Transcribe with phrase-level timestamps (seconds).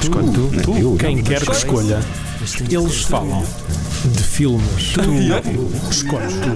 [0.00, 0.50] Escolhe tu.
[0.50, 2.00] Tu, Tu, quem não, quer que escolha,
[2.70, 3.44] eles falam
[4.04, 4.92] de filmes.
[4.92, 5.00] Tu
[5.90, 6.50] escolhe tu.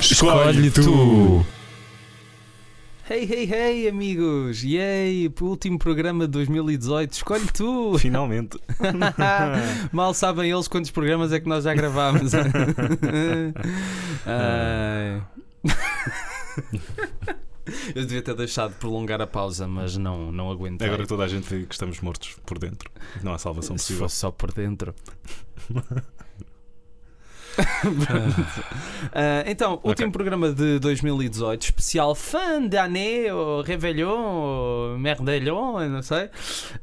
[0.00, 1.46] Escolhe tu.
[3.10, 4.62] Hey, hey, hey, amigos!
[4.62, 5.32] Yay!
[5.40, 7.96] Último programa de 2018, escolhe tu!
[7.98, 8.58] Finalmente.
[9.90, 12.32] Mal sabem eles quantos programas é que nós já gravámos.
[14.26, 15.22] Ai.
[17.94, 20.86] Eu devia ter deixado de prolongar a pausa, mas não, não aguentei.
[20.86, 22.90] Agora toda a gente vê que estamos mortos por dentro.
[23.22, 24.02] Não há salvação Se possível.
[24.04, 24.94] fosse só por dentro.
[29.12, 36.28] Ah, então, último programa de 2018, especial fin d'année, ou Réveillon, ou Merdelhon, não sei.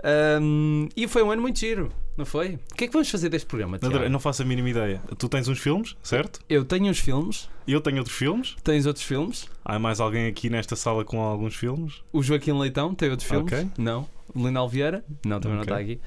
[0.03, 2.57] Ahm, e foi um ano muito giro, não foi?
[2.71, 4.09] O que é que vamos fazer deste programa, Tiago?
[4.09, 5.01] não faço a mínima ideia.
[5.17, 6.39] Tu tens uns filmes, certo?
[6.49, 8.55] Eu tenho uns filmes, eu tenho outros filmes.
[8.63, 9.45] tens outros filmes.
[9.63, 11.95] Há mais alguém aqui nesta sala com alguns filmes?
[12.11, 13.51] O Joaquim Leitão tem outros filmes?
[13.53, 13.67] Ok.
[13.77, 14.07] Não.
[14.35, 15.03] Linal Vieira?
[15.25, 15.71] Não, também Ok.
[15.71, 15.99] não está aqui.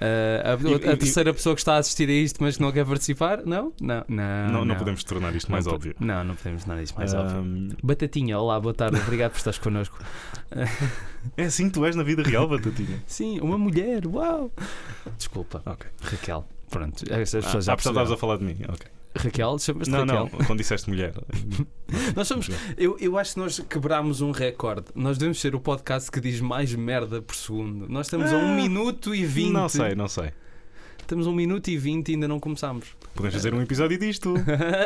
[0.00, 2.86] Ah, a, a terceira pessoa que está a assistir a isto, mas que não quer
[2.86, 3.44] participar?
[3.44, 3.72] Não?
[3.80, 4.52] Não, não.
[4.52, 5.94] não, não podemos tornar isto mais Não óbvio.
[5.98, 7.36] Não, não podemos tornar isto mais óbvio.
[7.38, 9.98] Ahm, Batatinha, olá, boa tarde, obrigado por estares connosco.
[11.36, 13.02] é assim que tu és na vida real, Batatinha.
[13.06, 14.52] Sim, uma mulher, uau!
[15.16, 15.86] Desculpa, Ok.
[16.02, 16.46] Raquel.
[16.70, 18.56] Pronto, as Ah, pessoas já ah, estavas a falar de mim.
[18.68, 18.86] Ok.
[19.18, 20.30] Raquel, chamas-te Não, Raquel.
[20.32, 21.12] não, quando disseste mulher.
[22.14, 24.86] Nós somos, eu, eu acho que nós quebrámos um recorde.
[24.94, 27.88] Nós devemos ser o podcast que diz mais merda por segundo.
[27.88, 29.52] Nós estamos a Ah, um minuto e vinte.
[29.52, 30.30] Não sei, não sei.
[31.00, 32.88] Estamos a um minuto e vinte e ainda não começámos.
[33.14, 34.34] Podemos fazer um episódio disto.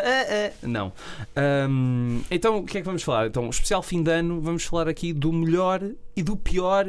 [0.63, 0.93] não.
[1.35, 3.27] Ahm, então, o que é que vamos falar?
[3.27, 5.83] Então, especial fim de ano, vamos falar aqui do melhor
[6.17, 6.87] e do pior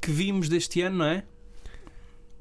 [0.00, 1.24] que vimos deste ano, não é?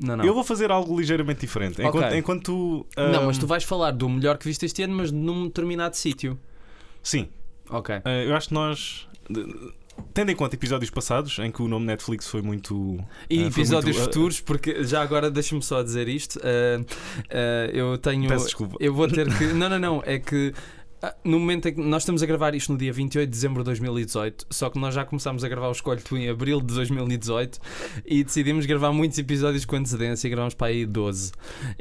[0.01, 0.25] Não, não.
[0.25, 1.81] Eu vou fazer algo ligeiramente diferente.
[1.81, 2.17] Enquanto, Ok.
[2.17, 2.85] enquanto tu.
[2.97, 5.95] Não, ahm, mas tu vais falar do melhor que viste este ano, mas num determinado
[5.95, 6.39] sítio.
[7.03, 7.29] Sim,
[7.69, 7.95] Ok.
[8.03, 9.07] ah, eu acho que nós.
[10.13, 12.97] Tendo em conta episódios passados em que o nome Netflix foi muito.
[13.29, 16.39] E foi episódios muito, ah, futuros, porque já agora deixa-me só dizer isto.
[16.43, 18.27] ah, eu tenho.
[18.27, 18.75] Peço desculpa.
[18.79, 19.45] Eu vou ter que.
[19.53, 20.03] Não, não, não.
[20.05, 20.53] É que.
[21.01, 23.61] Ah, No momento em que nós estamos a gravar isto no dia 28 de dezembro
[23.63, 26.73] de 2018, só que nós já começámos a gravar o Escolho Tu em abril de
[26.73, 27.59] 2018
[28.05, 31.31] e decidimos gravar muitos episódios com antecedência e gravamos para aí 12.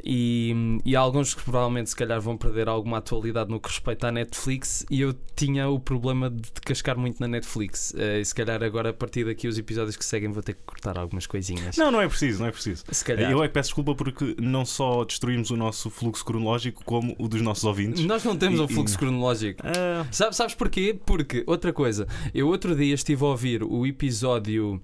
[0.03, 4.07] E, e há alguns que provavelmente se calhar vão perder alguma atualidade no que respeita
[4.07, 7.93] à Netflix e eu tinha o problema de cascar muito na Netflix.
[7.97, 10.61] Eh, e se calhar agora a partir daqui os episódios que seguem vou ter que
[10.65, 11.77] cortar algumas coisinhas.
[11.77, 12.83] Não, não é preciso, não é preciso.
[12.91, 13.31] Se calhar.
[13.31, 17.27] Eu é que peço desculpa porque não só destruímos o nosso fluxo cronológico, como o
[17.27, 18.03] dos nossos ouvintes.
[18.05, 19.61] Nós não temos E- um fluxo e- cronológico.
[19.65, 20.97] Ah, Sabes, sabes porquê?
[21.05, 24.81] Porque, outra coisa, eu outro dia estive a ouvir o episódio.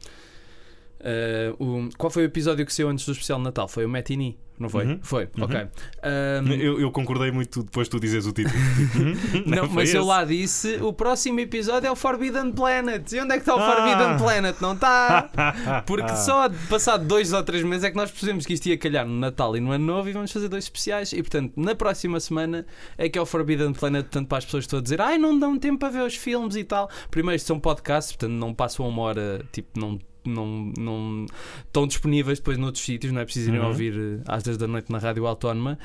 [0.99, 3.67] Eh, o- qual foi o episódio que saiu antes do especial de Natal?
[3.67, 4.85] Foi o Matinee, não foi?
[4.85, 4.99] Uhum.
[5.01, 5.43] Foi, Uhum.
[5.43, 5.55] ok.
[6.03, 8.55] Ahm, eu, eu concordei muito depois de tu dizes o título.
[9.45, 10.09] não, foi mas eu esse?
[10.09, 13.11] lá disse: o próximo episódio é o Forbidden Planet.
[13.11, 13.75] E onde é que está o Ah.
[13.75, 14.55] Forbidden Planet?
[14.61, 15.29] Não está!
[15.85, 16.15] Porque Ah.
[16.15, 19.13] só passado dois ou três meses é que nós percebemos que isto ia calhar no
[19.19, 21.13] Natal e no Ano Novo e vamos fazer dois especiais.
[21.13, 22.65] E portanto, na próxima semana
[22.97, 24.03] é que é o Forbidden Planet.
[24.05, 26.15] Portanto, para as pessoas que estão a dizer, ai, não dão tempo para ver os
[26.15, 26.89] filmes e tal.
[27.11, 29.99] Primeiro, isto são podcasts, portanto, não passam uma hora, tipo, não.
[30.27, 31.25] Não, não
[31.65, 33.67] estão disponíveis depois noutros sítios, não é preciso irem Uhum.
[33.67, 35.77] ouvir eh, às 10 da noite na Rádio Autónoma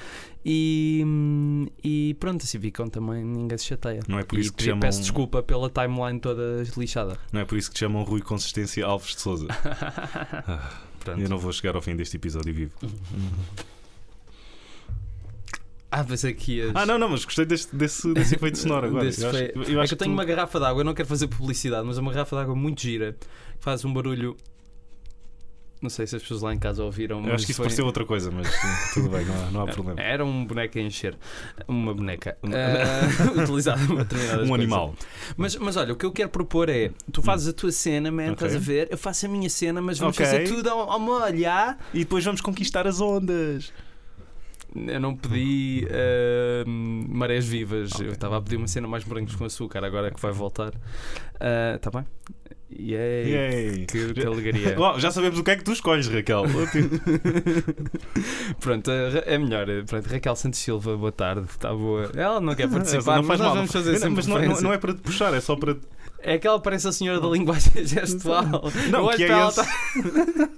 [0.45, 4.01] e, hum, e pronto, assim ficam também, ninguém se chateia.
[4.09, 7.17] Não é por e isso que te te- chamam- peço desculpa pela timeline toda lixada.
[7.33, 9.47] Não é por isso que te chamam Rui Consistência Alves de Souza.
[11.01, 11.21] Pronto.
[11.23, 12.73] Eu não vou chegar ao fim deste episódio vivo.
[15.95, 16.73] Ah, pensei que ias.
[16.75, 19.05] Ah, não, não, mas gostei deste, desse, desse efeito sonoro agora.
[19.05, 20.81] Desse eu acho, fe- eu é que acho eu tenho tu- uma garrafa de água,
[20.81, 23.27] eu não quero fazer publicidade, mas é uma garrafa de água muito gira que
[23.61, 24.35] faz um barulho.
[25.83, 27.67] Não sei se as pessoas lá em casa ouviram, mas Eu acho que isso foi-
[27.67, 28.49] pareceu outra coisa, mas
[28.95, 30.01] tudo bem, não há, não há problema.
[30.01, 31.19] Era um boneco a encher.
[31.67, 32.39] Uma boneca.
[32.45, 34.55] Ah, utilizada para determinadas Um coisas.
[34.55, 34.95] animal.
[35.37, 38.23] Mas, mas olha, o que eu quero propor é: tu fazes a tua cena, man,
[38.31, 38.33] Ok.
[38.35, 38.89] estás a ver?
[38.93, 40.25] Eu faço a minha cena, mas vamos Ok.
[40.25, 41.77] fazer tudo ao, ao molho, ah?
[41.93, 43.73] E depois vamos conquistar as ondas.
[44.75, 47.93] Eu não pedi ah, marés vivas.
[47.93, 48.07] Ok.
[48.07, 50.73] Eu estava a pedir uma cena mais morangos com açúcar, agora é que vai voltar.
[51.77, 52.07] Está bem?
[52.75, 53.31] Yay!
[53.31, 53.87] Yay.
[53.87, 54.75] Que, que alegria.
[54.99, 56.45] Já sabemos o que é que tu escolhes, Raquel.
[58.61, 59.67] Pronto, é melhor.
[59.87, 61.47] Pronto, Raquel Santos Silva, boa tarde.
[61.51, 62.11] Está boa.
[62.15, 63.57] Ela não quer participar, não mas faz nós mal.
[63.57, 65.77] vamos fazer Não, mas não, não- é para te puxar, é só para.
[66.21, 68.45] É que ela parece a senhora da linguagem gestual.
[68.91, 69.57] Não, que é esse.
[69.57, 70.49] tá-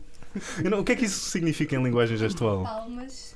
[0.70, 2.62] não- o que é que isso significa em linguagem gestual?
[2.62, 3.33] Palmas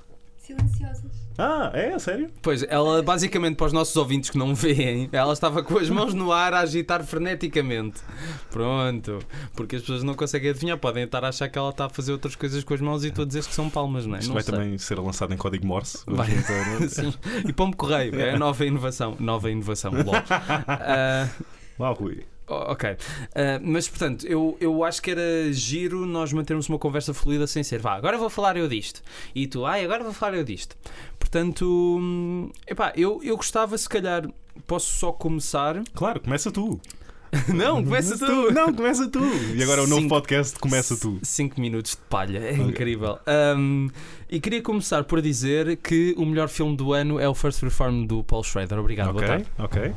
[0.49, 1.29] silenciosas.
[1.41, 1.97] Ah, é?
[2.01, 2.31] Sério?
[2.43, 6.13] Pois, ela basicamente para os nossos ouvintes que não veem, ela estava com as mãos
[6.13, 8.01] no ar a agitar freneticamente.
[8.51, 9.21] Pronto.
[9.55, 12.11] Porque as pessoas não conseguem adivinhar, podem estar a achar que ela está a fazer
[12.11, 14.19] outras coisas com as mãos e tu a dizer que são palmas, não é?
[14.19, 14.53] Isto Não vai sei.
[14.55, 15.99] também ser lançado em código Morse.
[16.09, 16.29] Vai.
[16.89, 17.15] Sim.
[17.47, 19.17] E pombo correio, é a nova inovação.
[19.21, 19.93] Nova inovação.
[19.93, 20.15] LOL.
[20.69, 21.29] Ah,
[21.79, 22.25] Uau, Rui.
[22.49, 22.97] Ok.
[23.35, 27.63] Ah, mas portanto, eu, eu acho que era giro nós mantermos uma conversa fluida sem
[27.63, 29.03] ser vá, agora vou falar eu disto.
[29.35, 30.77] E tu, ai, agora vou falar eu disto.
[31.19, 31.67] Portanto,
[32.01, 34.29] hum, epá, eu, eu gostava se calhar.
[34.67, 35.83] Posso só começar?
[35.95, 36.81] Claro, começa tu.
[37.55, 38.51] Não, começa tu!
[38.53, 39.21] Não, começa tu.
[39.55, 41.19] E agora o novo Cinco- podcast começa tu.
[41.23, 42.65] 5 minutos de palha, é Ok.
[42.65, 43.19] incrível.
[43.57, 43.91] Um,
[44.31, 48.07] e queria começar por dizer que o melhor filme do ano é o First Reform
[48.07, 48.79] do Paul Schrader.
[48.79, 49.47] Obrigado, boa ok, tarde.
[49.59, 49.93] ok.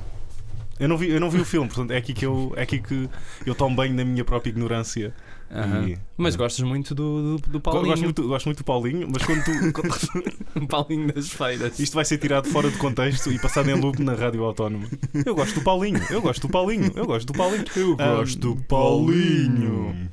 [0.81, 2.79] Eu não, vi, eu não vi o filme, portanto é aqui que eu, é aqui
[2.79, 3.07] que
[3.45, 5.13] eu tomo bem na minha própria ignorância.
[5.53, 5.89] Aham.
[5.89, 9.23] E- Mas gostas muito do, do, do Paulinho, Gosto muito, gosto muito do Paulinho, mas
[9.23, 10.65] quando tu.
[10.67, 11.77] Paulinho das feiras.
[11.79, 14.87] isto vai ser tirado fora de contexto e passado em loop na rádio autónoma.
[15.23, 17.65] Eu gosto do Paulinho, eu gosto do Paulinho, eu gosto do Paulinho.
[17.75, 20.09] Eu gosto do Paulinho.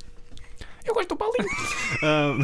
[0.85, 1.49] Eu gosto do Paulinho.
[2.03, 2.35] Ah,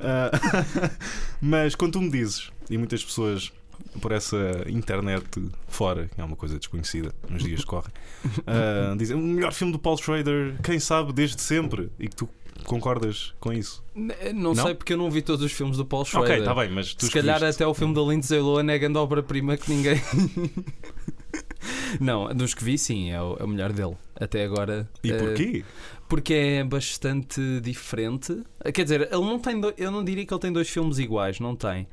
[1.40, 3.52] mas quando tu me dizes, e muitas pessoas
[4.00, 5.24] por essa internet
[5.68, 7.92] fora, que é uma coisa desconhecida nos dias que correm,
[8.46, 12.28] ah, dizem o melhor filme do Paul Schrader, quem sabe desde sempre, e que tu
[12.64, 13.84] concordas com isso.
[13.94, 14.64] N- Não, Não?
[14.64, 16.30] sei porque eu não vi todos os filmes do Paul Schrader.
[16.30, 17.62] Ok, está bem, mas tu Se calhar escolheste.
[17.62, 20.00] até o filme da Lindsay Lohan é a grande obra-prima que ninguém.
[22.00, 23.96] não, dos que vi, sim, é o, é o melhor dele.
[24.16, 24.88] Até agora.
[25.02, 25.64] E Eh, porquê?
[26.08, 28.42] Porque é bastante diferente.
[28.72, 29.60] Quer dizer, ele não tem.
[29.60, 31.86] do- Eu não diria que ele tem dois filmes iguais, não tem.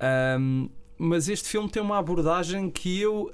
[0.00, 3.32] Ahm, mas este filme tem uma abordagem que eu,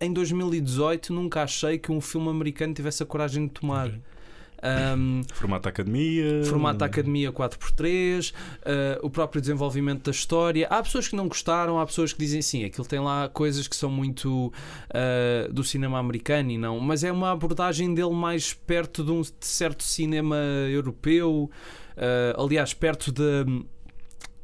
[0.00, 3.90] em 2018, nunca achei que um filme americano tivesse a coragem de tomar.
[4.62, 6.44] Ahm, Formato academia.
[6.44, 8.32] Formato Academia 4x3,
[8.62, 10.66] eh, o próprio desenvolvimento da história.
[10.68, 13.76] Há pessoas que não gostaram, há pessoas que dizem sim, aquilo tem lá coisas que
[13.76, 14.52] são muito
[14.92, 19.22] eh, do cinema americano e não, mas é uma abordagem dele mais perto de um
[19.40, 20.36] certo cinema
[20.70, 21.50] europeu,
[21.96, 23.64] eh, aliás, perto de.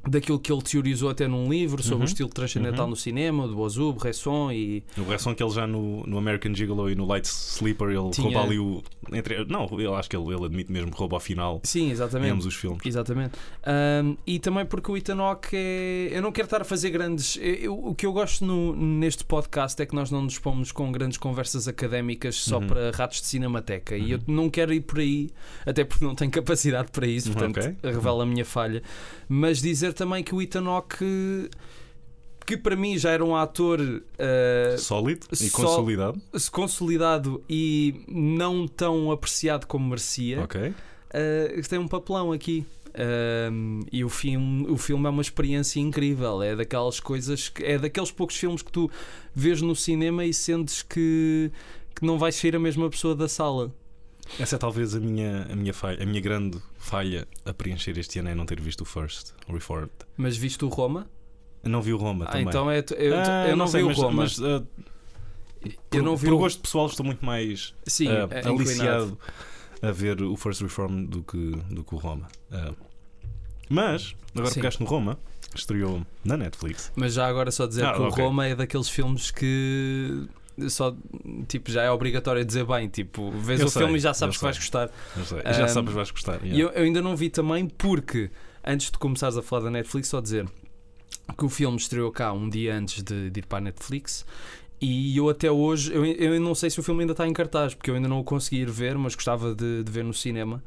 [0.08, 2.02] Daquilo que ele teorizou até num livro sobre Uhum.
[2.02, 2.90] o estilo transcendental Uhum.
[2.90, 6.88] no cinema, do Ozu, Bresson e O reação que ele já no, no American Gigolo
[6.90, 8.82] e no Light Sleeper ele Tinha- rouba ali o.
[9.12, 12.30] Entre, não, eu acho que ele, ele admite mesmo que rouba ao final Sim, exatamente.
[12.32, 12.80] ambos os filmes.
[12.84, 13.32] Exatamente.
[13.64, 16.08] Ahm, e também porque o Ethan Hawke é.
[16.12, 17.36] Eu não quero estar a fazer grandes.
[17.40, 20.90] eu- o que eu gosto no- neste podcast é que nós não nos pomos com
[20.92, 22.66] grandes conversas académicas só Uhum.
[22.66, 23.96] para ratos de cinemateca.
[23.96, 25.30] E eu não quero ir por aí,
[25.64, 27.74] até porque não tenho capacidade para isso, portanto Ok.
[27.82, 28.82] revela a minha falha.
[29.28, 31.50] Mas dizer também que o Ethan Hawke.
[32.44, 33.80] Que para mim já era um ator
[34.20, 36.22] ah, Sólido e consolidado.
[36.52, 40.42] consolidado e não tão apreciado como merecia.
[40.42, 40.68] Ok.
[40.68, 42.64] Uh, tem um papelão aqui.
[42.98, 46.42] Um, e o filme, o filme é uma experiência incrível.
[46.42, 48.90] É daquelas coisas que é daqueles poucos filmes que tu
[49.34, 51.50] vês no cinema e sentes que,
[51.94, 53.72] que não vais sair a mesma pessoa da sala.
[54.40, 58.18] Essa é talvez a minha, a minha falha, a minha grande falha a preencher este
[58.20, 59.90] ano é não ter visto o First, o Reformed.
[60.16, 61.06] Mas viste o Roma?
[61.64, 62.46] Eu não vi o Roma Ah, também.
[62.48, 64.22] então é, eu, Ah, eu não, sei, vi mas, o Roma.
[64.22, 64.62] mas, ah,
[65.90, 68.50] por, eu não vi por o gosto pessoal estou muito mais Sim, ah, é inclinado.
[68.60, 69.18] aliciado
[69.82, 72.28] a ver o First Reform do que, do que o Roma.
[72.52, 72.72] Ah,
[73.68, 74.60] mas, agora Sim.
[74.60, 75.18] pegaste no Roma,
[75.54, 76.92] estreou na Netflix.
[76.94, 78.24] Mas já agora só dizer Ah, que o ok.
[78.24, 80.28] Roma é daqueles filmes que
[80.68, 80.94] só
[81.48, 84.36] tipo já é obrigatório dizer bem, tipo, vês Eu o sei, filme e já sabes
[84.36, 84.90] que vais gostar.
[85.56, 86.44] Já sabes, vais gostar.
[86.44, 86.58] E yeah.
[86.58, 88.30] eu, eu ainda não vi também porque,
[88.64, 90.46] antes de começares a falar da Netflix, só dizer
[91.36, 94.24] que o filme estreou cá um dia antes de, de ir para a Netflix.
[94.80, 97.74] E eu até hoje, eu, eu não sei se o filme ainda está em cartaz,
[97.74, 100.62] porque eu ainda não o consegui ir ver, mas gostava de, de ver no cinema.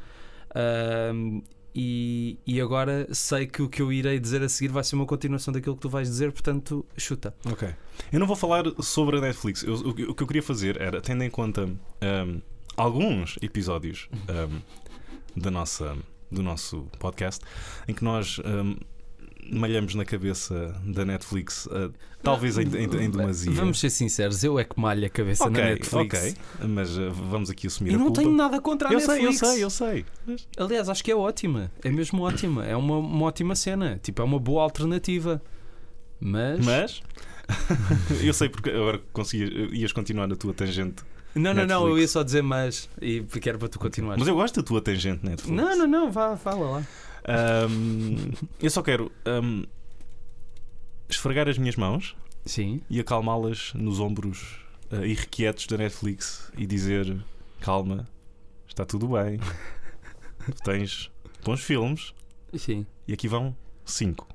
[1.76, 5.06] E, e agora sei que o que eu irei dizer a seguir vai ser uma
[5.06, 7.34] continuação daquilo que tu vais dizer, portanto, chuta.
[7.52, 7.70] Ok.
[8.12, 9.64] Eu não vou falar sobre a Netflix.
[9.64, 11.64] Eu- o, o que eu queria fazer era, tendo em conta
[12.02, 12.40] ahm,
[12.76, 14.60] alguns episódios ahm,
[15.36, 15.96] da nossa,
[16.32, 17.44] do nosso podcast,
[17.88, 18.76] em que nós ahm,
[19.52, 21.90] malhamos na cabeça da Netflix, ah,
[22.22, 23.52] talvez em, em, em demasia.
[23.52, 26.20] Vamos ser sinceros, eu é que malho a cabeça ok, na Netflix.
[26.20, 26.36] ok.
[26.70, 28.22] Mas ah, vamos aqui assumir E a não culpa.
[28.22, 29.40] tenho nada contra a eu sei, eu Netflix.
[29.54, 30.06] sei, eu sei.
[30.26, 31.72] Mas- Aliás, acho que é ótima.
[31.84, 32.66] É mesmo ótima.
[32.66, 34.00] É uma, uma ótima cena.
[34.02, 35.42] Tipo, é uma boa alternativa.
[36.20, 36.66] Mas.
[36.66, 37.02] Mas
[38.24, 41.04] eu sei porque agora conseguias, ias continuar a tua tangente.
[41.34, 41.66] não, não, não.
[41.66, 41.90] Netflix.
[41.90, 42.90] Eu ia só dizer mas.
[43.02, 44.20] E quero para tu continuares.
[44.20, 45.56] Mas eu gosto da tua tangente, Netflix.
[45.58, 46.12] Não, não, não.
[46.12, 46.84] Vá, fala lá.
[47.30, 49.64] Ahm, eu só quero ahm,
[51.10, 52.82] esfregar as minhas mãos Sim.
[52.90, 54.60] e acalmá-las nos ombros
[54.92, 57.24] ah, irrequietos da Netflix e dizer:
[57.60, 58.08] calma,
[58.68, 59.40] está tudo bem.
[60.46, 61.12] Tu tens
[61.44, 62.14] bons filmes
[62.58, 62.86] Sim.
[63.08, 63.56] e aqui vão
[63.86, 64.28] cinco.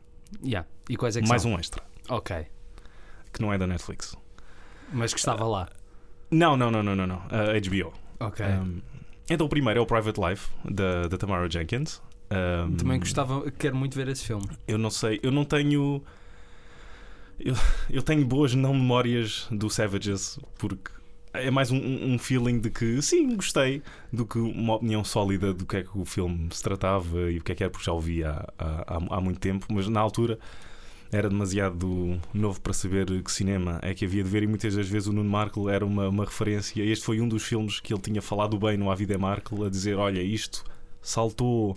[0.44, 0.68] Yeah.
[0.88, 1.52] E quais é que Mais são?
[1.52, 2.46] um extra, Ok.
[3.32, 4.16] que não é da Netflix.
[4.92, 5.68] Mas que estava lá.
[6.30, 7.22] Não, não, não, não, não, não.
[7.30, 7.92] Ah, HBO.
[8.20, 8.44] Ok.
[8.44, 8.80] Ahm,
[9.30, 12.00] então o primeiro é o Private Life da, da Tamara Jenkins.
[12.30, 13.50] Ahm, Também gostava.
[13.52, 14.46] Quero muito ver esse filme.
[14.66, 16.02] Eu não sei, eu não tenho.
[17.38, 17.54] Eu,
[17.90, 20.90] eu tenho boas não memórias do Savages porque
[21.32, 25.66] é mais um, um feeling de que sim, gostei, do que uma opinião sólida do
[25.66, 27.92] que é que o filme se tratava e o que é que era, porque já
[27.92, 30.38] o vi há, há, há muito tempo, mas na altura
[31.10, 34.88] era demasiado novo para saber que cinema é que havia de ver e muitas das
[34.88, 36.82] vezes o Nuno Markle era uma, uma referência.
[36.82, 39.66] Este foi um dos filmes que ele tinha falado bem no A Vida é Markle,
[39.66, 40.64] a dizer: Olha, isto
[41.00, 41.76] saltou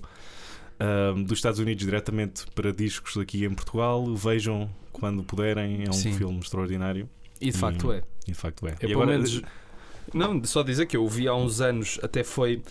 [0.79, 4.05] ahm, dos Estados Unidos diretamente para discos aqui em Portugal.
[4.15, 6.13] Vejam quando puderem, é um Sim.
[6.13, 7.09] filme extraordinário.
[7.39, 7.93] E de facto Hum.
[7.93, 8.01] é.
[8.27, 8.71] E de facto é.
[8.71, 9.41] Eu, e pelo agora, menos-
[10.13, 12.63] Não, só dizer que eu vi há uns anos, até foi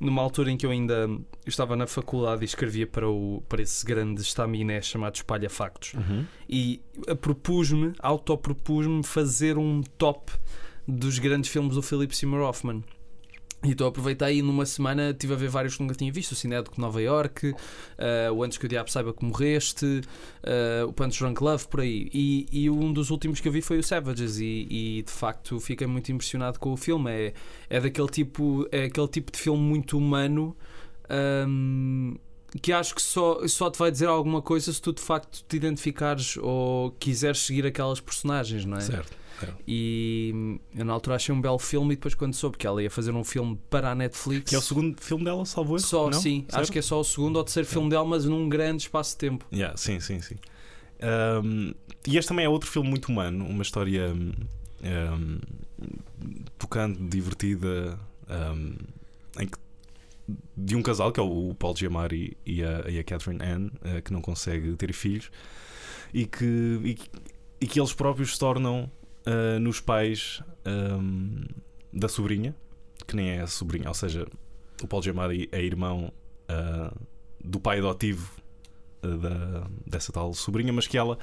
[0.00, 1.08] numa altura em que eu ainda
[1.46, 5.94] estava na faculdade e escrevia para, o, para esse grande estaminé chamado Espalha Factos.
[5.94, 6.24] Uhum.
[6.48, 10.32] E eh, propus-me, autopropus-me fazer um top
[10.86, 12.82] dos grandes filmes do Philip Seymour Hoffman.
[13.64, 16.34] E então aproveitei e numa semana estive a ver vários que nunca tinha visto: o
[16.36, 17.54] Cinético de Nova York,
[17.98, 20.02] eh, o Antes que o Diabo Saiba que Morreste,
[20.44, 22.08] eh, o Punch Drunk Love, por aí.
[22.14, 25.58] E, e um dos últimos que eu vi foi o Savages, e, e, de facto
[25.58, 27.10] fiquei muito impressionado com o filme.
[27.10, 27.34] É,
[27.68, 30.56] é daquele tipo, é aquele tipo de filme muito humano.
[31.08, 32.14] ahm,
[32.62, 35.56] que acho que só, só te vai dizer alguma coisa se tu de facto te
[35.56, 38.80] identificares ou quiseres seguir aquelas personagens, não é?
[38.80, 39.16] Certo.
[39.66, 42.90] E eu na altura achei um belo filme e depois quando soube que ela ia
[42.90, 44.50] fazer um filme para a Netflix.
[44.50, 45.86] Que é o segundo filme dela, salvo erro?
[45.86, 46.20] Só, não?
[46.20, 49.12] sim, acho que é só o segundo ou terceiro filme dela, mas num grande espaço
[49.12, 49.46] de tempo.
[49.52, 50.36] Yeah, sim, sim, sim.
[51.44, 51.72] Um,
[52.06, 55.38] e este também é outro filme muito humano, uma história um,
[56.58, 58.74] tocante, divertida, um,
[59.40, 59.58] em que,
[60.56, 64.00] de um casal que é o Paul Giamatti e a, e a Catherine Anne, eh,
[64.00, 65.30] que não consegue ter filhos
[66.12, 66.98] e que, e,
[67.60, 68.90] e que eles próprios se tornam
[69.24, 71.44] eh, nos pais um,
[71.92, 72.54] da sobrinha,
[73.06, 74.26] que nem é a sobrinha, ou seja,
[74.82, 76.12] o Paul Giamatti é irmão
[76.48, 76.92] ah,
[77.42, 78.30] do pai adotivo
[79.00, 81.18] da, dessa tal sobrinha, mas que ela,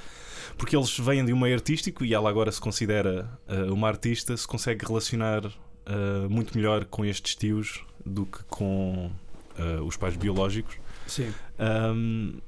[0.56, 4.36] porque eles vêm de um meio artístico e ela agora se considera ah, uma artista,
[4.36, 5.50] se consegue relacionar
[5.86, 9.10] ah, muito melhor com estes tios do que com
[9.58, 10.76] ah, os pais biológicos.
[11.06, 11.32] Sim.
[11.58, 12.38] Um,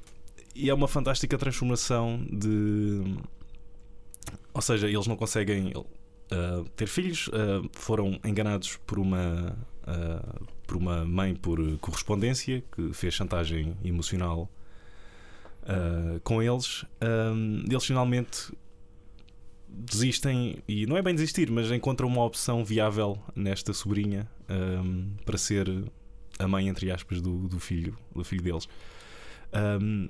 [0.55, 3.17] e é uma fantástica transformação de.
[4.53, 10.75] Ou seja, eles não conseguem uh, ter filhos, uh, foram enganados por uma, uh, por
[10.75, 14.49] uma mãe por correspondência que fez chantagem emocional
[15.63, 16.83] uh, com eles.
[17.69, 18.51] Eles finalmente
[19.69, 25.37] desistem, e não é bem desistir, mas encontram uma opção viável nesta sobrinha um, para
[25.37, 25.67] ser
[26.37, 28.67] a mãe, entre aspas, do, do filho, do filho deles.
[29.53, 30.07] Um,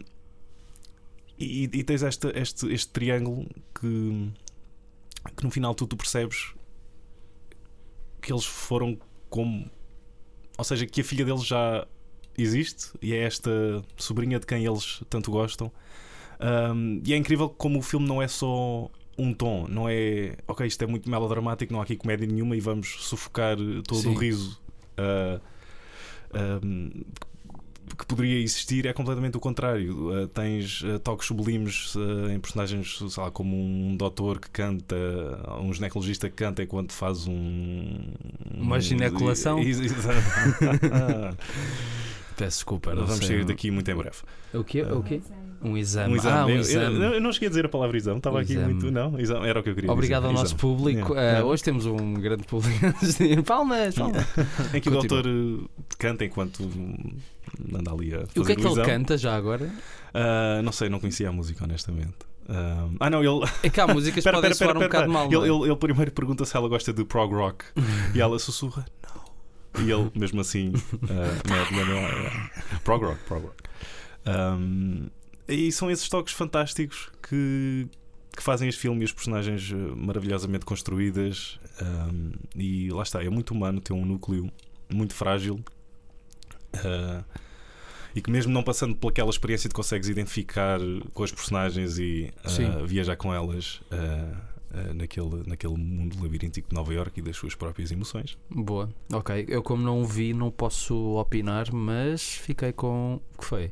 [1.37, 3.47] e, e tens esta, este, este triângulo
[3.79, 4.31] que,
[5.35, 6.53] que no final tu, tu percebes
[8.21, 8.97] que eles foram
[9.29, 9.69] como.
[10.57, 11.87] Ou seja, que a filha deles já
[12.37, 13.51] existe e é esta
[13.97, 15.71] sobrinha de quem eles tanto gostam.
[16.39, 18.89] Um, e é incrível como o filme não é só
[19.19, 22.59] um tom, não é ok, isto é muito melodramático, não há aqui comédia nenhuma e
[22.59, 23.57] vamos sufocar
[23.87, 24.09] todo Sim.
[24.09, 24.59] o riso.
[24.97, 25.39] uh,
[26.63, 26.91] um,
[27.97, 30.23] que poderia existir é completamente o contrário.
[30.23, 34.95] Uh, tens uh, toques sublimes uh, em personagens, sei lá, como um doutor que canta,
[35.61, 38.13] um ginecologista que canta enquanto faz um.
[38.53, 39.59] Uma gineculação?
[42.37, 43.27] Peço desculpa, não Vamos sei.
[43.27, 44.17] sair daqui muito em breve.
[44.53, 44.81] O quê?
[44.83, 45.21] O quê?
[45.61, 46.13] Um exame.
[46.13, 46.37] Um exame.
[46.37, 47.03] Ah, um Eu- eu, exame.
[47.15, 48.73] eu não cheguei a dizer a palavra exame, estava Um aqui exame.
[48.73, 48.91] muito.
[48.91, 50.27] Não, exame, era o que eu queria Obrigado dizer.
[50.35, 50.61] ao nosso Exame.
[50.61, 51.13] público.
[51.17, 52.79] Ah, hoje temos um grande público.
[53.45, 54.25] palmas, palmas.
[54.73, 55.21] Em que o Continua.
[55.21, 56.63] doutor uh, canta enquanto
[57.73, 58.87] anda ali a fazer E o que é que ele exame.
[58.87, 59.69] canta já agora?
[60.13, 62.15] Ah, não sei, não conhecia a música, honestamente.
[62.47, 63.45] Ah, ah, não, ele.
[63.61, 65.25] É que há músicas que podem soar um bocado mal.
[65.25, 65.39] espera.
[65.41, 65.49] não é?
[65.49, 67.65] Ele, ele- ele primeiro pergunta se ela gosta de prog rock
[68.15, 69.83] e ela sussurra, não.
[69.85, 70.73] E ele, mesmo assim,
[71.09, 72.79] é.
[72.83, 73.55] prog rock, prog rock.
[74.27, 75.07] Um,
[75.49, 77.87] e são esses toques fantásticos que,
[78.35, 81.59] que fazem este filme e os personagens eh, maravilhosamente construídas.
[81.81, 84.51] um, e lá está, é muito humano, tem um núcleo
[84.89, 85.59] muito frágil.
[86.75, 87.23] ah,
[88.15, 90.79] e que mesmo não passando por aquela experiência te consegues identificar
[91.13, 92.85] com as personagens e Sim.
[92.85, 97.91] viajar com elas ah, naquele, naquele mundo labiríntico de Nova Iorque e das suas próprias
[97.91, 98.37] emoções.
[98.49, 99.45] Boa, ok.
[99.47, 103.19] Eu, como não o vi, não posso opinar, mas fiquei com.
[103.35, 103.71] O que foi?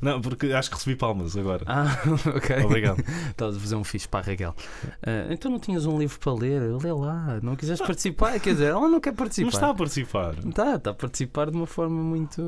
[0.00, 1.64] Não, porque acho que recebi palmas agora.
[1.66, 1.86] Ah,
[2.36, 2.64] ok.
[2.64, 3.02] Obrigado.
[3.30, 4.54] Estavas a fazer um fixe para a Raquel.
[5.02, 6.60] Ah, então não tinhas um livro para ler?
[6.82, 7.38] Lê lá.
[7.42, 8.38] Não quiseres participar?
[8.40, 9.48] Quer dizer, ela não quer Não participar.
[9.50, 10.34] está a participar.
[10.46, 12.42] Está, está a participar de uma forma muito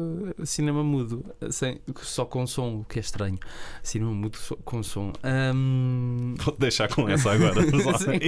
[0.44, 3.38] cinema mudo, sem, só com som, o que é estranho.
[3.82, 5.12] Cinema mudo só com som.
[5.22, 7.60] Ahm, Vou-te deixar com essa agora.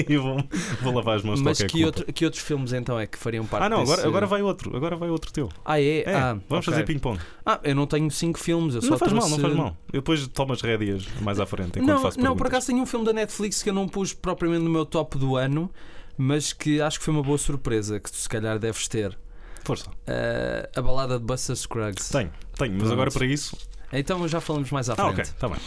[0.09, 0.43] E vou,
[0.83, 3.64] vou lavar as mãos mas que, outro, que outros filmes então é que fariam parte
[3.64, 4.76] Ah, não, agora, desse- agora vai outro.
[4.76, 5.49] Agora vai outro teu.
[5.64, 6.00] Ah, é?
[6.02, 6.73] É, ah, vamos ok.
[6.73, 7.19] fazer ping-pong.
[7.45, 9.76] Ah, eu não tenho cinco filmes, eu só Não faz mal, não faz mal.
[9.92, 12.87] Eu depois tomo as rédeas mais à frente Não, faço não, por acaso tenho um
[12.87, 15.71] filme da Netflix que eu não pus propriamente no meu top do ano,
[16.16, 19.19] mas que acho que foi uma boa surpresa que tu se calhar deves ter.
[19.64, 19.88] Força.
[19.90, 22.11] Uh, a balada de Buster Scruggs.
[22.11, 22.92] Tenho, tenho, mas Pronto.
[22.95, 23.57] agora para isso.
[23.92, 25.12] Então já falamos mais à Ah, frente.
[25.12, 25.59] ok, está bem.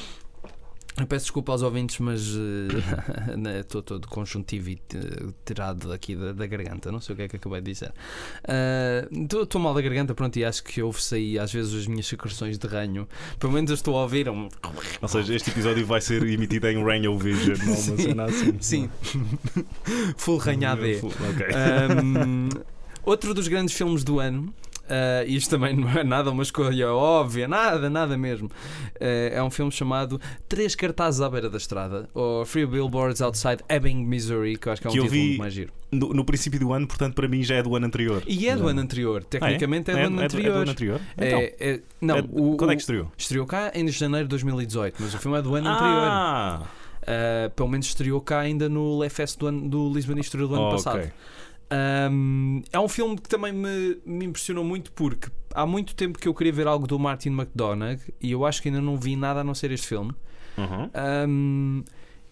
[0.98, 2.22] Eu peço desculpa aos ouvintes, mas
[3.60, 6.90] estou todo conjuntivo e eh, tirado aqui da, da garganta.
[6.90, 7.94] Não sei o que é que acabei de dizer.
[9.42, 12.58] Estou mal da garganta, pronto, e acho que ouve-se aí às vezes as minhas secreções
[12.58, 13.08] de ranho.
[13.38, 14.30] Pelo menos eu estou a ouvir.
[14.30, 14.48] Um...
[15.02, 18.58] Ou seja, este episódio vai ser emitido em Ranho Vision, não uma cena assim.
[18.62, 18.90] Sim,
[20.16, 21.02] full ranho AD.
[21.04, 21.48] Ok.
[22.04, 22.50] Um,
[23.04, 24.54] outro dos grandes filmes do ano.
[24.86, 28.48] Uh, isto também não é nada uma escolha óbvia, nada, nada mesmo.
[28.48, 33.63] Uh, é um filme chamado Três Cartazes à Beira da Estrada, ou Three Billboards Outside
[33.68, 35.74] Ebbing, Missouri, que eu acho que é um Que título vi- muito mais giro.
[35.92, 38.22] No, no princípio do ano, portanto, para mim já é do ano anterior.
[38.27, 38.70] E é do Não.
[38.70, 40.54] ano anterior, tecnicamente Ah, é, do ano é, anterior.
[40.54, 41.01] do ano anterior?
[41.18, 43.12] Então, É- é- não, é- o, quando é que estreou?
[43.18, 46.08] estreou cá em janeiro de 2018, mas o filme é do ano anterior.
[46.12, 46.62] Ah,
[47.06, 50.63] Uh, pelo menos estreou cá ainda no Lefest do, ano, do Lisbon Estreou do ano
[50.63, 50.75] ok.
[50.75, 51.12] passado.
[51.72, 56.27] Um, é um filme que também me, me impressionou muito porque há muito tempo que
[56.27, 59.39] eu queria ver algo do Martin McDonagh e eu acho que ainda não vi nada
[59.41, 60.13] a não ser este filme.
[60.57, 60.89] Uhum.
[61.27, 61.84] Um,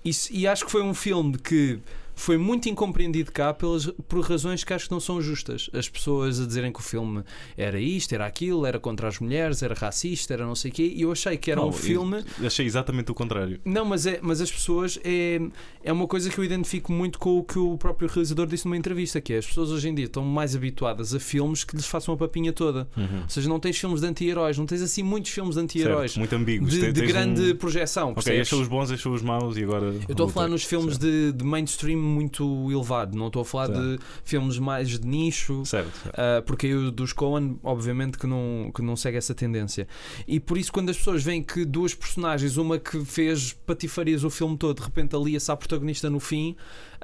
[0.05, 1.79] isso- e acho que foi um filme que
[2.15, 5.70] foi muito incompreendido cá pelas, por razões que acho que não são justas.
[5.74, 7.24] As pessoas a dizerem que o filme
[7.58, 10.93] era isto, era aquilo, era contra as mulheres, era racista, era não sei o quê.
[10.96, 12.24] E eu achei que era Não, um filme.
[12.46, 13.60] Achei exatamente o contrário.
[13.65, 15.39] Não, mas, é, mas as pessoas é,
[15.84, 18.77] é uma coisa que eu identifico muito com o que o próprio realizador disse numa
[18.77, 21.86] entrevista, que é as pessoas hoje em dia estão mais habituadas a filmes que lhes
[21.86, 22.88] façam a papinha toda.
[22.96, 26.36] Ou seja, não tens filmes de anti-heróis, não tens assim muitos filmes de anti-heróis muito
[26.36, 26.72] ambíguos.
[26.72, 28.13] de, de grande um- projeção.
[28.15, 29.86] Ok, são os bons, são os maus e agora.
[29.88, 33.67] Eu estou a falar nos filmes de, de mainstream muito elevado, não estou a falar
[33.67, 33.81] Certo.
[33.81, 35.65] de filmes mais de nicho.
[35.65, 35.91] Certo.
[36.03, 36.15] certo.
[36.15, 39.88] Uh, porque aí o dos Coen, obviamente, que não, que não segue essa tendência.
[40.27, 44.29] E por isso, quando as pessoas veem que duas personagens, uma que fez patifarias o
[44.29, 46.55] filme todo, de repente alia-se à protagonista no fim,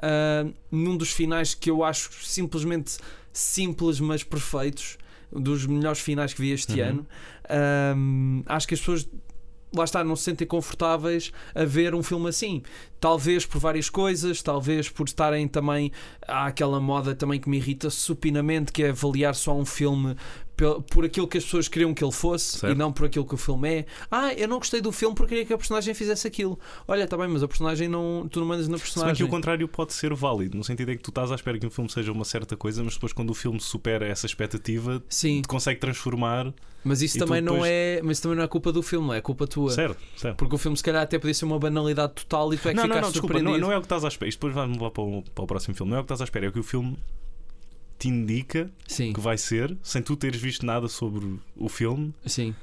[0.02, 2.98] uh, num dos finais que eu acho simplesmente
[3.32, 4.98] simples, mas perfeitos,
[5.32, 6.88] dos melhores finais que vi este Uhum.
[6.88, 7.06] ano,
[7.96, 9.08] um, acho que as pessoas.
[9.74, 12.62] Lá está, não se sentem confortáveis a ver um filme assim.
[12.98, 15.92] Talvez por várias coisas, talvez por estarem também.
[16.26, 20.16] Há aquela moda também que me irrita supinamente, que é avaliar só um filme
[20.60, 22.74] pel- por aquilo que as pessoas queriam que ele fosse Certo.
[22.74, 23.86] e não por aquilo que o filme é.
[24.10, 26.58] Ah, eu não gostei do filme porque queria que a personagem fizesse aquilo.
[26.86, 28.28] Olha, está bem, mas a personagem não.
[28.30, 29.26] Tu não mandas na Se bem que personagem.
[29.26, 31.70] o contrário pode ser válido, no sentido em que tu estás à espera que um
[31.70, 35.48] filme seja uma certa coisa, mas depois quando o filme supera essa expectativa, Sim, te
[35.48, 36.52] consegue transformar.
[36.84, 38.00] mas isso também não depois- é.
[38.04, 39.70] Mas também não é culpa do filme, não é culpa tua.
[39.70, 40.36] Certo, certo.
[40.36, 42.76] Porque o filme se calhar até podia ser uma banalidade total e tu é que
[42.76, 43.66] não, não, ficaste não, desculpa, não, surpreendido.
[43.66, 44.28] não é o que estás à espera.
[44.28, 45.90] Isto depois vai-me levar para o, para o próximo filme.
[45.90, 46.98] Não é o que estás à espera, é o que o filme
[48.00, 52.54] te indica Sim, que vai ser, sem tu teres visto nada sobre o filme, sim.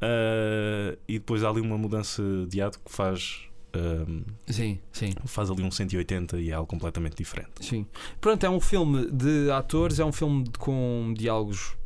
[0.00, 3.40] ah, e depois há ali uma mudança de ato que faz.
[3.74, 4.06] ah,
[4.46, 7.50] Sim, sim, faz ali um 180 e é algo completamente diferente.
[7.60, 7.84] sim.
[8.20, 11.76] Pronto, é um filme de atores, é um filme de- com diálogos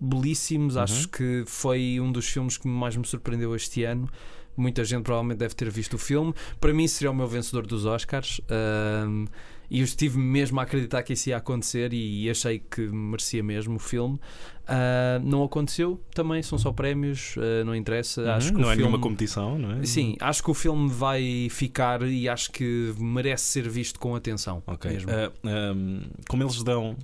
[0.00, 0.76] belíssimos.
[0.76, 0.82] Uhum.
[0.82, 4.08] Acho que foi um dos filmes que mais me surpreendeu este ano.
[4.56, 6.34] Muita gente provavelmente deve ter visto o filme.
[6.60, 8.40] Para mim, seria o meu vencedor dos Oscars.
[8.50, 9.26] Ahm,
[9.72, 13.76] e eu estive mesmo a acreditar que isso ia acontecer e achei que merecia mesmo
[13.76, 14.20] o filme.
[14.66, 18.34] Ah, não aconteceu, também são só prémios, ah, não interessa.
[18.34, 18.82] Acho que não é filme...
[18.82, 19.86] nenhuma competição, não é?
[19.86, 24.62] Sim, acho que o filme vai ficar e acho que merece ser visto com atenção.
[24.66, 24.90] Ok.
[24.90, 25.10] Mesmo.
[25.10, 26.94] Ah, ahm, como eles dão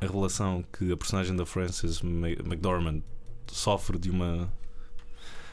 [0.00, 3.02] a relação que a personagem da Frances Ma- McDormand
[3.48, 4.48] sofre de uma.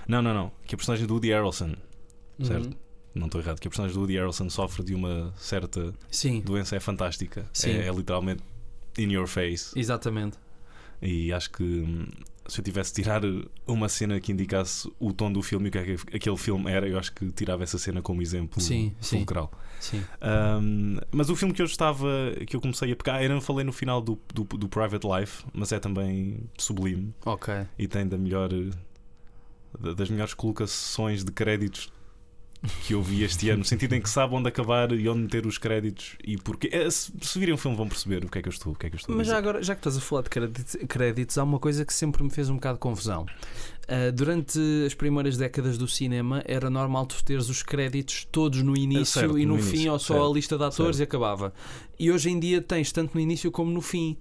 [0.08, 0.52] Não, não, não.
[0.68, 1.74] Que a personagem do Woody Harrelson,
[2.44, 2.66] certo?
[2.68, 2.89] Uhum.
[3.16, 6.76] Não estou errado, que a personagem do Woody Harrelson sofre de uma certa Sim, doença
[6.76, 7.46] é fantástica.
[7.54, 7.72] Sim.
[7.72, 8.44] É, é literalmente
[8.98, 9.78] in your face.
[9.78, 10.38] exatamente.
[11.02, 12.08] E acho que hum,
[12.46, 13.22] se eu tivesse de tirar
[13.66, 16.70] uma cena que indicasse o tom do filme e o que é que aquele filme
[16.70, 19.18] era, eu acho que tirava essa cena como exemplo Sim, sim.
[19.20, 19.50] fulcral.
[19.80, 20.04] Sim.
[20.62, 22.08] Um, mas o filme que eu estava,
[22.46, 25.46] que eu comecei a pegar, eu não falei no final do, do, do Private Life,
[25.54, 27.54] mas é também sublime Ok.
[27.78, 28.50] e tem da melhor
[29.80, 31.90] da- das melhores colocações de créditos
[32.86, 35.46] que eu vi este ano, no sentido em que sabe onde acabar e onde meter
[35.46, 38.42] os créditos e porque é, se, se virem o filme vão perceber o que é
[38.42, 39.36] que eu estou, o que é que eu estou a Mas dizer.
[39.36, 42.24] já agora, já que estás a falar de créditos, créditos, há uma coisa que sempre
[42.24, 43.26] me fez um bocado de confusão.
[43.88, 48.78] Ah, durante as primeiras décadas do cinema era normal tu teres os créditos todos no
[48.78, 51.00] início certo, e no, no fim início, ou só certo, a lista de atores certo.
[51.00, 51.54] e acabava.
[51.98, 54.18] E hoje em dia tens tanto no início como no fim.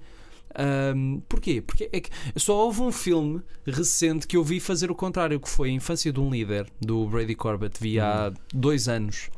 [0.55, 1.61] Ahm, porquê?
[1.61, 5.49] Porque é que só houve um filme recente que eu vi fazer o contrário, que
[5.49, 9.31] foi a Infância de um Líder, do Brady Corbett, vi há dois anos.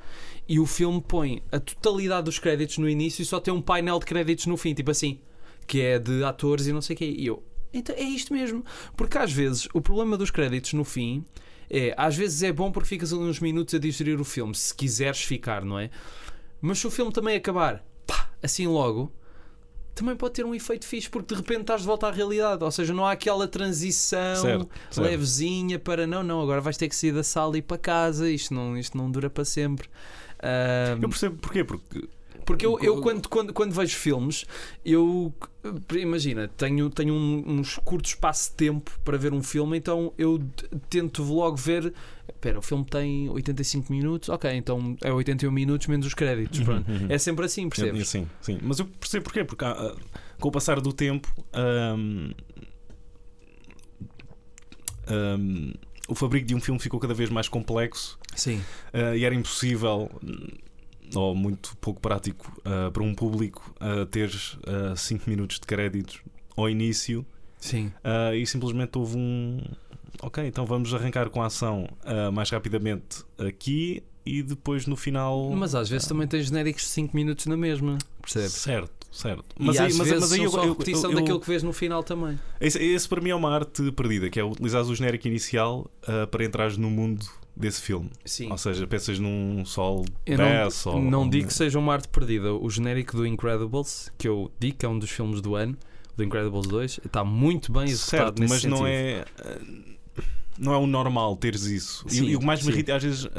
[0.49, 3.99] E o filme põe a totalidade dos créditos no início e só tem um painel
[3.99, 5.20] de créditos no fim, tipo assim,
[5.66, 7.14] que é de atores e não sei o quê.
[7.16, 7.42] E eu,
[7.73, 8.64] então é isto mesmo.
[8.96, 11.25] Porque às vezes o problema dos créditos no fim
[11.68, 14.75] é, às vezes é bom porque ficas ali uns minutos a digerir o filme, se
[14.75, 15.88] quiseres ficar, não é?
[16.61, 19.12] Mas se o filme também acabar, pá, assim logo,
[20.01, 22.63] também pode ter um efeito fixe, porque de repente estás de volta à realidade.
[22.65, 25.07] Ou seja, não há aquela transição Certo, certo.
[25.07, 28.29] levezinha para não, não, agora vais ter que sair da sala e ir para casa,
[28.31, 29.89] isto não, isto não dura para sempre.
[30.43, 32.09] Ah, Eu percebo porquê, porque
[32.51, 34.45] porque eu, eu quando, quando, quando vejo filmes,
[34.85, 35.33] eu
[35.99, 40.43] imagina, tenho, tenho um- uns curtos espaço de tempo para ver um filme, então eu
[40.89, 41.93] tento logo ver.
[42.29, 46.61] Espera, o filme tem 85 minutos, ok, então é 81 minutos menos os créditos.
[46.61, 46.91] Pronto.
[46.91, 47.07] Uhum.
[47.09, 48.09] É sempre assim, percebes?
[48.09, 48.59] Sim, sim.
[48.63, 49.97] Mas eu percebo porquê, porque ah, ah,
[50.39, 51.33] com o passar do tempo
[56.09, 60.11] o fabrico de um filme ficou cada vez mais complexo Sim, ah, e era impossível
[61.16, 64.31] ou muito pouco prático ah, para um público ah, ter
[64.96, 66.20] 5 minutos de créditos
[66.57, 67.25] ao início
[67.59, 67.92] sim.
[68.05, 69.61] ah, e simplesmente houve um
[70.23, 71.88] ok, então vamos arrancar com a ação
[72.33, 77.16] mais rapidamente aqui e depois no final Mas às vezes também tens genéricos de 5
[77.16, 78.53] minutos na mesma, percebes?
[78.53, 81.62] certo, certo e às vezes são eu- só eu- repetição eu- eu- daquilo que vês
[81.62, 82.38] no final também.
[82.61, 86.27] Esse, esse para mim é uma arte perdida, que é utilizar o genérico inicial ah,
[86.27, 87.25] para entrares no mundo
[87.57, 88.11] desse filme.
[88.25, 88.51] Sim.
[88.51, 92.09] Ou seja, pensas num sol Eu Bass não, ou não digo que seja uma arte
[92.09, 92.53] perdida.
[92.55, 95.77] O genérico do Incredibles, que eu digo que é um dos filmes do ano,
[96.17, 98.89] do Incredibles 2, está muito bem executado certo, nesse mas não sentido.
[98.89, 99.59] é ah,
[100.59, 102.05] não é o normal teres isso.
[102.09, 103.31] E- Sim, e, o que mais me irrita é, às vezes ah,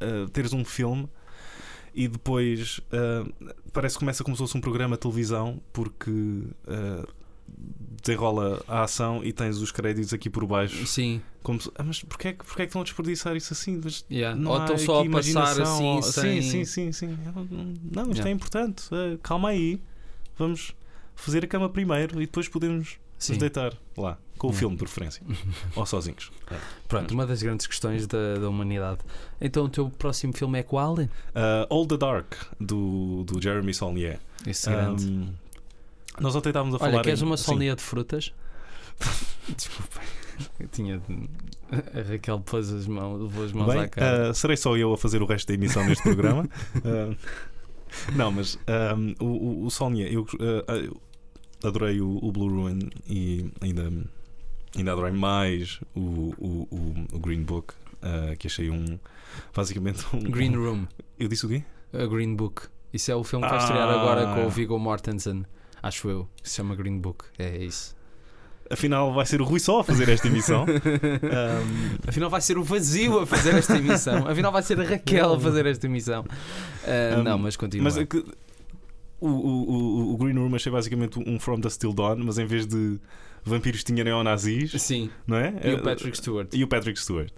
[0.00, 1.08] ah, teres um filme
[1.94, 3.26] e depois ah,
[3.72, 6.42] parece que começa como se fosse um programa de televisão porque
[8.02, 10.86] desenrola a ação e tens os créditos aqui por baixo.
[10.86, 13.52] Sim, Como se- ah, mas porquê, é que- porquê é que estão a desperdiçar isso
[13.52, 13.80] assim?
[13.82, 14.38] Mas yeah.
[14.38, 16.42] Não ou estão só a passar assim sem.
[16.42, 17.18] Sim, sim, sim, sim.
[17.92, 18.28] Não, isto Yeah.
[18.28, 18.84] é importante.
[18.92, 19.80] Eh, calma aí.
[20.36, 20.72] Vamos
[21.16, 23.32] fazer a cama primeiro e depois podemos Sim.
[23.32, 24.18] nos deitar lá.
[24.38, 24.58] Com o Yeah.
[24.60, 25.22] filme, de preferência.
[25.74, 26.30] ou sozinhos.
[26.86, 29.00] Pronto, uma das grandes questões da, da humanidade.
[29.40, 30.94] Então o teu próximo filme é qual?
[30.94, 31.08] Uh,
[31.70, 34.20] All the Dark, do, do Jeremy Saulnier.
[34.46, 35.28] Esse grande.
[36.20, 36.92] Nós ontem estávamos a falar.
[36.94, 38.32] Olha, queres em- uma solnia de frutas?
[39.56, 40.00] Desculpa.
[40.58, 41.00] Eu tinha.
[41.70, 44.30] A Raquel pôs as mãos, levou as mãos Bem, à cara.
[44.30, 46.48] uh, serei só eu a fazer o resto da emissão neste programa.
[46.76, 47.16] Uh,
[48.14, 48.56] não, mas
[48.96, 51.00] um, o, o, o eu, uh,
[51.66, 53.92] adorei o, o Blue Ruin e ainda,
[54.76, 57.74] ainda adorei mais o, o, o, Green Book,
[58.38, 58.98] que achei um.
[59.54, 60.20] Basicamente um.
[60.30, 60.86] Green Room,
[61.18, 61.64] Eu disse o quê?
[61.92, 62.62] a Green Book.
[62.92, 64.00] Isso é o filme que vai estrear Ah.
[64.00, 65.44] agora com o Viggo Mortensen.
[65.82, 66.28] Acho eu.
[66.42, 67.24] Se chama Green Book.
[67.38, 67.96] É isso.
[68.70, 70.66] Afinal, vai ser o Rui só a fazer esta emissão.
[71.28, 74.28] Um, Afinal vai ser o vazio a fazer esta emissão.
[74.28, 76.24] Afinal vai ser a Raquel a fazer esta emissão.
[76.84, 77.84] Ah, Um, não, mas continua.
[77.84, 78.18] Mas é que
[79.20, 82.66] o, o, o, Green Room achei basicamente um From the Still Dawn, mas em vez
[82.66, 83.00] de
[83.44, 85.10] vampiros tinha neonazis, Sim.
[85.26, 85.54] não é?
[85.64, 86.48] E o Patrick Stewart.
[86.52, 87.32] e o Patrick Stewart.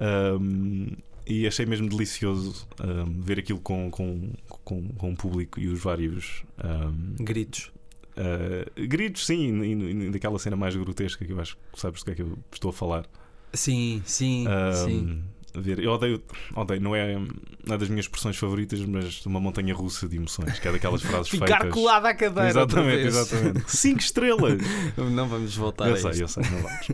[0.00, 0.88] Um,
[1.26, 5.80] e achei mesmo delicioso um, ver aquilo com, com, com, com o público e os
[5.80, 7.70] vários um, Gritos.
[8.16, 12.14] uh, gritos, sim, daquela cena mais grotesca que eu acho que sabes do que é
[12.14, 13.06] que eu estou a falar.
[13.52, 15.22] Sim, sim, Um, sim.
[15.54, 15.80] Ver.
[15.80, 16.22] Eu odeio,
[16.54, 17.18] odeio, não é,
[17.66, 21.02] não é das minhas expressões favoritas, mas uma montanha russa de emoções, que é daquelas
[21.02, 21.72] frases Ficar feitas.
[21.74, 22.48] colado à cadeira.
[22.50, 23.64] Exatamente, exatamente.
[23.70, 24.58] Cinco estrelas!
[24.96, 26.22] Não vamos voltar eu a sei, isto.
[26.22, 26.88] eu sei, não vamos.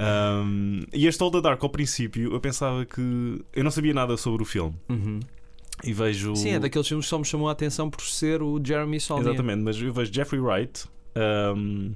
[0.00, 3.44] Um, e este All the Dark, ao princípio, eu pensava que.
[3.52, 4.74] Eu não sabia nada sobre o filme.
[4.88, 5.20] Uhum.
[5.84, 6.34] E vejo.
[6.36, 9.28] Sim, é daqueles filmes que só me chamou a atenção por ser o Jeremy Saulnier.
[9.30, 10.84] Exatamente, mas eu vejo Jeffrey Wright,
[11.56, 11.94] um,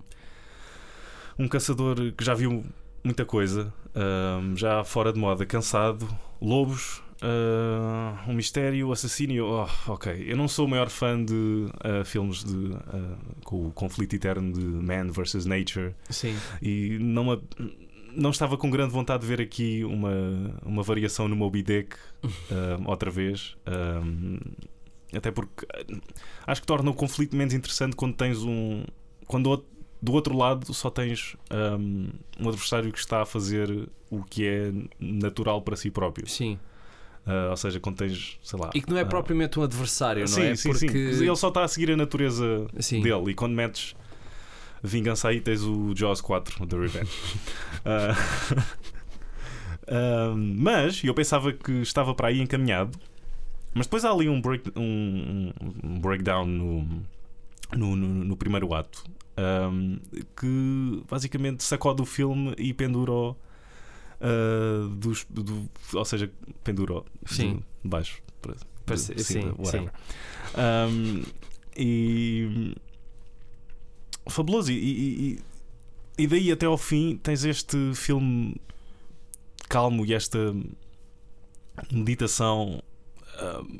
[1.39, 2.65] um caçador que já viu
[3.03, 6.09] muita coisa, um, já fora de moda, cansado,
[6.41, 9.47] lobos, uh, um mistério, assassínio.
[9.47, 13.73] Oh, ok, eu não sou o maior fã de uh, filmes de, uh, com o
[13.73, 16.37] conflito eterno de man versus nature Sim.
[16.61, 17.41] e não,
[18.15, 20.13] não estava com grande vontade de ver aqui uma,
[20.65, 23.57] uma variação no Moby Dick um, outra vez.
[23.67, 24.39] Um,
[25.15, 26.01] até porque uh,
[26.47, 28.85] acho que torna o conflito menos interessante quando tens um.
[29.27, 29.65] Quando
[30.03, 31.37] do outro lado só tens
[31.79, 32.09] um,
[32.41, 36.29] um adversário que está a fazer o que é natural para si próprio.
[36.29, 36.59] Sim.
[37.25, 38.71] Uh, ou seja, quando tens, sei lá.
[38.75, 40.57] E que não é uh, propriamente um adversário, não sim, é?
[40.57, 40.89] sim, Porque...
[40.89, 41.25] sim.
[41.25, 43.01] Ele só está a seguir a natureza Sim.
[43.01, 43.31] dele.
[43.31, 43.95] E quando metes
[44.83, 47.13] vingança aí, tens o Jaws 4 The Revenge.
[47.85, 48.17] Ah,
[50.35, 52.99] mas eu pensava que estava para aí encaminhado.
[53.73, 55.53] Mas depois há ali um, break, um,
[55.85, 56.83] um breakdown no,
[57.75, 59.05] no, no, no primeiro ato
[59.37, 59.97] ahm,
[60.37, 63.35] que basicamente sacode o filme e pendura
[64.99, 66.31] dos, do, ou seja,
[66.63, 67.63] pendura Sim.
[67.83, 68.55] de baixo para,
[68.87, 69.93] Para de ser- cima, sim, whatever.
[70.57, 71.23] Um,
[71.77, 72.75] e
[74.29, 74.71] fabuloso.
[74.71, 75.41] E, e- e-
[76.19, 78.55] e daí até ao fim tens este filme
[79.69, 80.55] calmo e esta
[81.91, 82.83] meditação
[83.43, 83.79] um,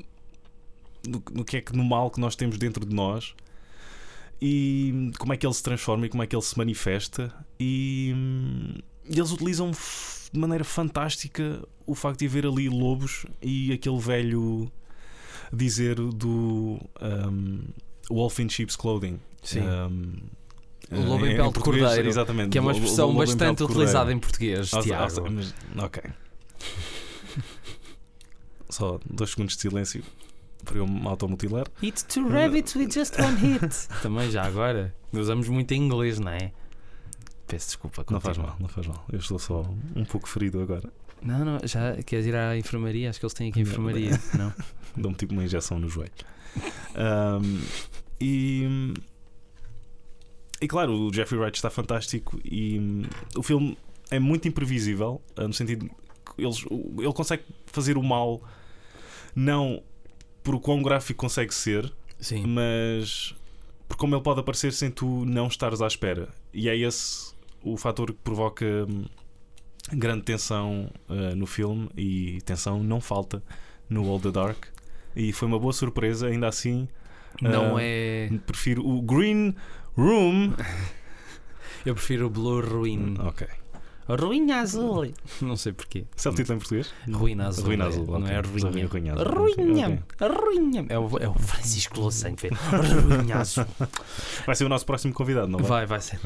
[1.07, 3.35] no, no que é que no mal que nós temos dentro de nós
[4.45, 8.11] e como é que ele se transforma e como é que ele se manifesta e,
[8.13, 8.73] hum,
[9.09, 14.69] e eles utilizam de maneira fantástica o facto de haver ali lobos e aquele velho
[15.53, 17.59] dizer do um,
[18.09, 19.17] Wolf in Sheep's Clothing.
[19.41, 19.61] Sim.
[19.61, 20.13] Um,
[20.91, 22.49] O lobo em em pele de cordeiro, exatamente.
[22.49, 23.73] que é uma expressão lobo em bastante cordeiro.
[23.73, 25.31] utilizada em português, Ah, ah, Tiago.
[25.31, 26.03] mas- ok.
[28.69, 30.03] Só dois segundos de silêncio
[30.63, 31.65] para eu me automutilar.
[31.81, 33.87] Eat two rabbits with just one hit.
[34.01, 34.93] Também já agora.
[35.11, 36.51] Usamos muito em inglês, não é?
[37.47, 38.05] Peço desculpa.
[38.09, 39.05] Não faz mal, não faz mal.
[39.11, 39.61] Eu estou só
[39.95, 40.91] um pouco ferido agora.
[41.21, 43.09] Não, não, já queres ir à enfermaria?
[43.09, 44.19] Acho que eles têm aqui Não, enfermaria.
[44.37, 44.53] Não.
[44.95, 46.11] Dou-me tipo uma injeção no joelho.
[46.95, 47.61] Ahm,
[48.19, 48.93] e,
[50.61, 53.03] e claro, o Jeffrey Wright está fantástico e hum,
[53.35, 53.77] o filme
[54.11, 55.89] é muito imprevisível, ah, no sentido
[56.35, 58.41] que eles, ele consegue fazer o mal
[59.35, 59.81] não
[60.43, 62.45] por o quão gráfico consegue ser, Sim.
[62.47, 63.33] mas
[63.87, 66.29] por como ele pode aparecer sem tu não estares à espera.
[66.53, 69.05] E é esse o fator que provoca hum,
[69.91, 73.41] grande tensão ah, no filme e tensão não falta
[73.89, 74.65] no All the Dark.
[75.15, 76.87] E foi uma boa surpresa, ainda assim.
[77.41, 78.29] Não Ah, é.
[78.45, 79.55] Prefiro o Green
[79.95, 80.53] Room.
[81.85, 83.15] Eu prefiro o Blue Ruin.
[83.19, 83.45] Ok.
[84.07, 85.11] Ruinha azul.
[85.41, 86.05] Não sei porquê.
[86.15, 86.93] Esse é o título em português?
[87.11, 87.65] Ruína azul.
[87.65, 88.05] Ruína é- azul.
[88.05, 88.85] Não é ruinha.
[88.87, 89.25] Ruinha azul.
[89.33, 90.03] Ruinha.
[90.19, 90.85] Ruinha.
[90.89, 92.53] É o, é o Francisco Louçã que fez.
[92.59, 93.65] Ruinha azul.
[94.45, 95.85] Vai ser o nosso próximo convidado, não vai?
[95.85, 96.19] Vai, vai ser.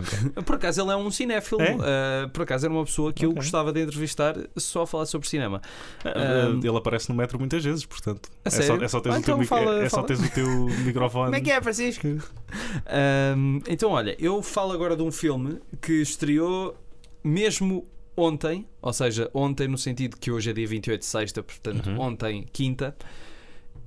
[0.46, 1.62] Por acaso ele é um cinéfilo.
[1.62, 1.76] É?
[1.76, 3.42] Uh, por acaso era uma pessoa que eu Ok.
[3.42, 5.62] gostava de entrevistar só a falar sobre cinema.
[6.06, 8.30] Um, Ele aparece no metro muitas vezes, portanto.
[8.44, 10.24] A é, só, é só teres, Ah, o, teu, então fala- é, é só teres
[10.24, 10.48] o teu
[10.86, 11.26] microfone.
[11.26, 12.08] Como é que é, Francisco?
[12.08, 16.76] Um, então, olha, eu falo agora de um filme que estreou
[17.24, 21.88] mesmo ontem, ou seja, ontem no sentido que hoje é dia 28 de sexta, portanto,
[21.90, 22.00] Uhum.
[22.00, 22.96] ontem, quinta,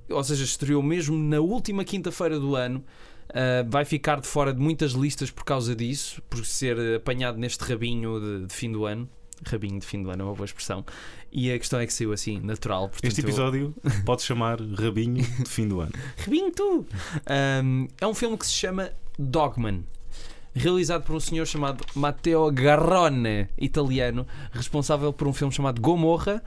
[0.09, 2.83] ou seja, estreou mesmo na última quinta-feira do ano.
[3.29, 7.63] Uh, vai ficar de fora de muitas listas por causa disso, por ser apanhado neste
[7.63, 9.07] rabinho de, de fim do ano.
[9.45, 10.85] Rabinho de fim do ano é uma boa expressão.
[11.31, 12.89] E a questão é que saiu assim, natural.
[12.89, 15.91] Portanto, Este eu- episódio pode chamar Rabinho de fim do ano.
[16.17, 16.85] Rebinho tu!
[17.63, 19.85] Um, é um filme que se chama Dogman.
[20.53, 26.43] Realizado por um senhor chamado Matteo Garrone, italiano, responsável por um filme chamado Gomorra,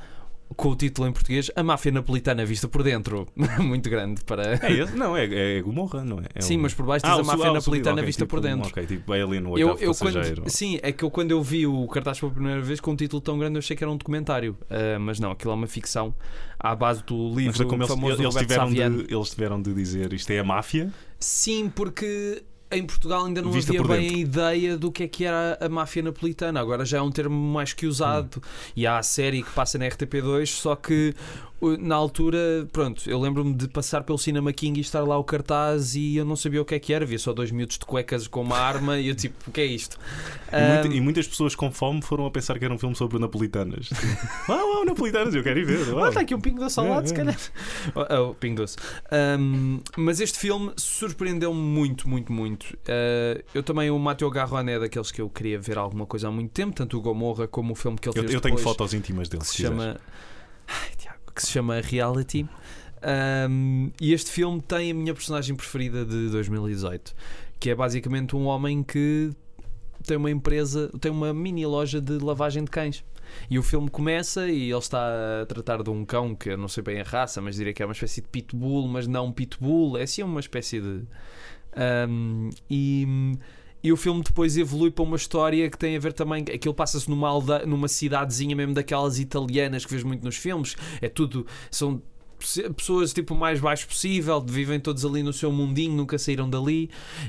[0.57, 3.27] com o título em português A Máfia Napolitana Vista por Dentro.
[3.59, 4.57] Muito grande para.
[4.63, 4.95] É esse?
[4.95, 6.25] Não, é, é Gomorra, não é?
[6.35, 8.27] É Sim, um- mas por baixo diz Ah, a Máfia ah, Napolitana subtítulo, ok, Vista
[8.27, 8.69] por tipo, Dentro.
[8.71, 11.67] Ok, tipo Alien, o Eu, oitavo eu quando, sim, é que eu quando eu vi
[11.67, 13.97] o cartaz pela primeira vez com um título tão grande eu achei que era um
[13.97, 16.15] documentário, Ah, mas não, aquilo é uma ficção
[16.59, 19.73] à base do Mas livro como eles, famoso eles, Roberto tiveram de, eles tiveram de
[19.75, 20.93] dizer isto é a máfia.
[21.19, 22.43] Sim, porque
[22.77, 24.17] em Portugal ainda não Vista havia bem dentro.
[24.17, 26.61] a ideia do que é que era a máfia napolitana.
[26.61, 28.43] Agora já é um termo mais que usado.
[28.75, 31.15] E há a série que passa na RTP2, só que
[31.79, 35.95] na altura, pronto, eu lembro-me de passar pelo Cinema King e estar lá o cartaz
[35.95, 37.05] e eu não sabia o que é que era.
[37.05, 39.65] Havia só dois minutos de cuecas com uma arma e eu tipo, o que é
[39.65, 39.99] isto?
[40.53, 43.19] E, muita- e muitas pessoas com fome foram a pensar que era um filme sobre
[43.19, 43.89] napolitanas.
[44.49, 45.89] ah, ah, napolitanas, eu quero ir ver.
[45.91, 46.09] Ah, uau.
[46.09, 47.07] está aqui um pingo doce ao É, lado, é.
[47.09, 47.37] se calhar.
[47.95, 48.77] Oh, oh, pingo doce.
[49.39, 52.65] Um, mas este filme surpreendeu-me muito, muito, muito.
[52.75, 56.31] Uh, eu também, o Matteo Garrone é daqueles que eu queria ver alguma coisa há
[56.31, 58.77] muito tempo, tanto o Gomorra como o filme que ele Eu, fez eu tenho depois,
[58.77, 59.45] fotos íntimas dele.
[59.45, 59.97] se se chama...
[60.67, 60.91] Ai,
[61.35, 62.47] que se chama Reality.
[63.51, 67.15] Um, e este filme tem a minha personagem preferida de 2018,
[67.61, 69.31] que é basicamente um homem que
[70.07, 73.05] tem uma empresa, tem uma mini loja de lavagem de cães.
[73.51, 76.69] E o filme começa e ele está a tratar de um cão que eu não
[76.69, 79.99] sei bem a raça, mas diria que é uma espécie de pitbull, mas não pitbull,
[79.99, 81.03] é assim uma espécie de.
[82.09, 83.37] Um, e,
[83.85, 86.43] e o filme depois evolui para uma história que tem a ver também.
[86.43, 90.75] Aquilo passa-se numa, numa cidadezinha mesmo daquelas italianas que vês muito nos filmes.
[91.03, 91.47] É tudo.
[91.71, 92.01] São
[92.39, 96.49] pe- pessoas tipo o mais baixo possível, vivem todos ali no seu mundinho, nunca saíram
[96.49, 96.89] dali.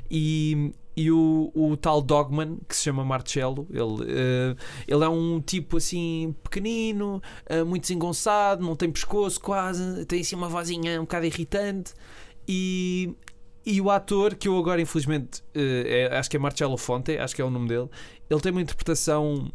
[0.09, 4.55] E, e o, o tal Dogman, que se chama Marcello, ele, eh,
[4.87, 10.37] ele é um tipo assim pequenino, eh, muito desengonçado, não tem pescoço quase, tem assim
[10.37, 11.93] uma vozinha um bocado irritante.
[12.47, 13.13] E,
[13.65, 17.35] e o ator, que eu agora infelizmente eh, é- acho que é Marcello Fonte, acho
[17.35, 17.89] que é o nome dele,
[18.29, 19.51] ele tem uma interpretação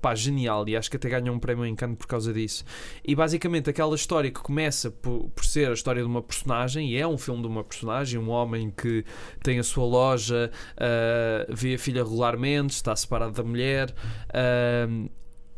[0.00, 2.64] pá, genial e acho que até ganhou um prémio em Cannes por causa disso.
[3.04, 6.96] E basicamente aquela história que começa por, por ser a história de uma personagem, e
[6.96, 9.04] é um filme de uma personagem, um homem que
[9.42, 13.92] tem a sua loja, ah, vê a filha regularmente, está separado da mulher.
[14.32, 15.08] ah,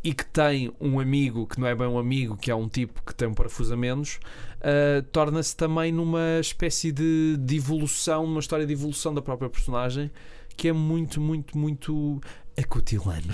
[0.02, 3.02] e que tem um amigo que não é bem um amigo, que é um tipo
[3.04, 4.18] que tem um parafuso a menos,
[4.62, 10.10] ah, torna-se também numa espécie de, de evolução, uma história de evolução da própria personagem
[10.56, 12.20] que é muito, muito, muito
[12.58, 13.28] acutilante.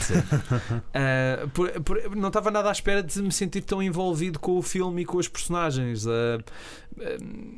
[0.95, 4.63] Ah, por- por- não estava nada à espera de me sentir tão envolvido com o
[4.63, 6.07] filme e com os personagens.
[6.07, 6.39] Ah,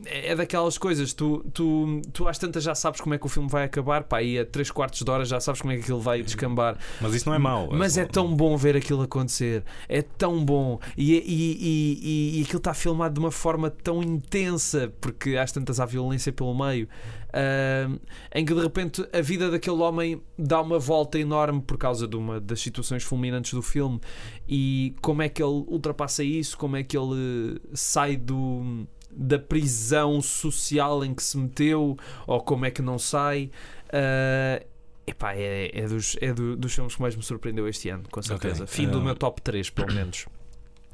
[0.07, 3.49] é daquelas coisas, tu, tu, tu às tantas já sabes como é que o filme
[3.49, 6.01] vai acabar, pá, e a 3 quartos de hora já sabes como é que aquilo
[6.01, 6.77] vai descambar.
[7.01, 7.69] Mas isso não é mau.
[7.71, 12.59] Mas é tão bom ver aquilo acontecer, é tão bom, e, e, e, e, aquilo
[12.59, 16.89] está filmado de uma forma tão intensa, porque às tantas há violência pelo meio,
[17.33, 17.89] ah,
[18.35, 22.17] em que de repente a vida daquele homem dá uma volta enorme por causa de
[22.17, 24.01] uma das situações fulminantes do filme,
[24.49, 28.87] e como é que ele ultrapassa isso, como é que ele sai do
[29.19, 33.51] da prisão social em que se meteu ou como é que não sai.
[33.89, 34.65] Uh,
[35.07, 38.23] epá, é, é, dos, é do, dos filmes que mais me surpreendeu este ano, com
[38.23, 38.63] certeza.
[38.65, 38.75] Ok.
[38.75, 39.05] Fim do Ah.
[39.05, 40.27] meu top 3, pelo menos.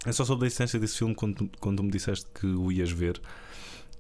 [0.07, 3.21] É só sobre a existência desse filme quando, quando me disseste que o ias ver.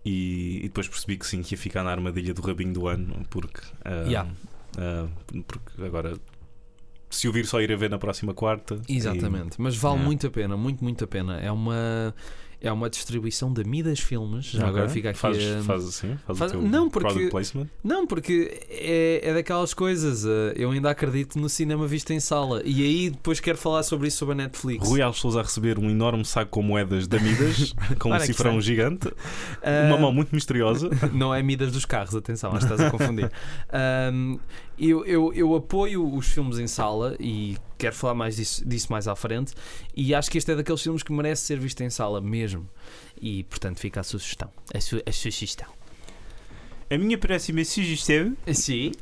[0.04, 3.22] E, e depois percebi que sim, que ia ficar na armadilha do rabinho do ano,
[3.30, 3.60] porque.
[3.84, 4.30] ah, Yeah.
[4.78, 5.06] ah,
[5.46, 6.14] porque agora.
[7.08, 8.80] Se o vir só ir a ver na próxima quarta.
[8.88, 9.60] Exatamente.
[9.60, 11.38] Mas vale muito a pena, muito, muito a pena.
[11.40, 12.14] É uma,
[12.60, 14.46] é uma distribuição da Midas Filmes.
[14.46, 14.68] Já Ok.
[14.70, 15.18] agora fica aqui.
[15.18, 16.16] Faz, a- faz assim?
[16.26, 17.30] Faz, Faz- não, porque-?
[17.82, 20.24] Não, porque é, é daquelas coisas.
[20.24, 22.62] eh, Eu ainda acredito no cinema visto em sala.
[22.64, 24.86] E aí depois quero falar sobre isso sobre a Netflix.
[24.88, 28.60] Rui Alves Souza a receber um enorme saco com moedas da Midas, com um cifrão
[28.60, 29.10] gigante,
[29.62, 30.88] Ah, uma mão muito misteriosa.
[31.12, 33.30] Não é Midas dos carros, atenção, acho que estás a confundir.
[33.72, 34.38] Ahm,
[34.78, 39.06] eu, eu, eu apoio os filmes em sala e quero falar mais disso, disso mais
[39.06, 39.52] à frente.
[39.96, 42.68] E acho que este é daqueles filmes que merece ser visto em sala mesmo.
[43.20, 44.50] E portanto fica a sugestão.
[44.74, 45.68] A, su a sugestão.
[46.90, 48.36] A minha próxima sugestão.
[48.52, 48.52] Sim.
[48.52, 48.92] Sim.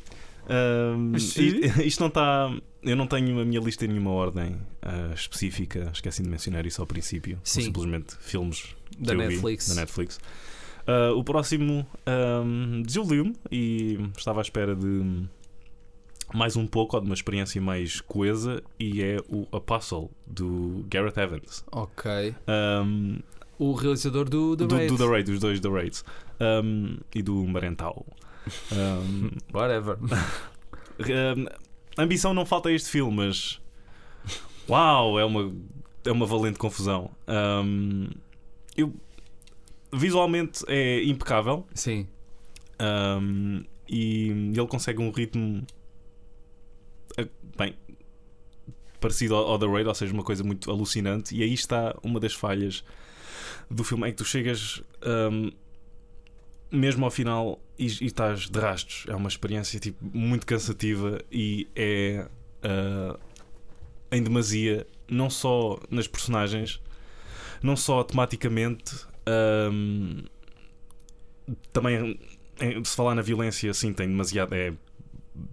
[1.17, 1.41] isto,
[1.83, 2.55] isto não está.
[2.83, 5.91] Eu não tenho a minha lista em nenhuma ordem ah, específica.
[5.93, 7.39] Esqueci de mencionar isso ao princípio.
[7.45, 7.63] Sim.
[7.63, 9.69] simplesmente filmes Da eu vi, Netflix.
[9.69, 10.21] da Netflix.
[10.87, 11.87] Ah, o próximo
[12.45, 15.27] um, desiludiu-me e estava à espera de
[16.35, 21.19] mais um pouco ou de uma experiência mais coesa e é o Apostle do Gareth
[21.21, 21.65] Evans.
[21.73, 22.35] Ok.
[22.49, 23.19] Um,
[23.59, 24.89] O realizador do The do, Raid.
[24.89, 26.05] do The Raid, dos dois The Raids
[26.65, 28.05] um, e do Marental.
[28.73, 29.99] Um, Whatever.
[31.97, 33.61] ambição não falta a este filme, mas
[34.69, 35.53] uau, é uma,
[36.05, 37.11] é uma valente confusão.
[38.77, 38.93] Eu,
[39.93, 42.07] visualmente é impecável Sim.
[43.89, 45.63] e ele consegue um ritmo
[47.57, 47.75] bem
[49.01, 51.35] parecido ao, The Raid, ou seja, uma coisa muito alucinante.
[51.35, 52.85] E aí está uma das falhas
[53.71, 55.51] do filme: é que tu chegas um,
[56.71, 59.05] mesmo ao final e, e estás de rastos.
[59.09, 62.27] É uma experiência tipo, muito cansativa e é
[62.63, 63.19] ah,
[64.11, 66.81] em demasia, não só nas personagens,
[67.63, 68.95] não só tematicamente.
[69.71, 70.23] um,
[71.73, 72.19] também
[72.85, 74.55] se falar na violência, sim, tem demasiado.
[74.55, 74.73] É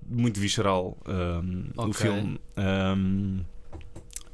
[0.08, 1.94] muito visceral um, o Ok.
[1.94, 2.40] filme.
[2.58, 3.42] Um,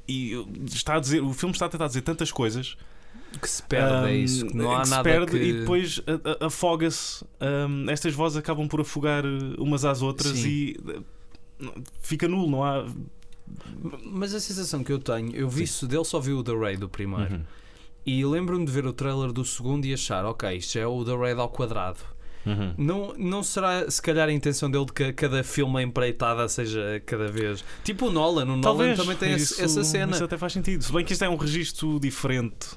[0.08, 0.34] e
[0.66, 2.78] está a dizer, o filme está a tentar dizer tantas coisas
[3.42, 4.46] Que se perde, é um, isso.
[4.46, 5.38] Que não há que se nada perde que...
[5.38, 6.02] e depois
[6.40, 7.26] afoga-se.
[7.90, 9.24] Estas vozes acabam por afogar
[9.58, 10.48] umas às outras Sim.
[10.48, 10.80] e
[11.62, 12.86] uh, fica nulo, não há.
[14.04, 16.80] Mas a sensação que eu tenho, eu vi isso dele, só vi o The Raid
[16.80, 17.36] do primeiro.
[17.36, 17.42] Uhum.
[18.06, 21.16] E lembro-me de ver o trailer do segundo e achar, ok, isto é o The
[21.16, 22.00] Raid ao quadrado.
[22.46, 22.74] Uhum.
[22.78, 27.02] Não, não será se calhar a intenção dele de que cada filme a empreitada seja
[27.06, 27.64] cada vez.
[27.84, 30.12] Tipo o Nolan, o Nolan Talvez também tem isso- essa cena.
[30.14, 30.84] Isso até faz sentido.
[30.84, 32.68] Se bem que isto é um registro diferente.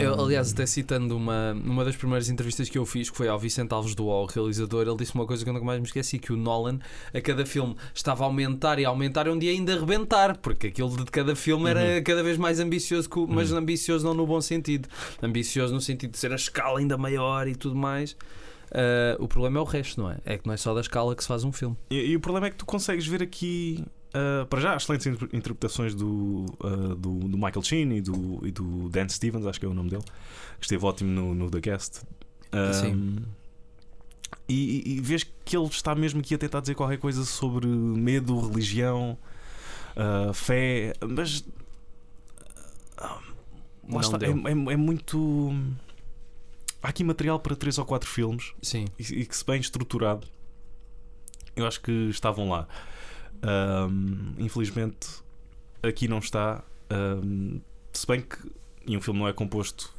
[0.00, 3.28] Eu, um, aliás, até citando uma, uma das primeiras entrevistas que eu fiz, que foi
[3.28, 5.78] ao Vicente Alves do O, o realizador, ele disse uma coisa que eu nunca mais
[5.80, 6.78] me esqueci: que o Nolan,
[7.12, 10.68] a cada filme, estava a aumentar e a aumentar e um dia ainda arrebentar, porque
[10.68, 12.02] aquilo de cada filme era Uhum.
[12.02, 14.88] cada vez mais ambicioso, que o- mas ambicioso não no bom sentido,
[15.22, 18.16] ambicioso no sentido de ser a escala ainda maior e tudo mais.
[18.72, 20.18] Ah, o problema é o resto, não é?
[20.24, 21.76] É que não é só da escala que se faz um filme.
[21.90, 25.28] E, e o problema é que tu consegues ver aqui, uh, para já, excelentes inter-
[25.32, 29.66] interpretações do, uh, do, do Michael Sheen e do, e do Dan Stevens, acho que
[29.66, 30.02] é o nome dele,
[30.58, 32.02] que esteve ótimo no, no The Guest.
[32.72, 33.18] Sim.
[34.48, 38.38] E, e, vês que ele está mesmo aqui a tentar dizer qualquer coisa sobre medo,
[38.48, 39.16] religião,
[39.96, 41.40] uh, fé, mas.
[41.40, 41.44] uh,
[42.98, 43.20] lá
[43.86, 45.54] Não está, é, é- é muito.
[46.82, 48.86] Há aqui material para três ou quatro filmes Sim.
[48.98, 50.26] e, e que se bem estruturado
[51.56, 52.68] eu acho que estavam lá
[53.42, 55.08] Ahm, infelizmente
[55.82, 57.60] aqui não está Ahm,
[57.92, 58.38] se bem que
[58.86, 59.92] e um filme não é composto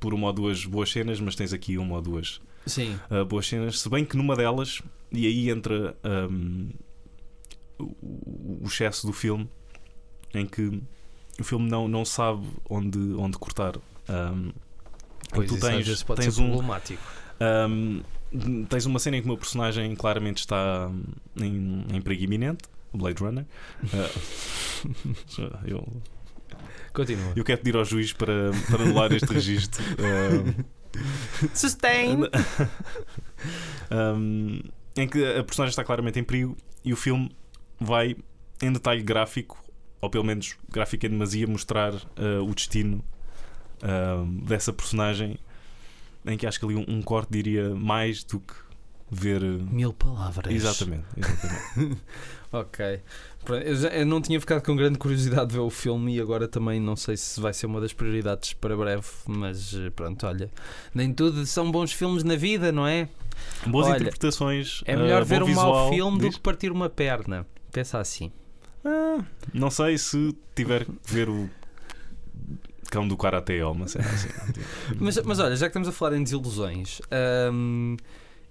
[0.00, 2.98] por uma ou duas boas cenas mas tens aqui uma ou duas Sim.
[3.10, 4.82] ah, boas cenas se bem que numa delas
[5.12, 6.70] e aí entra ahm,
[7.78, 7.84] o,
[8.62, 9.48] o excesso do filme
[10.34, 10.82] em que
[11.38, 13.78] o filme não, não sabe onde, onde cortar
[14.08, 14.50] Ahm,
[15.36, 17.02] Pois tu isso tens, vezes pode tens ser um, problemático.
[17.62, 18.02] um,
[18.68, 20.90] tens uma cena em que o meu personagem claramente está
[21.40, 23.44] em, em perigo iminente, o Blade Runner.
[23.84, 25.86] Uh, eu,
[26.92, 27.32] Continua.
[27.36, 29.82] eu quero pedir ao juiz para, para anular este registro.
[29.94, 30.64] Uh,
[31.54, 32.20] Sustain!
[33.90, 34.60] Um,
[34.96, 37.30] em que a personagem está claramente em perigo e o filme
[37.78, 38.16] vai
[38.62, 39.62] em detalhe gráfico,
[40.00, 43.04] ou pelo menos gráfico em demasia, mostrar uh, o destino
[43.82, 45.38] uh, dessa personagem.
[46.24, 48.52] Em que acho que ali um, um corte diria mais do que
[49.10, 49.42] ver.
[49.42, 50.52] uh, Mil palavras.
[50.52, 52.02] Exatamente, exatamente.
[52.52, 53.00] Ok.
[53.64, 56.48] Eu, já- eu não tinha ficado com grande curiosidade de ver o filme e agora
[56.48, 60.50] também não sei se vai ser uma das prioridades para breve, mas eh, pronto, olha,
[60.94, 63.08] nem tudo são bons filmes na vida, não é?
[63.66, 64.80] Boas Olha, interpretações.
[64.86, 66.36] É uh, melhor bom ver um mau visual, filme do diz?
[66.36, 67.46] que partir uma perna.
[67.72, 68.32] Pensa assim.
[68.84, 69.22] Ah,
[69.52, 71.50] não sei se tiver que ver o
[72.88, 74.28] cão do Karate cena assim.
[75.00, 77.00] Mas, mas olha, já que estamos a falar em desilusões,
[77.52, 77.96] hum,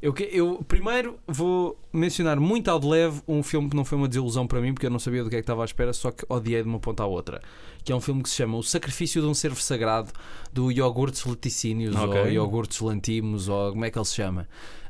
[0.01, 3.97] eu, que- eu primeiro vou mencionar muito ao de leve um filme que não foi
[3.97, 5.93] uma desilusão para mim, porque eu não sabia do que é que estava à espera,
[5.93, 7.41] só que odiei de uma ponta à outra.
[7.83, 10.11] Que é um filme que se chama O Sacrifício de um Servo Sagrado,
[10.51, 12.19] do Iogurtes Laticínios, Ok.
[12.19, 14.47] ou Iogurtes Lantimos, ou como é que ele se chama.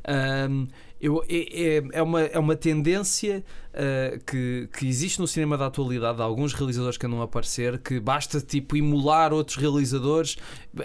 [0.08, 0.66] Hum,
[1.00, 3.44] eu, é, é- é uma, é uma tendência
[3.74, 7.78] uh, que, que existe no cinema da atualidade, de alguns realizadores que andam a aparecer,
[7.78, 10.36] que basta tipo emular outros realizadores,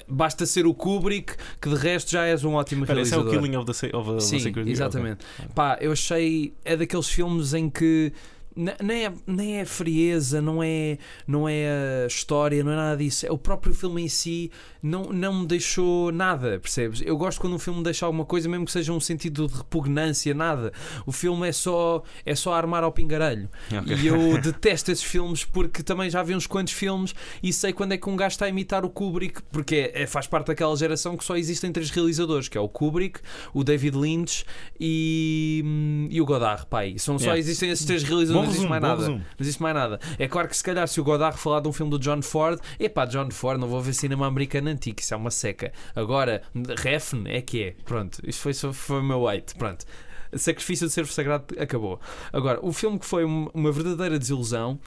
[0.07, 3.21] basta ser o Kubrick, que de resto já és um ótimo Espera, esse é o
[3.21, 3.43] realizador.
[3.49, 5.25] Killing of the, of a Sim, exatamente.
[5.39, 5.51] Ok.
[5.55, 6.53] Pá, eu achei.
[6.65, 8.11] É daqueles filmes em que.
[8.55, 13.25] Nem é, nem é frieza, não é, não é a história, não é nada disso.
[13.25, 14.51] É o próprio filme em si
[14.83, 17.01] não, não me deixou nada, percebes?
[17.05, 19.55] Eu gosto quando um filme me deixa alguma coisa, mesmo que seja um sentido de
[19.55, 20.73] repugnância, nada.
[21.05, 23.49] O filme é só, é só armar ao pingarelho.
[23.71, 23.95] Ok.
[23.95, 27.93] E eu detesto esses filmes porque também já vi uns quantos filmes e sei quando
[27.93, 30.75] é que um gajo está a imitar o Kubrick, porque é, é- faz parte daquela
[30.75, 33.19] geração que só existem três realizadores, que é o Kubrick,
[33.53, 34.43] o David Lynch
[34.79, 36.65] e, hum, e o Godard.
[36.69, 37.39] Pai, são só Yeah.
[37.39, 39.09] existem esses três realizadores, não existe mais nada.
[39.09, 39.99] Não existe mais nada.
[40.19, 42.59] É claro que se calhar se o Godard falar de um filme do John Ford,
[42.79, 45.71] epá, John Ford, não vou ver cinema americano antigo, isso é uma seca.
[45.95, 46.41] Agora,
[46.77, 47.75] Refn é que é.
[47.85, 49.55] Pronto, isto foi, foi o meu hate.
[49.55, 49.85] Pronto.
[50.33, 51.99] Sacrifício de Servo Sagrado acabou.
[52.31, 54.79] Agora, o filme que foi um- uma verdadeira desilusão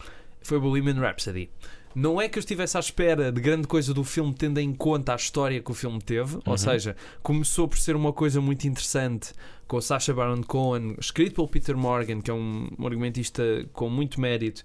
[0.43, 1.51] foi o Bohemian Rhapsody.
[1.95, 5.13] Não é que eu estivesse à espera de grande coisa do filme, tendo em conta
[5.13, 6.57] a história que o filme teve, ou Uhum.
[6.59, 9.33] seja, começou por ser uma coisa muito interessante
[9.67, 13.43] com o Sacha Baron Cohen, escrito pelo Peter Morgan, que é um, um argumentista
[13.73, 14.63] com muito mérito,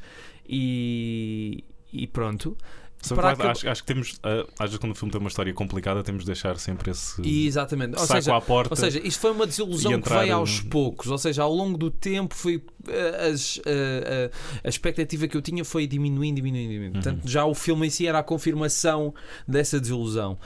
[0.48, 1.64] e,
[1.94, 2.58] e pronto.
[3.02, 6.04] Que acho, acho que temos, uh, às vezes quando o filme tem uma história complicada,
[6.04, 7.94] temos de deixar sempre esse E, exatamente.
[7.94, 8.74] Ou saco seja, à porta.
[8.74, 11.08] Ou seja, isto foi uma desilusão que veio aos no- poucos.
[11.08, 14.30] Ou seja, ao longo do tempo foi eh, as, eh,
[14.64, 16.96] a expectativa que eu tinha foi diminuindo, diminuindo, diminuindo.
[16.98, 17.02] Uhum.
[17.02, 19.14] Portanto, já o filme em si era a confirmação
[19.48, 20.38] dessa desilusão.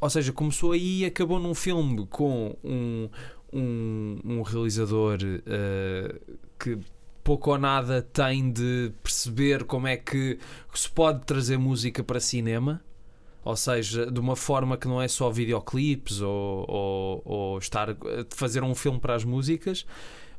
[0.00, 3.08] Ou seja, começou aí e acabou num filme com um,
[3.52, 5.18] um, um realizador
[6.58, 6.78] que
[7.24, 10.38] pouco ou nada tem de perceber como é que
[10.74, 12.80] se pode trazer música para cinema.
[13.44, 17.88] Ou seja, de uma forma que não é só videoclipes ou, ou, ou estar
[18.30, 19.84] fazer um filme para as músicas.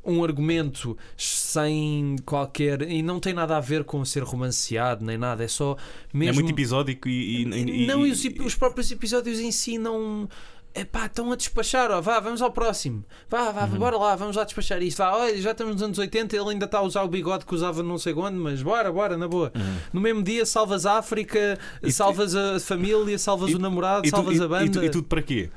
[0.02, 2.82] Um argumento sem qualquer.
[2.82, 5.76] E não tem nada a ver com ser romanceado nem nada, é só
[6.12, 6.40] mesmo.
[6.40, 7.42] É muito episódico e.
[7.42, 10.28] e- e- não, e os, os próprios episódios em si não.
[10.76, 13.04] Epá, estão a despachar, ó, vá, vamos ao próximo.
[13.30, 13.78] Vá, vá, Uhum.
[13.78, 14.98] bora lá, vamos lá despachar isto.
[14.98, 17.54] Vá, olha, já estamos nos anos 80, ele ainda está a usar o bigode que
[17.54, 19.52] usava não sei quando, mas bora, bora, na boa.
[19.54, 19.76] Uhum.
[19.92, 24.10] No mesmo dia salvas a África, E- salvas a família, salvas e- o namorado, E,
[24.10, 24.80] tu- salvas e- a e banda.
[24.80, 25.48] tu- e tudo para quê?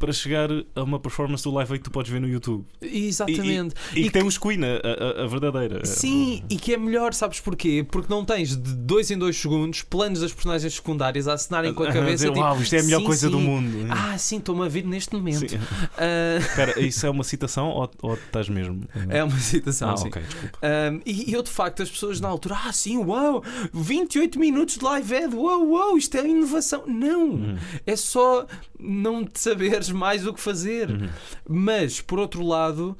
[0.00, 2.64] Para chegar a uma performance do Live Aid que tu podes ver no YouTube.
[2.80, 3.74] Exatamente.
[3.94, 5.84] E, E que tem os Queen, a, a- a verdadeira.
[5.84, 7.84] Sim, e que é melhor, sabes porquê?
[7.88, 11.82] Porque não tens de dois em dois segundos planos das personagens secundárias a acenarem com
[11.82, 12.14] a cabeça.
[12.16, 13.44] dizer, tipo, Uau, isto é a melhor sim, coisa do sim.
[13.44, 13.86] mundo.
[13.90, 15.54] Ah, sim, estou-me a vir neste momento.
[15.98, 18.84] Ah, Espera, isso é uma citação ou, ou estás mesmo?
[19.08, 20.08] é uma citação, ah, sim.
[20.08, 20.58] ok, desculpa.
[20.62, 24.78] Um, e, e eu, de facto, as pessoas na altura, ah, sim, uau, 28 minutos
[24.78, 26.84] de live ad, uau, uau, isto é inovação.
[26.86, 27.58] Não, Uhum.
[27.86, 28.46] é só
[28.78, 30.90] não te saberes mais o que fazer.
[30.90, 31.08] Uhum.
[31.48, 32.96] Mas, por outro lado,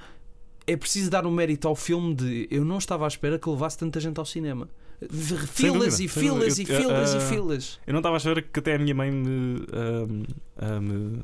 [0.66, 3.78] é preciso dar um mérito ao filme de eu não estava à espera que levasse
[3.78, 4.68] tanta gente ao cinema.
[5.49, 6.62] Filas dúvida, e filas e.
[6.62, 7.80] Eu- filas ah, e filas.
[7.86, 9.64] Eu não estava a espera que até a minha mãe me,
[10.59, 11.20] ah, me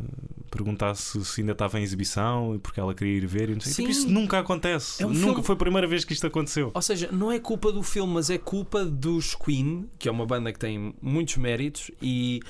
[0.50, 3.50] perguntasse se ainda estava em exibição porque ela queria ir ver.
[3.50, 3.74] E não sei.
[3.74, 5.02] Tipo, isso nunca acontece.
[5.02, 6.70] É um nunca filme- foi a primeira vez que isto aconteceu.
[6.72, 10.24] Ou seja, não é culpa do filme, mas é culpa dos Queen, que é uma
[10.24, 12.40] banda que tem muitos méritos, e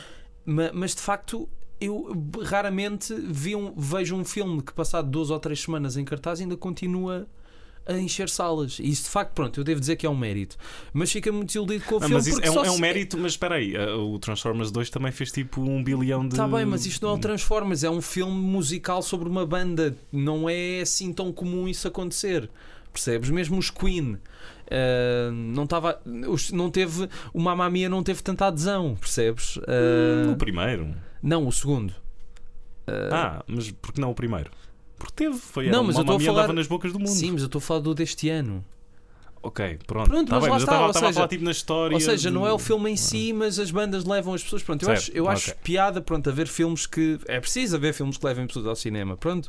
[0.44, 1.48] ma- mas de facto
[1.80, 2.10] eu
[2.44, 6.56] raramente vi um- vejo um filme que passado duas ou três semanas em cartaz ainda
[6.56, 7.26] continua
[7.88, 8.78] a encher salas.
[8.80, 10.56] E isso de facto, pronto, eu devo dizer que é um mérito.
[10.92, 12.14] Mas fica muito desiludido com o filme.
[12.14, 14.72] mas isso porque é um, só é um mérito, mas espera aí, ah, o Transformers
[14.72, 16.34] 2 também fez tipo um bilhão de.
[16.34, 19.94] Está bem, mas isto não é o Transformers, é um filme musical sobre uma banda.
[20.12, 22.50] Não é assim tão comum isso acontecer.
[22.92, 23.30] Percebes?
[23.30, 24.16] Mesmo os Queen.
[24.68, 26.00] ah, não estava
[26.52, 30.92] não teve o Mamma Mia não teve tanta adesão percebes Ah, O primeiro.
[31.26, 31.92] Não o segundo
[33.12, 34.50] Ah, mas porque não o primeiro?
[34.96, 37.08] Porque teve, foi Não, mas uma eu estou a falar- nas bocas do mundo.
[37.10, 38.64] Sim, mas eu estou a falar do deste ano.
[39.42, 40.08] Ok, pronto.
[40.10, 41.44] Pronto, Tá mas bem, lá mas eu está, estava ou estava a falar seja- tipo
[41.44, 41.94] na história.
[41.94, 44.62] Ou seja, não é o filme em si, mas as bandas levam as pessoas.
[44.64, 45.60] Pronto, eu Certo, acho, eu acho ok.
[45.62, 47.18] piada pronto, a ver filmes que.
[47.26, 49.16] É preciso haver filmes que levem pessoas ao cinema.
[49.16, 49.48] Pronto.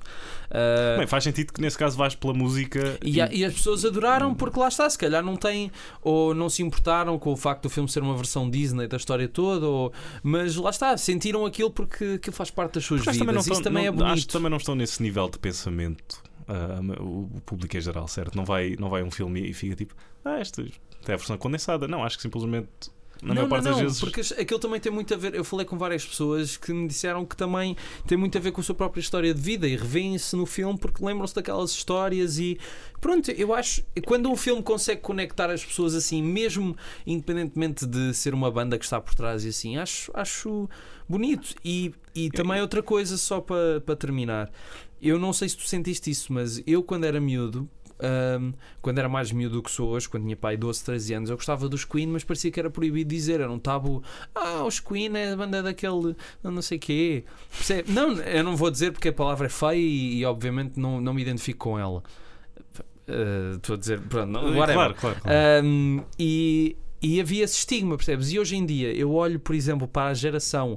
[0.51, 3.83] Ah, Bem, faz sentido que nesse caso vais pela música E, a- e as pessoas
[3.85, 5.71] adoraram porque lá está, se calhar não têm
[6.03, 9.27] ou não se importaram com o facto do filme ser uma versão Disney da história
[9.27, 13.19] toda, ou, mas lá está, sentiram aquilo porque aquilo faz parte das suas Porque acho
[13.19, 13.25] vidas.
[13.25, 14.13] também não Isso estão- também não- é bonito.
[14.13, 16.26] Acho que também não estão nesse nível de pensamento.
[16.47, 18.35] Ah, o público em geral, certo?
[18.35, 19.93] Não vai, não vai um filme e fica tipo,
[20.23, 21.87] ah, esta é a versão condensada.
[21.87, 22.69] Não, acho que simplesmente,
[23.21, 23.99] na maior não, parte não, das vezes.
[23.99, 25.35] porque aquilo também tem muito a ver.
[25.35, 27.75] Eu falei com várias pessoas que me disseram que também
[28.05, 30.77] tem muito a ver com a sua própria história de vida e revêem-se no filme
[30.77, 32.39] porque lembram-se daquelas histórias.
[32.39, 32.57] E
[33.01, 38.33] pronto, eu acho quando um filme consegue conectar as pessoas assim, mesmo independentemente de ser
[38.33, 40.69] uma banda que está por trás e assim, acho, acho
[41.07, 41.55] bonito.
[41.63, 44.51] E, e também outra coisa, só para, para terminar,
[45.01, 47.69] eu não sei se tu sentiste isso, mas eu quando era miúdo.
[47.99, 51.29] ahm, quando era mais miúdo do que sou hoje, quando tinha pai 12, 13 anos,
[51.29, 54.03] eu gostava dos Queen, mas parecia que era proibido dizer, era um tabu.
[54.35, 57.23] Ah, os Queen é a banda daquele não sei quê.
[57.51, 57.91] Percebe?
[57.91, 61.13] Não, eu não vou dizer porque a palavra é feia e, e, obviamente não, não
[61.13, 62.03] me identifico com ela.
[63.07, 64.73] Ah, Estou a dizer, pronto, não, whatever.
[64.73, 65.21] claro, claro.
[65.21, 65.65] claro.
[65.65, 68.31] Um, e, e havia esse estigma, percebes?
[68.31, 70.73] E hoje em dia eu olho, por exemplo, para a geração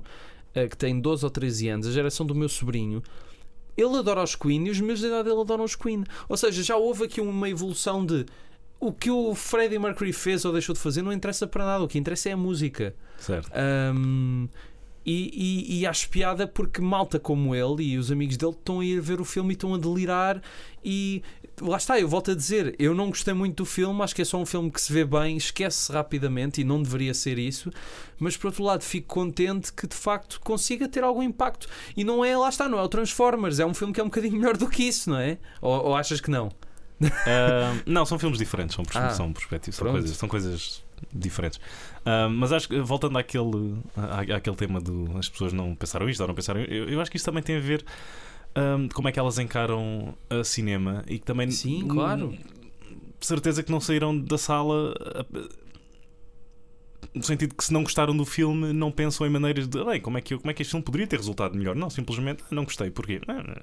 [0.54, 3.02] uh, que tem 12 ou 13 anos, a geração do meu sobrinho.
[3.80, 6.04] Ele adora os Queen e os meus da idade dele adoram os Queen.
[6.28, 8.26] Ou seja, já houve aqui uma evolução de
[8.78, 11.84] o que o Freddie Mercury fez ou deixou de fazer não interessa para nada.
[11.84, 12.94] O que interessa é a música.
[13.18, 13.50] certo.
[13.94, 14.48] Um,
[15.10, 15.30] e,
[15.76, 19.00] e, e acho piada porque malta como ele e os amigos dele estão a ir
[19.00, 20.40] ver o filme e estão a delirar.
[20.84, 21.22] E
[21.60, 24.24] lá está, eu volto a dizer: eu não gostei muito do filme, acho que é
[24.24, 27.70] só um filme que se vê bem, esquece-se rapidamente e não deveria ser isso.
[28.18, 31.68] Mas por outro lado, fico contente que de facto consiga ter algum impacto.
[31.96, 34.08] E não é, lá está, não é o Transformers, é um filme que é um
[34.08, 35.38] bocadinho melhor do que isso, não é?
[35.60, 36.50] Ou, ou achas que não?
[37.26, 41.60] Ah, não, são filmes diferentes, são, perspe- Ah, são perspectivas, são coisas, são coisas diferentes.
[42.04, 46.20] Ah, mas acho que, voltando àquele, à- àquele tema do as pessoas não pensaram isto
[46.20, 47.84] ou não pensaram eu, eu acho que isso também tem a ver
[48.54, 52.34] ah, como é que elas encaram a cinema e que também Sim, claro.
[53.20, 55.24] certeza que não saíram da sala ah,
[57.14, 60.18] no sentido que se não gostaram do filme não pensam em maneiras de bem, como
[60.18, 62.54] é que eu- como é que este filme poderia ter resultado melhor não, simplesmente "Ah,
[62.54, 63.20] não gostei, porquê?
[63.26, 63.54] Ah, Não,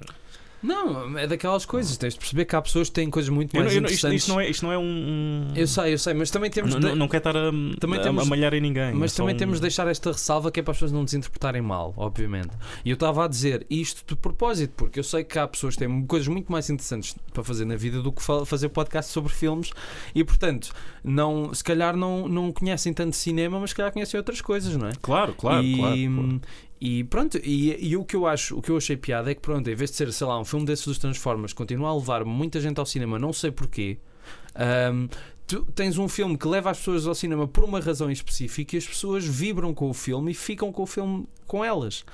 [1.18, 1.96] é daquelas coisas.
[1.96, 3.88] Tens de perceber que há pessoas que têm coisas muito eu mais não- eu não-
[3.88, 4.22] isto, interessantes.
[4.22, 6.80] isto não é, isto não é um, Eu sei, eu sei, mas também temos não,
[6.80, 6.86] de...
[6.88, 8.92] não, não quer estar a, Também a- temos- a malhar em ninguém.
[8.94, 11.04] Mas é também um- temos de deixar esta ressalva que é para as pessoas não
[11.04, 12.50] desinterpretarem mal, obviamente.
[12.84, 15.84] E eu estava a dizer isto de propósito, porque eu sei que há pessoas que
[15.84, 19.32] têm coisas muito mais interessantes para fazer na vida do que fa- fazer podcast sobre
[19.32, 19.70] filmes
[20.14, 20.72] e, portanto,
[21.04, 24.88] não, se calhar não, não conhecem tanto cinema, mas se calhar conhecem outras coisas, não
[24.88, 24.92] é?
[25.00, 26.40] Claro, claro, e, claro, claro.
[26.80, 29.40] E pronto, e, e o que eu acho, o que eu achei piada é que
[29.40, 32.24] pronto, em vez de ser, sei lá, um filme desses dos Transformers, continua a levar
[32.24, 33.98] muita gente ao cinema, não sei porquê.
[34.54, 35.08] ahm,
[35.46, 38.78] tu tens um filme que leva as pessoas ao cinema por uma razão específica e
[38.78, 42.04] as pessoas vibram com o filme e ficam com o filme com elas.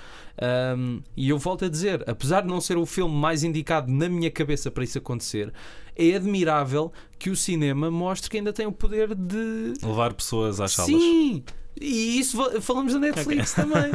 [0.41, 4.09] Ahm, e eu volto a dizer, apesar de não ser o filme mais indicado na
[4.09, 5.53] minha cabeça para isso acontecer,
[5.97, 10.73] é admirável que o cinema mostre que ainda tem o poder de Levar pessoas às
[10.73, 10.91] salas.
[10.91, 11.45] Sim!
[11.81, 13.91] E isso falamos da Netflix também.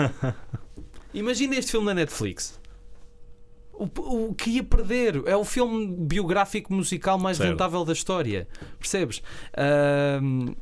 [1.14, 2.60] Imagina este filme da Netflix.
[3.74, 3.86] O,
[4.30, 7.50] o que ia perder é o filme biográfico musical mais Certo.
[7.52, 8.48] rentável da história.
[8.78, 9.22] Percebes?
[9.58, 10.54] Ahm,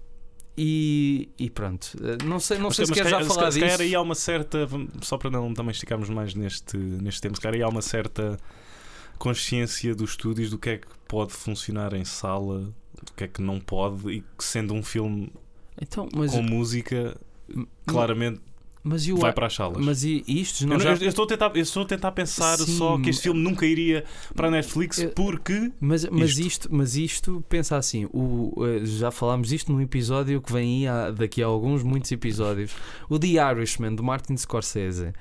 [0.55, 1.91] e, e pronto.
[2.23, 3.81] Não sei, não Mas, sei se queres já falar se calhar disso.
[3.89, 4.67] aí há uma certa.
[5.01, 8.37] Só para não também esticarmos mais neste, neste tempo, se calhar aí há uma certa
[9.17, 12.59] consciência dos estúdios do que é que pode funcionar em sala,
[13.03, 15.31] do que é que não pode, e que sendo um filme
[15.81, 17.15] Então, mas, com música,
[17.85, 18.41] claramente
[18.83, 19.83] mas eu, vai para as salas.
[19.83, 20.91] mas e, isto Eu, não não- já...
[20.93, 23.39] eu- eu estou a tentar, eu estou a tentar pensar Sim, só que este filme
[23.41, 25.71] nunca iria para a Netflix Eu- porque.
[25.81, 26.47] Mas, mas, Isto.
[26.47, 26.69] isto.
[26.71, 31.11] mas isto, pensa assim, o, eh, já falámos disto num episódio que vem aí há-
[31.11, 32.71] daqui a alguns, muitos episódios.
[33.09, 35.11] O The Irishman, de Martin Scorsese.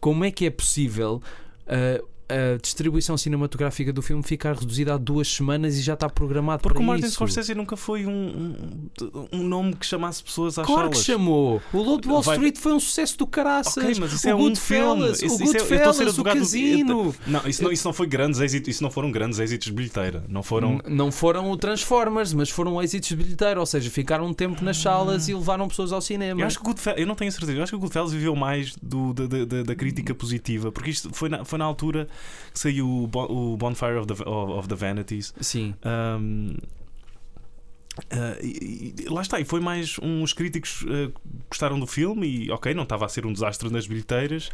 [0.00, 1.22] Como é que é possível
[1.66, 6.62] eh, a distribuição cinematográfica do filme ficar reduzida a duas semanas e já está programado
[6.62, 7.14] Porque para o Martin isso?
[7.14, 11.06] Scorsese nunca foi um, um, um nome que chamasse pessoas às Claro que salas.
[11.06, 11.60] chamou!
[11.72, 13.76] O Lobo de Wall Vai- Street foi um sucesso do caraças.
[13.76, 14.38] Ok, mas isso o é um.
[14.38, 17.14] Goodfellas, Isso- o é- Goodfellas, o advogado do- Casino.
[17.26, 20.24] Não, isso não, isso não foi grandes êxitos, isso não foram grandes êxitos de bilheteira.
[20.28, 20.80] Não foram.
[20.88, 24.76] Não foram o Transformers, mas foram êxitos de bilheteiro, ou seja, ficaram um tempo nas
[24.78, 26.40] salas e levaram pessoas ao cinema.
[26.40, 28.34] Eu acho que o Goodfellas, eu não tenho certeza, eu acho que o Goodfellas viveu
[28.34, 32.08] mais do, da, da- da- da crítica positiva, porque isto foi na, foi na altura
[32.52, 35.34] que saiu o, Bon- o Bonfire of the, of, of the Vanities.
[35.40, 35.74] Sim.
[35.84, 36.56] Um,
[38.10, 41.10] ah, e- e lá está, e foi mais uns críticos ah,
[41.48, 44.50] gostaram do filme e ok, não estava a ser um desastre nas bilheteiras,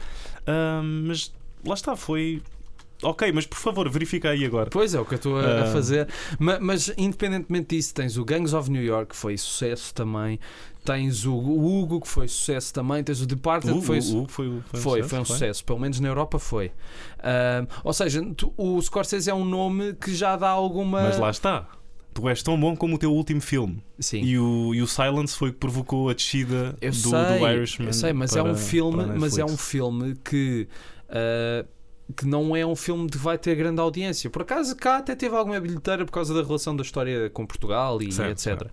[0.46, 1.32] ah, mas
[1.64, 2.42] lá está, foi.
[3.02, 4.68] Ok, mas por favor, verifica aí agora.
[4.70, 5.66] Pois é, o que eu estou a, a Ah.
[5.66, 6.06] fazer.
[6.38, 10.38] Ma- Mas, independentemente disso, tens o Gangs of New York, que foi sucesso também.
[10.84, 13.02] Tens o Hugo, que foi sucesso também.
[13.04, 15.64] Tens o Departed, que foi, o, o foi, foi, um foi, sucesso, foi um sucesso.
[15.64, 16.72] Pelo menos na Europa foi.
[17.18, 21.02] Ah, ou seja, tu- o Scorsese é um nome que já dá alguma.
[21.02, 21.66] Mas lá está.
[22.12, 23.82] Tu és tão bom como o teu último filme.
[23.98, 24.20] Sim.
[24.22, 27.46] E o, e o Silence foi o que provocou a descida Eu do, sei, do
[27.48, 27.86] Irishman.
[27.88, 30.66] eu sei, mas é para- um filme, mas é um filme que
[31.08, 31.64] ah,
[32.16, 34.28] que não é um filme que vai ter grande audiência.
[34.30, 38.00] Por acaso cá até teve alguma bilheteira por causa da relação da história com Portugal
[38.02, 38.42] e Certo, etc.
[38.44, 38.70] certo.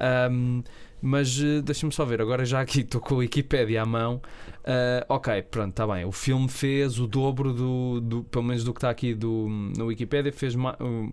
[0.00, 0.62] Ahm,
[1.00, 4.20] mas eh, deixa-me só ver, agora já aqui estou com a Wikipédia à mão.
[4.64, 6.04] Ah, ok, pronto, está bem.
[6.04, 9.84] O filme fez o dobro do, do pelo menos do que está aqui do, na
[9.84, 11.12] Wikipédia, fez um,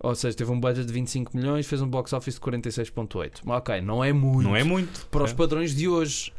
[0.00, 3.42] ou seja, teve um budget de 25 milhões, fez um box office de 46.8.
[3.46, 4.42] Ok, não é muito.
[4.48, 5.06] Não é muito.
[5.06, 5.34] para os É.
[5.34, 6.32] padrões de hoje.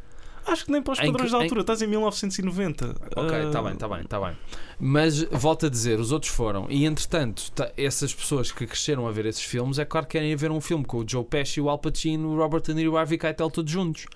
[0.46, 1.60] Acho que nem para os Em que- padrões da em- altura.
[1.60, 2.94] Estás em 1990.
[3.16, 4.36] Ok, está Ah, bem, está bem, está bem.
[4.78, 6.66] Mas volto a dizer, os outros foram.
[6.68, 10.34] E entretanto, ta- essas pessoas que cresceram a ver esses filmes, é claro que querem
[10.34, 12.92] ver um filme com o Joe Pesci, o Al Pacino, o Robert De Niro e
[12.92, 14.06] o Harvey Keitel todos juntos.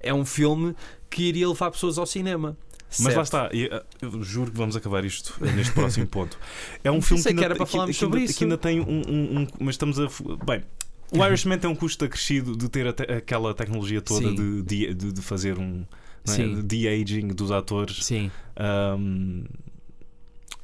[0.00, 0.74] É um filme
[1.08, 2.56] que iria levar pessoas ao cinema.
[2.88, 3.16] Mas Certo.
[3.18, 6.36] lá está, e, ah, eu juro que vamos acabar isto neste próximo ponto.
[6.82, 8.38] É um filme que, que ainda, era para que- que sobre ainda- isso.
[8.38, 10.08] que ainda tem um, um- um- Mas estamos a.
[10.44, 10.64] Bem,
[11.12, 15.22] o Irishman tem um custo acrescido de ter até aquela tecnologia toda de, de, de-
[15.22, 15.84] fazer um.
[16.28, 16.62] é?
[16.62, 18.04] De-aging dos atores.
[18.04, 18.30] Sim.
[18.56, 19.44] Ahm,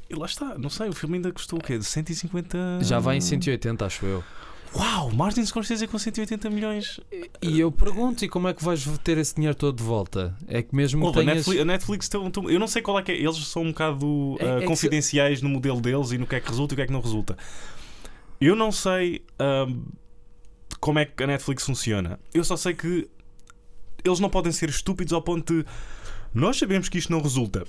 [0.09, 1.77] e lá está, não sei, o filme ainda custou o quê?
[1.79, 2.79] De 150.
[2.83, 4.23] Já vai em 180, acho eu.
[4.75, 7.01] Uau, Martin Scorsese com 180 milhões.
[7.41, 10.37] E eu pergunto, e como é que vais ter esse dinheiro todo de volta?
[10.47, 11.37] É que mesmo Ouve, a tenhas...
[11.39, 13.17] Netflix, a Netflix tem um- tem um- eu não sei qual é que é.
[13.17, 16.41] Eles são um bocado É- ah, é confidenciais no modelo deles e no que é
[16.41, 17.37] que resulta e o que é que não resulta.
[18.41, 19.81] Eu não sei ahm,
[20.81, 22.19] como é que a Netflix funciona.
[22.33, 23.09] Eu só sei que
[24.05, 25.67] eles não podem ser estúpidos ao ponto de
[26.33, 27.65] nós sabemos que isto não resulta.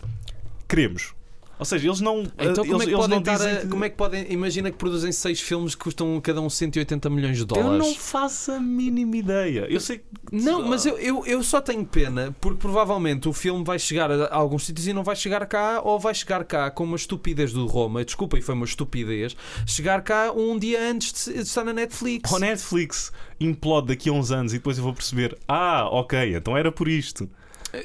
[0.68, 1.17] Queremos.
[1.60, 2.24] Ou seja, eles não.
[2.38, 4.32] Então como eles, é que podem estar dizem a- que- Como é que podem...
[4.32, 7.80] Imagina que produzem seis filmes que custam cada um 180 milhões de Eu dólares.
[7.80, 9.66] não faço a mínima ideia.
[9.70, 10.06] Eu sei que.
[10.32, 14.34] Não, mas eu, eu, eu só tenho pena porque provavelmente o filme vai chegar a,
[14.34, 17.66] alguns sítios e não vai chegar cá, ou vai chegar cá com uma estupidez do
[17.66, 18.04] Roma.
[18.06, 19.36] Desculpa, e foi uma estupidez.
[19.66, 22.32] Chegar cá um dia antes de estar na Netflix.
[22.32, 26.56] O Netflix implode daqui a uns anos e depois eu vou perceber: ah, ok, então
[26.58, 27.28] era por isto.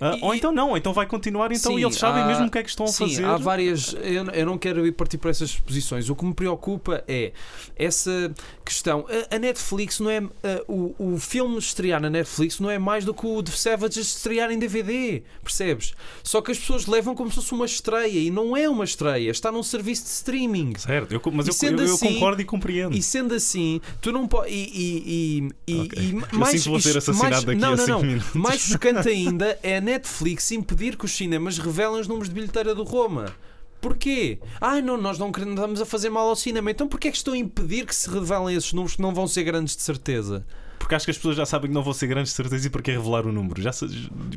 [0.00, 2.46] Ah, E- ou então não, então vai continuar, então Sim, e eles sabem há- mesmo
[2.46, 3.24] o que é que estão a Sim, fazer.
[3.24, 3.94] há várias.
[4.02, 6.08] Eu, eu não quero ir partir por essas posições.
[6.08, 7.32] O que me preocupa é
[7.76, 8.32] essa
[8.64, 9.04] questão.
[9.30, 10.18] A, a Netflix não é.
[10.18, 14.16] a- o, o filme estrear na Netflix não é mais do que o The Savages
[14.16, 15.22] estrear em DVD.
[15.42, 15.94] Percebes?
[16.22, 19.30] Só que as pessoas levam como se fosse uma estreia e não é uma estreia.
[19.30, 20.74] Está num serviço de streaming.
[20.78, 22.96] Certo, eu, mas eu, eu, eu assim- concordo e compreendo.
[22.96, 24.52] E sendo assim, tu não podes.
[24.52, 25.98] E, e, e, e- Ok.
[26.02, 28.02] e Eu mais, sinto vou ser assassinado mais- daqui não, a não, 5 não.
[28.06, 28.34] minutos.
[28.34, 32.74] Mais chocante ainda é a Netflix impedir que os cinemas revelem os números de bilheteira
[32.74, 33.32] do Roma.
[33.80, 34.38] Porquê?
[34.60, 36.70] Ai não, nós não queremos, estamos a fazer mal ao cinema.
[36.70, 39.26] Então porquê é que estão a impedir que se revelem esses números que não vão
[39.26, 40.44] ser grandes de certeza?
[40.78, 42.70] Porque acho que as pessoas já sabem que não vão ser grandes de certeza e
[42.70, 43.60] para que revelar o número.
[43.62, 43.70] Já,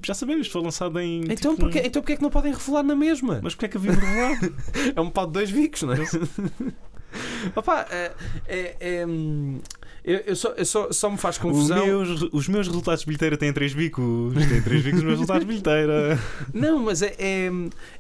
[0.04, 1.22] já sabemos, foi lançado em.
[1.24, 3.40] Então tipo, porquê, um- então porquê é que não podem revelar na mesma?
[3.44, 4.40] Mas porquê é que havia revelar?
[4.96, 5.98] É um pau de dois bicos, não é?
[7.56, 8.12] Opa, é,
[8.48, 9.60] é- é, hum,
[10.06, 11.86] eu, eu só, eu só, só me faz Os confusão.
[11.86, 14.34] meus, os meus resultados de bilheteira têm 3 bicos.
[14.48, 16.20] Têm 3 bicos os meus resultados de bilheteira.
[16.54, 17.50] Não, mas é, é,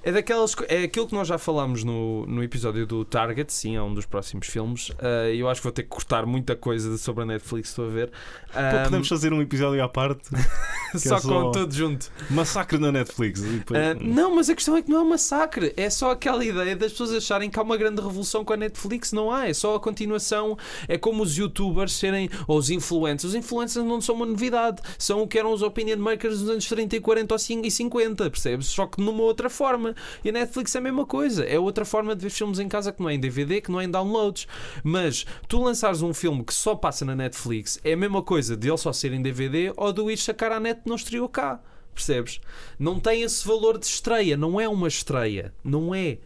[0.03, 0.55] é daquelas.
[0.67, 4.05] É aquilo que nós já falámos no, no episódio do Target, sim, é um dos
[4.05, 4.91] próximos filmes.
[5.33, 7.89] E eu acho que vou ter que cortar muita coisa sobre a Netflix, estou a
[7.89, 8.11] ver.
[8.53, 10.29] Ah, podemos fazer um episódio à parte.
[10.91, 12.11] que só é com só- tudo junto.
[12.29, 13.41] Massacre na Netflix.
[13.41, 15.73] Depois- Ah, não, mas a questão é que não é um massacre.
[15.75, 19.11] É só aquela ideia das pessoas acharem que há uma grande revolução com a Netflix.
[19.11, 20.57] Não há, é só a continuação.
[20.87, 23.33] É como os youtubers serem, ou os influencers.
[23.33, 24.81] Os influencers não são uma novidade.
[24.97, 27.71] São o que eram os opinion makers dos anos 30 e 40 ou 5 e
[27.71, 28.67] 50, percebes?
[28.67, 29.95] Só que numa outra forma.
[30.23, 31.43] E a Netflix é a mesma coisa.
[31.43, 33.81] É outra forma de ver filmes em casa que não é em DVD, que não
[33.81, 34.47] é em downloads.
[34.83, 38.67] Mas tu lançares um filme que só passa na Netflix é a mesma coisa de
[38.67, 41.61] ele só ser em DVD ou do ir sacar à net não estreou cá.
[41.93, 42.41] Percebes?
[42.77, 46.17] Não tem esse valor de estreia, não é uma estreia, não é.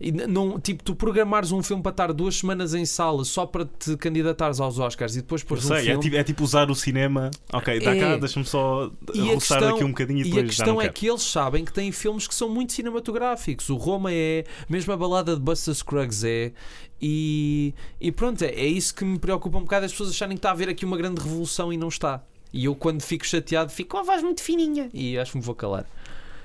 [0.00, 3.64] E não, tipo, tu programares um filme para estar duas semanas em sala só para
[3.64, 6.02] te candidatares aos Oscars e depois pôres um sei, é filme.
[6.02, 7.30] tipo, é tipo usar o cinema.
[7.52, 8.00] Ok, dá É.
[8.00, 10.94] cá, deixa-me só a roçar daqui um bocadinho e E a depois questão é quero.
[10.94, 13.68] que eles sabem que têm filmes que são muito cinematográficos.
[13.70, 16.52] O Roma é, mesmo a balada de Buster Scruggs é.
[17.00, 20.40] E, e pronto, é, é isso que me preocupa um bocado as pessoas acharem que
[20.40, 22.22] está a haver aqui uma grande revolução e não está.
[22.52, 25.44] E eu, quando fico chateado, fico com a voz muito fininha e acho que me
[25.44, 25.86] vou calar.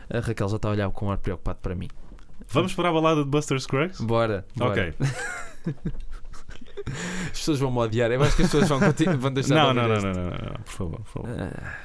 [0.10, 1.88] A Raquel já está a olhar com um ar preocupado para mim.
[2.50, 4.02] Vamos para a balada de Buster Scruggs?
[4.04, 4.46] Bora.
[4.56, 4.72] bora.
[4.72, 4.94] Ok.
[7.32, 8.12] As pessoas vão me odiar.
[8.12, 8.80] Eu acho que as pessoas vão,
[9.18, 11.30] vão deixar Não, de não, não, não, não, não, por favor, por favor.
[11.40, 11.78] Ah.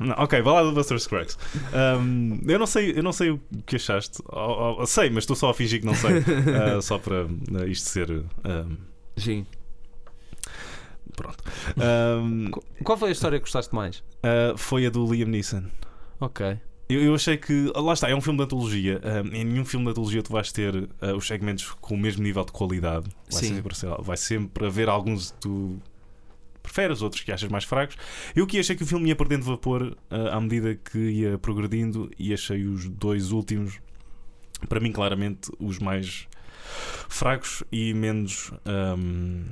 [0.01, 1.39] Não, ok, vá lá do Buster Scruggs.
[1.73, 4.23] Um, eu, não sei, eu não sei o que achaste.
[4.29, 6.19] Oh, oh, sei, mas estou só a fingir que não sei.
[6.19, 8.11] Uh, só para uh, isto ser.
[8.11, 8.77] um,
[9.17, 9.47] Sim.
[11.17, 11.43] pronto.
[11.79, 14.01] Um, Qu- Qual foi a história que gostaste mais?
[14.23, 15.65] uh, foi a do Liam Neeson.
[16.21, 16.59] Ok.
[16.89, 17.71] Eu, eu achei que.
[17.75, 19.01] Lá está, é um filme de antologia.
[19.05, 22.23] Um, em nenhum filme de antologia tu vais ter uh, os segmentos com o mesmo
[22.23, 23.09] nível de qualidade.
[23.31, 23.55] Vai Sim.
[23.57, 25.79] sempre, lá, vai sempre haver alguns que tu
[26.63, 27.97] preferes, outros que achas mais fracos.
[28.35, 32.11] Eu que achei que o filme ia perdendo vapor uh, à medida que ia progredindo
[32.19, 33.79] e achei os dois últimos,
[34.69, 36.27] para mim, claramente, os mais
[37.09, 38.51] fracos e menos.
[38.65, 39.45] um,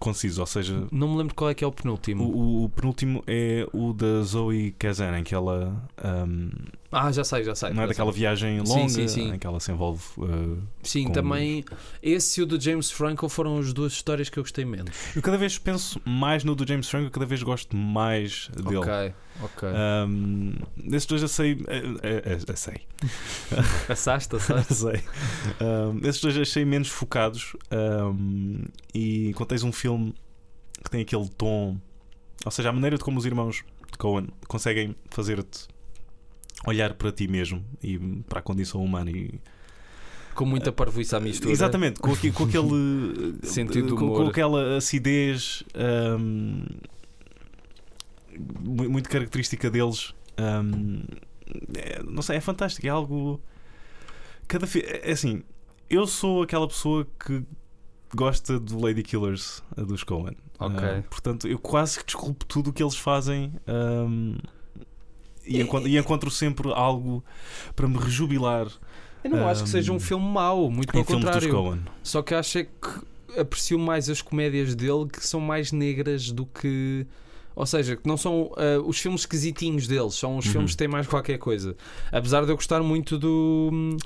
[0.00, 2.24] concisos, ou seja, Não me lembro qual é que é o penúltimo.
[2.24, 5.80] o, o penúltimo é o da Zoe Kazan, em que ela
[6.26, 6.50] um,
[6.92, 7.70] Ah, já sei, já sei.
[7.72, 8.20] não é daquela sei.
[8.20, 9.32] viagem Sim, longa sim, sim.
[9.34, 10.02] em que ela se envolve.
[10.18, 11.64] uh, Sim, com- também.
[12.02, 14.90] Esse e o do James Franco foram as duas histórias que eu gostei menos.
[15.14, 18.76] Eu cada vez penso mais no do James Franco, cada vez gosto mais dele.
[18.78, 19.68] Ok, ok.
[20.08, 21.58] Um, desses dois eu sei.
[22.48, 22.80] eu sei.
[23.86, 24.74] Passaste, passaste.
[24.74, 25.02] sei.
[25.60, 27.54] Um, esses dois achei menos focados.
[27.70, 30.12] um, e quando tens um filme
[30.82, 31.78] que tem aquele tom,
[32.44, 33.62] ou seja, a maneira de como os irmãos
[33.92, 35.68] de Cohen conseguem fazer-te
[36.66, 37.98] olhar para ti mesmo e
[38.28, 39.40] para a condição humana e
[40.34, 41.52] Com muita parvoíça à mistura.
[41.52, 45.62] Exatamente, com, aqui- com aquele Sentido com, com aquela acidez
[46.18, 46.64] hum,
[48.60, 50.14] mu- muito característica deles.
[50.38, 51.02] hum,
[51.76, 52.86] é, não sei, é fantástico.
[52.86, 53.40] É algo.
[54.46, 55.42] Cada fi- é assim,
[55.88, 57.42] eu sou aquela pessoa que
[58.14, 60.36] gosta do Lady Killers dos Coen.
[60.58, 60.78] Ok.
[61.08, 63.52] portanto, eu quase que desculpo tudo o que eles fazem.
[63.66, 64.36] hum,
[65.50, 67.22] e, encontro, e encontro sempre algo
[67.74, 68.66] para me rejubilar
[69.24, 71.82] Eu não acho que seja um Um, filme mau, muito pelo dos contrário.
[72.02, 76.46] Só que acho é que aprecio mais as comédias dele que são mais negras do
[76.46, 77.06] que.
[77.54, 80.52] Ou seja, que não são ah, os filmes esquisitinhos deles, são os Uhum.
[80.52, 81.76] filmes que têm mais qualquer coisa.
[82.10, 83.96] Apesar de eu gostar muito do.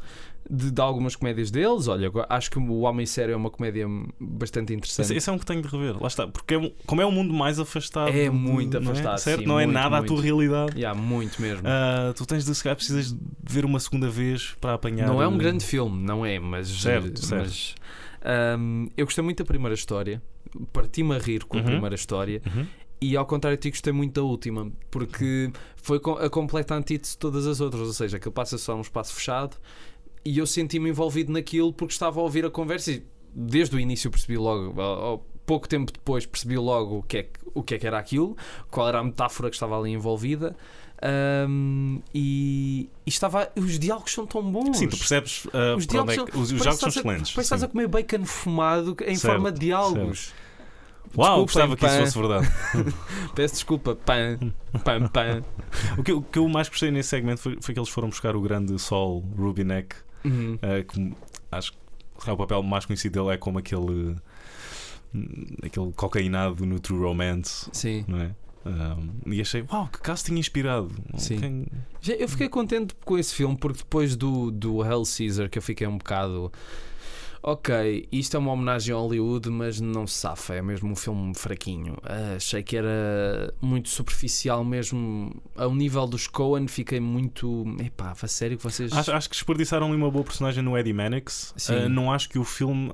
[0.48, 3.86] De, de algumas comédias deles, olha, acho que o Homem Sério é uma comédia
[4.20, 5.06] bastante interessante.
[5.06, 7.06] Esse, esse é um que tenho de rever, lá está, porque é um- como é
[7.06, 9.40] um mundo mais afastado, É muito não afastado, certo?
[9.40, 10.22] sim, não é muito, nada a tua muito.
[10.22, 10.76] realidade.
[10.78, 11.66] Yeah, muito mesmo.
[11.66, 15.06] Ah, tu tens de se calhar precisas de ver uma segunda vez para apanhar.
[15.06, 17.42] Não é um uh, grande filme, não é, mas, Certo, certo.
[17.42, 17.74] mas,
[18.22, 20.22] ahm, eu gostei muito da primeira história,
[20.74, 21.66] parti-me a rir com a Uhum.
[21.66, 22.66] primeira história Uhum.
[23.00, 27.46] e ao contrário ti gostei muito da última, porque foi a completa antítese de todas
[27.46, 29.56] as outras, ou seja, aquilo passa só num espaço fechado
[30.24, 33.04] e eu senti-me envolvido naquilo porque estava a ouvir a conversa e
[33.34, 37.62] desde o início percebi logo, pouco tempo depois percebi logo o que, é que, o
[37.62, 38.36] que é que era aquilo,
[38.70, 40.56] qual era a metáfora que estava ali envolvida.
[41.02, 45.96] ahm, e, e estava os diálogos são tão bons Sim, tu percebes ah, Os onde
[45.98, 47.32] é diálogos que- os, os Parece jogos são a- excelentes.
[47.32, 50.32] Parece que estás a comer bacon fumado em Certo, forma de diálogos.
[51.16, 52.94] Uau, Desculpem, gostava que isso fosse verdade.
[53.36, 54.36] Peço desculpa, pã,
[54.82, 55.42] pã, pã.
[55.98, 58.08] o, que, eu- o que eu mais gostei nesse segmento foi, foi que eles foram
[58.08, 59.94] buscar o grande Sol Rubinek,
[60.24, 60.58] Uhum.
[60.62, 61.12] ah, que
[61.52, 64.16] acho que o papel mais conhecido dele é como aquele.
[65.62, 67.68] aquele cocainado no True Romance.
[67.72, 68.04] Sim.
[68.08, 68.30] não é?
[68.66, 70.90] Um, e achei, uau, que casting inspirado.
[71.18, 71.38] Sim.
[71.38, 75.62] Quem- Eu fiquei contente com esse filme porque depois do, do Hell Caesar que eu
[75.62, 76.50] fiquei um bocado.
[77.46, 81.34] Ok, isto é uma homenagem a Hollywood, mas não se safa, é mesmo um filme
[81.34, 81.94] fraquinho.
[82.02, 85.42] Ah, achei que era muito superficial mesmo.
[85.54, 87.66] Ao nível dos Coen, fiquei muito.
[87.84, 88.90] Epá, a sério que vocês.
[88.94, 91.52] Acho, acho que desperdiçaram ali uma boa personagem no Eddie Mannix.
[91.54, 91.74] Sim.
[91.74, 92.90] Uh, não acho que o filme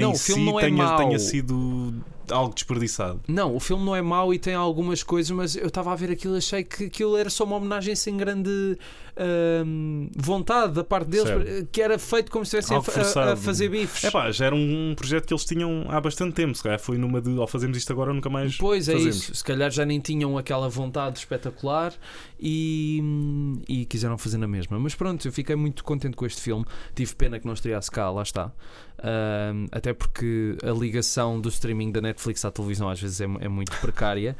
[0.00, 0.96] Não, o si filme não é tenha, mau.
[0.96, 1.94] tenha sido
[2.30, 3.20] algo desperdiçado.
[3.26, 6.10] Não, o filme não é mau e tem algumas coisas, mas eu estava a ver
[6.12, 8.78] aquilo e achei que aquilo era só uma homenagem sem grande
[9.16, 11.68] ahm, vontade da parte deles, Certo.
[11.72, 12.76] que era feito como se estivessem
[13.24, 14.04] a, a- fazer bifes.
[14.04, 16.54] É pá, já era um projeto que eles tinham há bastante tempo.
[16.54, 18.56] Se calhar foi numa de, ou fazemos isto agora ou nunca mais.
[18.56, 19.16] Pois é fazemos.
[19.16, 21.92] isso, se calhar já nem tinham aquela vontade espetacular
[22.38, 23.02] e,
[23.68, 24.78] e quiseram fazer na mesma.
[24.78, 26.64] Mas pronto, eu fiquei muito contente com este filme.
[26.94, 28.52] Tive pena que não estreasse cá, lá está.
[29.02, 33.48] Ahm, até porque a ligação do streaming da Netflix à televisão às vezes é, é
[33.48, 34.36] muito precária.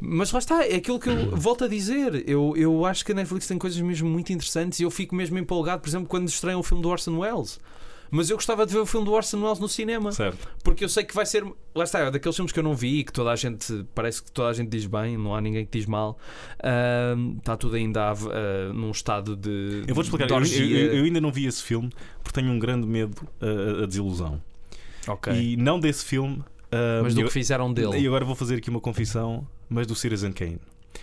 [0.00, 2.28] Mas lá está, é aquilo que eu volto a dizer.
[2.28, 5.38] Eu, eu acho que a Netflix tem coisas mesmo muito interessantes e eu fico mesmo
[5.38, 7.58] empolgado, por exemplo, quando estreiam o filme do Orson Welles.
[8.10, 10.10] Mas eu gostava de ver o filme do Orson Welles no cinema.
[10.12, 10.48] Certo.
[10.64, 11.44] Porque eu sei que vai ser.
[11.74, 13.84] Lá está, é daqueles filmes que eu não vi e que toda a gente.
[13.94, 16.18] Parece que toda a gente diz bem, não há ninguém que diz mal.
[16.62, 19.84] Ahm, está tudo ainda ah, num estado de.
[19.86, 20.28] Eu vou-te explicar.
[20.30, 21.90] Eu, eu- eu ainda não vi esse filme
[22.22, 24.40] porque tenho um grande medo uh, a desilusão.
[25.06, 25.32] Ok.
[25.32, 26.36] E não desse filme.
[26.38, 27.98] uh, Mas do eu- que fizeram dele.
[27.98, 30.58] E agora vou fazer aqui uma confissão, mas do Citizen Kane.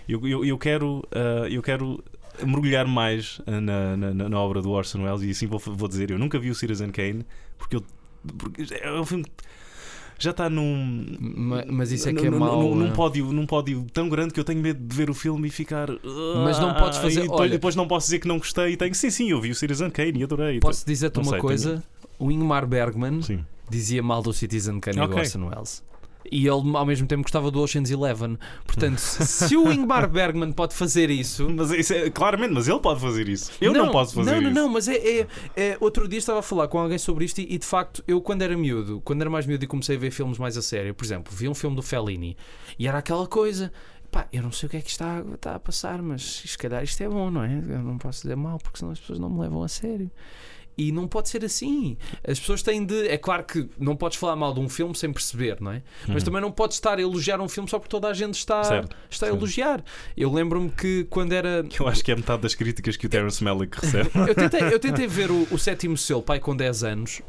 [0.08, 2.03] Eu, eu, eu quero, uh, eu quero
[2.45, 6.11] mergulhar mais uh, na, na, na obra do Orson Welles e assim vou, vou dizer:
[6.11, 7.25] eu nunca vi o Citizen Kane
[7.57, 7.83] porque, eu,
[8.38, 9.25] porque é um filme
[10.19, 11.05] já está num.
[11.19, 12.61] Ma- Mas isso é que é mau.
[12.63, 12.93] Num, num né?
[12.95, 15.88] pódio, num pódio tão grande que eu tenho medo de ver o filme e ficar.
[16.43, 18.73] Mas não podes "Ah", fazer- E depois, olha- depois não posso dizer que não gostei
[18.73, 18.95] e tenho.
[18.95, 20.59] Sim, sim, eu vi o Citizen Kane e adorei.
[20.59, 21.83] Posso dizer-te uma sei, coisa?
[22.17, 23.45] O Ingmar Bergman Sim.
[23.69, 25.11] dizia mal do Citizen Kane Ok.
[25.11, 25.83] e do Orson Welles.
[26.32, 28.38] E ele ao mesmo tempo gostava do Ocean's Eleven.
[28.65, 31.49] Portanto, se o Ingmar Bergman pode fazer isso.
[31.49, 33.51] Mas isso é, claramente, mas ele pode fazer isso.
[33.61, 34.51] Eu não, posso fazer não, isso.
[34.51, 37.39] Não, não, mas é, é- é- Outro dia estava a falar com alguém sobre isto
[37.39, 39.99] e, e, de facto, eu quando era miúdo, quando era mais miúdo e comecei a
[39.99, 42.36] ver filmes mais a sério, por exemplo, vi um filme do Fellini
[42.78, 43.71] e era aquela coisa.
[44.09, 46.82] Pá, eu não sei o que é que está, está a passar, mas se calhar
[46.84, 47.53] isto é bom, não é?
[47.53, 50.09] Eu não posso dizer mal porque senão as pessoas não me levam a sério.
[50.78, 51.97] E não pode ser assim.
[52.28, 53.07] As pessoas têm de.
[53.07, 55.82] É claro que não podes falar mal de um filme sem perceber, não é?
[56.07, 56.25] Mas Uhum.
[56.25, 58.95] também não podes estar a elogiar um filme só porque toda a gente está, Certo,
[59.09, 59.84] está a elogiar.
[60.15, 61.65] Eu lembro-me que quando era.
[61.80, 64.09] Eu acho que é metade das críticas que o Terence Malick recebe.
[64.28, 67.21] Eu tentei, eu tentei ver o, o sétimo selo, pai, com 10 anos.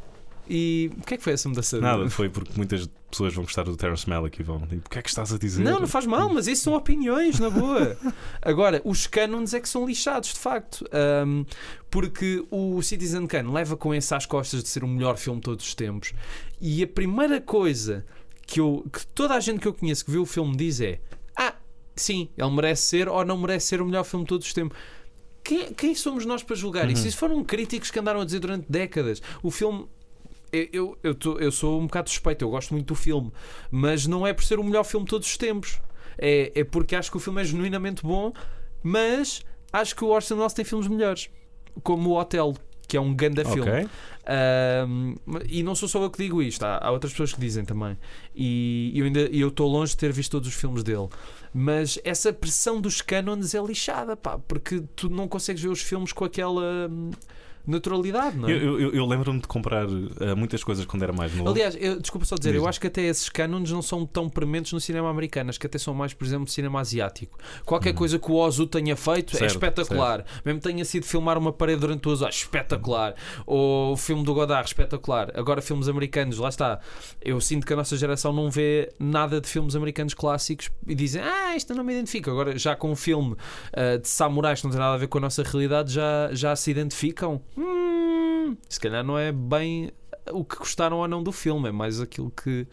[0.49, 1.79] E o que é que foi essa mudança?
[1.79, 4.61] Nada, foi porque muitas pessoas vão gostar do Terence Malick e vão.
[4.61, 5.63] Tipo, o que é que estás a dizer?
[5.63, 7.97] Não, não faz mal, mas isso são opiniões, na boa.
[8.41, 10.85] Agora, os cânones é que são lixados, de facto.
[10.93, 11.45] Ahm,
[11.91, 15.45] porque o Citizen Kane leva com esse às costas de ser o melhor filme de
[15.45, 16.13] todos os tempos.
[16.61, 18.05] E a primeira coisa
[18.47, 21.01] que, eu, que toda a gente que eu conheço que viu o filme diz é:
[21.37, 21.55] Ah,
[21.95, 24.77] sim, ele merece ser ou não merece ser o melhor filme de todos os tempos.
[25.45, 27.03] Quem, quem somos nós para julgar isso?
[27.03, 27.09] Uhum.
[27.09, 29.23] Isso foram críticos que andaram a dizer durante décadas.
[29.43, 29.87] O filme.
[30.53, 33.31] Eu, eu, eu, tô- eu sou um bocado suspeito, eu gosto muito do filme,
[33.71, 35.81] mas não é por ser o melhor filme de todos os tempos.
[36.17, 38.33] É, é porque acho que o filme é genuinamente bom,
[38.83, 39.43] mas
[39.73, 41.31] acho que o Orson Welles tem filmes melhores,
[41.83, 42.55] como o Hotel,
[42.89, 43.71] que é um ganda filme.
[43.71, 43.89] Ok.
[44.27, 45.15] Ahm,
[45.49, 47.97] e não sou só eu que digo isto, há, há outras pessoas que dizem também.
[48.35, 51.09] E eu ainda eu estou longe de ter visto todos os filmes dele.
[51.55, 56.13] Mas essa pressão dos cânones é lixada, pá, porque tu não consegues ver os filmes
[56.13, 57.11] com aquela hum,
[57.69, 58.53] naturalidade, não é?
[58.53, 59.87] Eu, eu- eu lembro-me de comprar
[60.21, 61.51] eh, muitas coisas quando era mais novo.
[61.51, 62.69] Aliás, eu, desculpa só dizer, eu Diz-me.
[62.69, 65.79] acho que até esses cânones não são tão prementes no cinema americano, acho que até
[65.79, 67.39] são mais, por exemplo, no cinema asiático.
[67.65, 69.39] Qualquer coisa que o Ozu tenha feito é.
[69.39, 70.25] Certo, espetacular.
[70.45, 73.15] Mesmo tenha sido filmar uma parede durante duas horas, espetacular.
[73.47, 75.31] Ou o filme do Godard, espetacular.
[75.35, 76.81] Agora, filmes americanos, lá está.
[77.23, 81.21] Eu sinto que a nossa geração não vê nada de filmes americanos clássicos e dizem,
[81.23, 82.31] ah, isto eu não me identifico.
[82.31, 83.37] Agora, já com um filme
[83.73, 86.55] ah, de samurais que não tem nada a ver com a nossa realidade, já, já
[86.57, 87.41] se identificam.
[87.59, 89.91] Hum, se calhar não é bem
[90.31, 92.67] o que gostaram ou não do filme, é mais aquilo que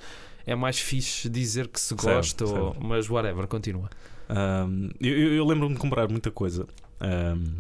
[0.46, 2.86] é mais fixe dizer que se Certo, gosta, ou- certo.
[2.86, 3.90] mas whatever, continua.
[4.30, 6.68] Ahm, eu eu- lembro-me de comprar muita coisa
[7.00, 7.58] ahm,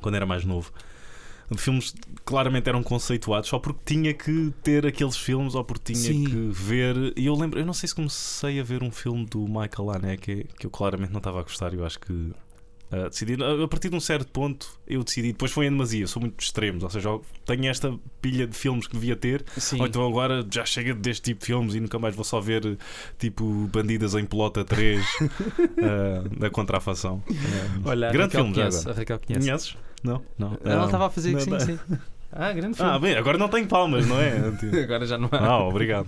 [0.00, 0.70] quando era mais novo.
[1.50, 5.92] De filmes que claramente eram conceituados só porque tinha que ter aqueles filmes ou porque
[5.94, 6.24] tinha Sim.
[6.24, 7.12] que ver.
[7.16, 10.48] E eu lembro, eu não sei se comecei a ver um filme do Michael Haneke
[10.58, 11.72] que eu claramente não estava a gostar.
[11.72, 12.32] Eu acho que
[12.90, 15.32] ah, decidi, a partir de um certo ponto, eu decidi.
[15.32, 17.08] Depois foi em demasia, sou muito extremos, ou seja,
[17.44, 19.44] tenho esta pilha de filmes que devia ter.
[19.56, 19.80] Sim.
[19.80, 22.78] Ou então agora já chega deste tipo de filmes e nunca mais vou só ver
[23.18, 25.04] tipo Bandidas em Pelota 3
[25.82, 27.22] ah, da contrafação.
[27.28, 28.92] Ah, Olha, grande filme já conhece, agora.
[28.94, 29.46] a Raquel conhece.
[29.46, 29.76] Conheces?
[30.04, 30.22] Não?
[30.38, 30.58] Não.
[30.64, 31.78] Ela Ah, estava a fazer que sim, sim.
[32.32, 32.90] Ah, grande filme.
[32.92, 34.32] Ah, bem, agora não tenho palmas, não é?
[34.84, 35.38] Agora já não há.
[35.38, 36.06] Ah, obrigado.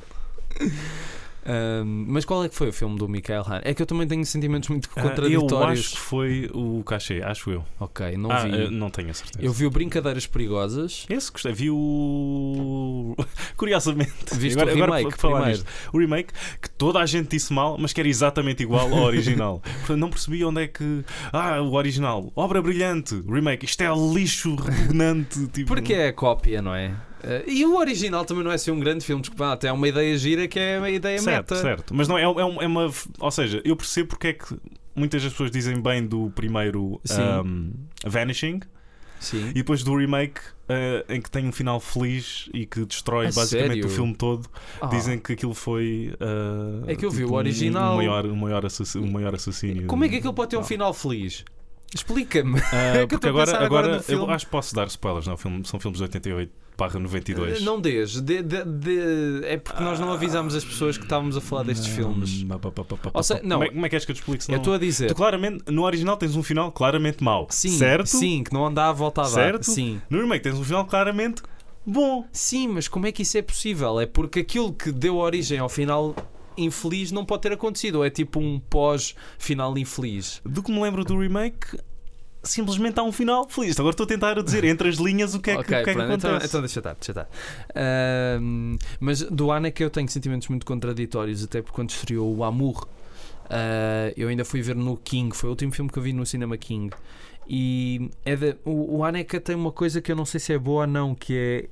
[1.85, 3.69] Mas qual é que foi o filme do Michael Haneke?
[3.69, 5.53] É que eu também tenho sentimentos muito Ah, contraditórios.
[5.53, 7.65] eu acho que foi o cachê, acho eu.
[7.81, 8.71] Ok, não ah, vi.
[8.71, 9.45] não tenho a certeza.
[9.45, 11.07] Eu vi o Brincadeiras Perigosas.
[11.09, 13.17] Esse gostei, vi o.
[13.57, 15.63] Curiosamente, Viste agora, o agora remake por falar primeiro.
[15.65, 19.03] nisto, o remake que toda a gente disse mal, mas que era exatamente igual ao
[19.05, 19.61] original.
[19.81, 21.05] Portanto, não percebi onde é que.
[21.33, 25.47] Ah, o original, obra brilhante, remake, isto é lixo repugnante.
[25.49, 25.69] Tipo...
[25.69, 26.95] Porque é a cópia, não é?
[27.23, 29.89] Eh, e o original também não é assim um grande filme, desculpa, até é uma
[29.89, 31.57] ideia gira que é uma ideia certo, meta.
[31.63, 31.95] certo.
[31.95, 32.91] Mas não é, é, é uma.
[33.21, 34.57] Ou seja, eu percebo porque é que
[34.95, 37.01] muitas das pessoas dizem bem do primeiro
[37.45, 37.73] um,
[38.07, 38.61] Vanishing
[39.21, 39.49] Sim.
[39.51, 43.33] e depois do remake eh, em que tem um final feliz e que destrói A
[43.33, 43.87] basicamente sério?
[43.87, 44.49] o filme todo.
[44.81, 46.15] Ah, Dizem que aquilo foi.
[46.21, 47.95] eh, É que eu vi tipo, o um- original.
[47.95, 49.87] Um maior, um maior, assassino, um maior assassínio.
[49.89, 51.45] Como é que aquilo pode ter um final feliz?
[51.95, 52.61] Explica-me.
[52.73, 55.37] Ah, eu porque agora, agora agora eu acho que posso dar spoilers, não?
[55.37, 57.63] Filme- são filmes de 88 barra 92.
[57.63, 58.21] Não dês.
[58.21, 61.89] De- de- de- É porque nós não avisámos as pessoas que estávamos a falar destes
[61.89, 62.45] filmes.
[63.13, 63.57] Ou seja, não.
[63.59, 64.43] Como, é, como é que és que eu te explico?
[64.43, 65.09] Eu senão- estou a dizer.
[65.09, 67.47] Tu claramente, no original tens um final claramente mau.
[67.51, 68.07] Sim, certo?
[68.07, 69.31] sim, que não anda à volta a dar.
[69.31, 69.65] Certo?
[69.65, 70.01] Sim.
[70.09, 71.43] No remake tens um final claramente
[71.85, 72.25] bom.
[72.33, 73.99] Sim, mas como é que isso é possível?
[73.99, 76.15] É porque aquilo que deu origem ao final
[76.59, 77.97] infeliz não pode ter acontecido.
[77.97, 80.41] Ou é tipo um pós-final infeliz.
[80.45, 81.79] Do que me lembro do remake,
[82.43, 83.79] simplesmente há um final feliz.
[83.79, 85.91] Agora estou a tentar dizer entre as linhas o que é que, ok, o que,
[85.91, 86.47] é que então, acontece.
[86.47, 87.29] então deixa estar, deixa estar.
[87.75, 92.87] Ahm, mas do Haneke eu tenho sentimentos muito contraditórios, até porque quando estreou o Amour,
[93.51, 96.25] ah, eu ainda fui ver no King, foi o último filme que eu vi no
[96.27, 96.95] Cinema King.
[97.49, 100.59] E é de- o, o Haneke tem uma coisa que eu não sei se é
[100.59, 101.69] boa ou não, que é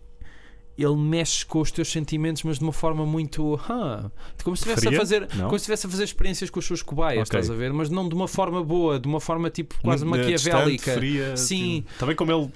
[0.79, 3.55] ele mexe com os teus sentimentos, mas de uma forma muito.
[3.69, 4.11] "Hã",
[4.45, 5.21] como se estivesse a fazer.
[5.35, 5.47] Não?
[5.47, 7.39] Como se estivesse a fazer experiências com os seus cobaias, Ok.
[7.41, 7.73] estás a ver?
[7.73, 10.77] Mas não de uma forma boa, de uma forma tipo quase Muito, eh, maquiavélica.
[10.77, 11.83] distante, fria, Sim.
[11.83, 12.51] tipo, também como ele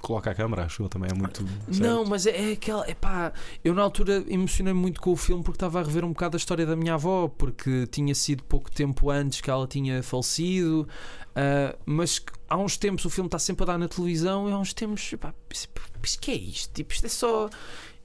[0.00, 1.44] coloca a câmera, acho eu, também é muito.
[1.68, 2.10] Não, certo.
[2.10, 2.90] mas é, é aquela.
[2.90, 3.32] Epá,
[3.64, 6.38] eu na altura emocionei-me muito com o filme porque estava a rever um bocado a
[6.38, 10.88] história da minha avó, porque tinha sido pouco tempo antes que ela tinha falecido.
[11.34, 14.52] Ah, mas que há uns tempos o filme está sempre a dar na televisão e
[14.52, 15.12] há uns tempos.
[15.12, 16.72] Epá, isto que é isto?
[16.74, 17.48] Tipo, isto é só.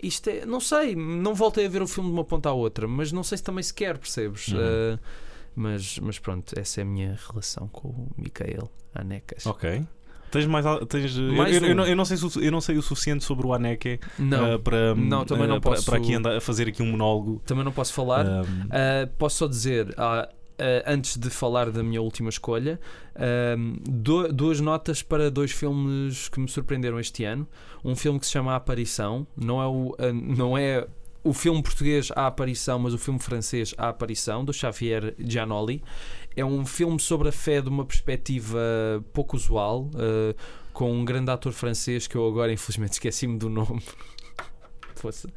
[0.02, 0.46] Isto é.
[0.46, 3.24] Não sei, não voltei a ver o filme de uma ponta à outra, mas não
[3.24, 4.48] sei se também se quer, percebes?
[4.50, 4.60] Uhum.
[4.60, 5.00] Ah,
[5.56, 9.46] mas, mas pronto, essa é a minha relação com o Michael Anecas.
[9.48, 9.84] Ok.
[10.30, 10.66] Tens mais.
[10.90, 11.76] Tens, eu- Mais eu, eu um.
[11.76, 14.94] não, eu não sei, eu não sei o suficiente sobre o Aneke Não, ah, para,
[14.94, 17.42] Não, também não para- posso- para aqui andar a fazer aqui um monólogo.
[17.46, 18.26] também não posso falar.
[18.26, 22.80] Uh, posso só dizer, ah, ah, antes de falar da minha última escolha,
[23.16, 27.48] ahm, do- duas notas para dois filmes que me surpreenderam este ano.
[27.84, 30.88] Um filme que se chama A Aparição, não é o, ah, não é
[31.24, 35.84] o filme português A Aparição, mas o filme francês A Aparição, do Xavier Giannoli.
[36.36, 38.60] É um filme sobre a fé de uma perspectiva
[39.14, 40.36] pouco usual, ah,
[40.74, 43.82] com um grande ator francês que eu agora infelizmente esqueci-me do nome.
[44.96, 45.28] Fosse.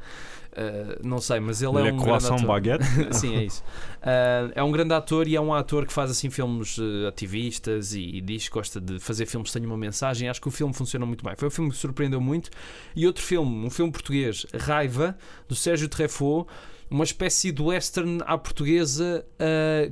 [0.55, 2.45] Ah, não sei, mas ele é um grande ator.
[2.45, 2.85] Baguette.
[3.15, 3.63] Sim, é isso.
[4.01, 7.93] Ah, é um grande ator e é um ator que faz assim filmes eh, ativistas
[7.93, 10.27] e, e diz que gosta de fazer filmes que tenham uma mensagem.
[10.27, 11.35] Acho que o filme funciona muito bem.
[11.35, 12.49] Foi um filme que me surpreendeu muito.
[12.95, 16.49] E outro filme, um filme português, Raiva, do Sérgio Treffaut.
[16.89, 19.25] Uma espécie de western à portuguesa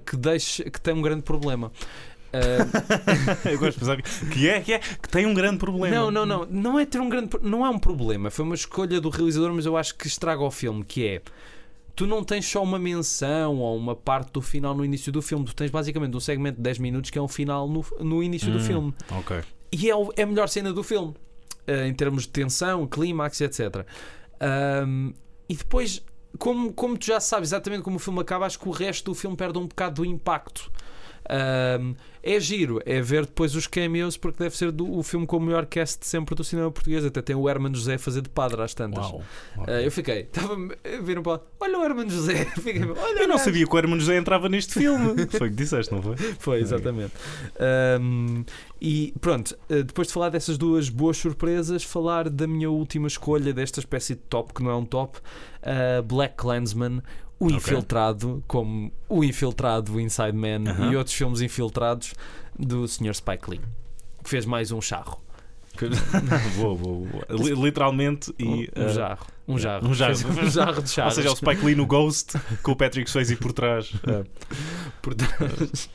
[0.05, 1.72] que, deixa, que tem um grande problema.
[2.32, 4.01] Ah, eu gosto de pensar
[4.32, 5.95] que- é, que é, que tem um grande problema.
[5.95, 6.45] não, não, não.
[6.45, 7.30] Não é ter um grande.
[7.41, 8.30] Não é um problema.
[8.30, 11.21] Foi uma escolha do realizador, mas eu acho que estraga o filme, que é.
[11.95, 15.43] Tu não tens só uma menção ou uma parte do final no início do filme.
[15.45, 18.49] Tu tens basicamente um segmento de 10 minutos que é um final no, no início
[18.51, 18.63] do Hum.
[18.63, 18.93] filme.
[19.11, 19.41] Ok.
[19.71, 21.13] E é, o- é a melhor cena do filme.
[21.67, 23.86] eh, em termos de tensão, clímax, etc.
[24.39, 25.11] Ahm,
[25.47, 26.01] e depois,
[26.38, 29.15] como, como tu já sabes exatamente como o filme acaba, acho que o resto do
[29.15, 30.71] filme perde um bocado do impacto.
[31.30, 35.38] Ahm, é giro, é ver depois os cameos, porque deve ser do, o filme com
[35.38, 37.05] o melhor cast sempre do cinema português.
[37.05, 39.05] Até tem o Herman José a fazer de padre às tantas.
[39.05, 39.23] Uau.
[39.67, 41.23] Ah, eu fiquei, estava a ver um
[41.59, 42.45] olha o Herman José.
[42.59, 45.27] Fiquei, olha Eu não sabia que o Hermano José entrava neste filme.
[45.38, 46.15] Foi o que disseste, não foi?
[46.17, 47.13] Foi, exatamente.
[48.01, 48.43] Um,
[48.82, 53.53] e pronto, uh, depois de falar dessas duas boas surpresas, falar da minha última escolha
[53.53, 57.01] desta espécie de top, que não é um top, uh, Black Clansman,
[57.40, 57.56] o Ok.
[57.58, 60.92] infiltrado, como o infiltrado, o Inside Man Aham.
[60.92, 62.14] e outros filmes infiltrados
[62.58, 63.16] do Sr.
[63.16, 63.62] Spike Lee,
[64.24, 65.20] que fez mais um charro.
[66.58, 67.26] boa, boa, boa.
[67.30, 68.44] Li- Literalmente e.
[68.46, 69.28] um, um ah, jarro.
[69.48, 69.88] Um jarro.
[69.88, 70.14] um jarro.
[70.14, 71.14] Um jarro de Ou charros.
[71.16, 73.94] seja, o Spike Lee no Ghost com o Patrick Swayze por trás.
[74.06, 74.26] Ah,
[75.02, 75.90] por trás.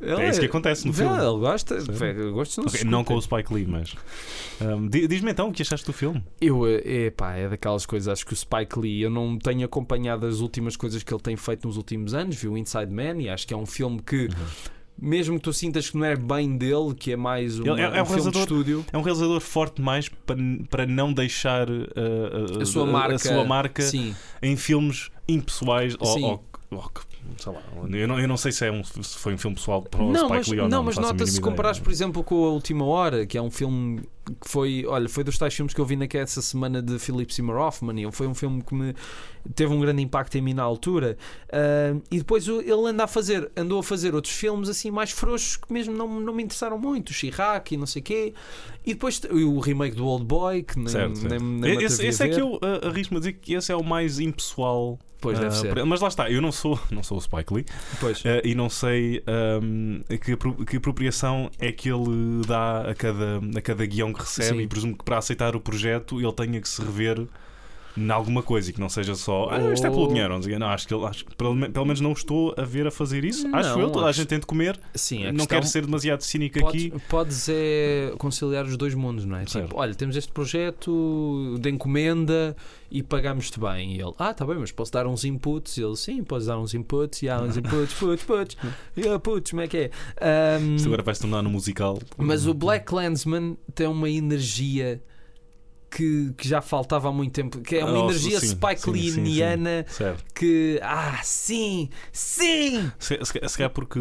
[0.00, 1.18] É isso que acontece no Vê, filme.
[1.22, 1.76] Ele gosta.
[2.30, 3.94] Gostos não, não com o Spike Lee, mas.
[4.90, 6.22] Di- Diz-me então o que achaste do filme.
[6.40, 10.26] Eu, eh, epá, é daquelas coisas, acho que o Spike Lee, eu não tenho acompanhado
[10.26, 13.28] as últimas coisas que ele tem feito nos últimos anos, vi o Inside Man e
[13.28, 14.28] acho que é um filme que,
[14.96, 17.84] mesmo que tu sintas que não é bem dele, que é mais uma, Ele é-
[17.98, 20.36] é um um filme de estúdio, É um realizador forte demais para,
[20.70, 23.82] para não deixar ah, ah, a sua marca, a sua marca
[24.42, 27.60] em filmes impessoais ou, ou- ou que- sei lá,
[27.90, 30.12] eu não, eu não sei se, é um, se foi um filme pessoal para o
[30.12, 30.78] não, Spike mas, Lee ou não.
[30.78, 34.02] não, mas nota-se se comparares, por exemplo, com a Última Hora, que é um filme
[34.40, 37.32] que foi, olha, foi dos tais filmes que eu vi naquela essa semana de Philip
[37.32, 38.94] Seymour Hoffman, e foi um filme que me
[39.54, 41.16] teve um grande impacto em mim na altura.
[41.52, 45.56] Ah, e depois ele anda a fazer, andou a fazer outros filmes assim mais frouxos
[45.56, 48.34] que mesmo não, não me interessaram muito, o Chirac e não sei o quê.
[48.84, 51.30] E depois o remake do Old Boy, que nem, Certo, certo.
[51.30, 52.34] nem, nem me esse esse é ver.
[52.34, 54.98] que eu ah, arrisco-me a dizer que esse é o mais impessoal.
[55.20, 55.84] Pois deve ah, ser.
[55.84, 57.64] Mas lá está, eu não sou, não sou o Spike Lee
[58.00, 58.24] Pois.
[58.26, 63.62] ah, e não sei ahm, que, que apropriação é que ele dá a cada, a
[63.62, 64.60] cada guião que recebe Sim.
[64.60, 67.26] e presumo que para aceitar o projeto ele tenha que se rever
[67.96, 70.38] em alguma coisa e que não seja só ah, isto é pelo dinheiro.
[70.58, 73.46] Não, acho que, acho pelo, pelo menos não estou a ver a fazer isso.
[73.54, 74.78] acho Não, eu, toda a acho- gente tem de comer.
[74.94, 77.02] Sim, a não quero ser demasiado cínico Podes, aqui.
[77.08, 79.46] podes é conciliar os dois mundos, não é?
[79.46, 79.66] Certo.
[79.68, 82.56] Tipo, olha, temos este projeto de encomenda
[82.90, 83.94] e pagamos-te bem.
[83.96, 85.76] E ele, ah, tá bem, mas posso dar uns inputs?
[85.76, 87.22] E ele, sim, podes dar uns inputs.
[87.22, 88.56] E há uns inputs, puts, puts.
[88.96, 89.90] E ah, puts, como é que é?
[90.20, 91.98] Ahm, Isto agora vai se tornar no musical.
[92.16, 95.02] mas o Black Clansman tem uma energia
[95.94, 98.90] que, que já faltava há muito tempo, que é uma Oh, energia sim, Spike
[99.88, 100.24] Certo.
[100.34, 102.90] que, ah, sim, sim!
[102.98, 104.00] Se, se, se calhar porque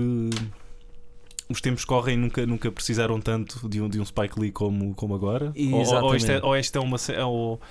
[1.50, 5.14] os tempos correm nunca, nunca precisaram tanto de um, de um Spike Lee como, como
[5.14, 5.52] agora.
[5.74, 6.46] Ou, ou, ou, isto é, Exatamente.
[6.46, 6.98] ou isto é uma.
[7.28, 7.62] Ou,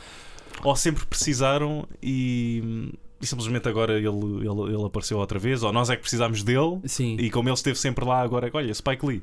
[0.64, 5.89] ou sempre precisaram e, e simplesmente agora ele, ele, ele apareceu outra vez, ou nós
[5.89, 6.81] é que precisámos dele.
[6.85, 7.16] Sim.
[7.18, 9.23] E como ele esteve sempre lá, agora é olha, Spike Lee.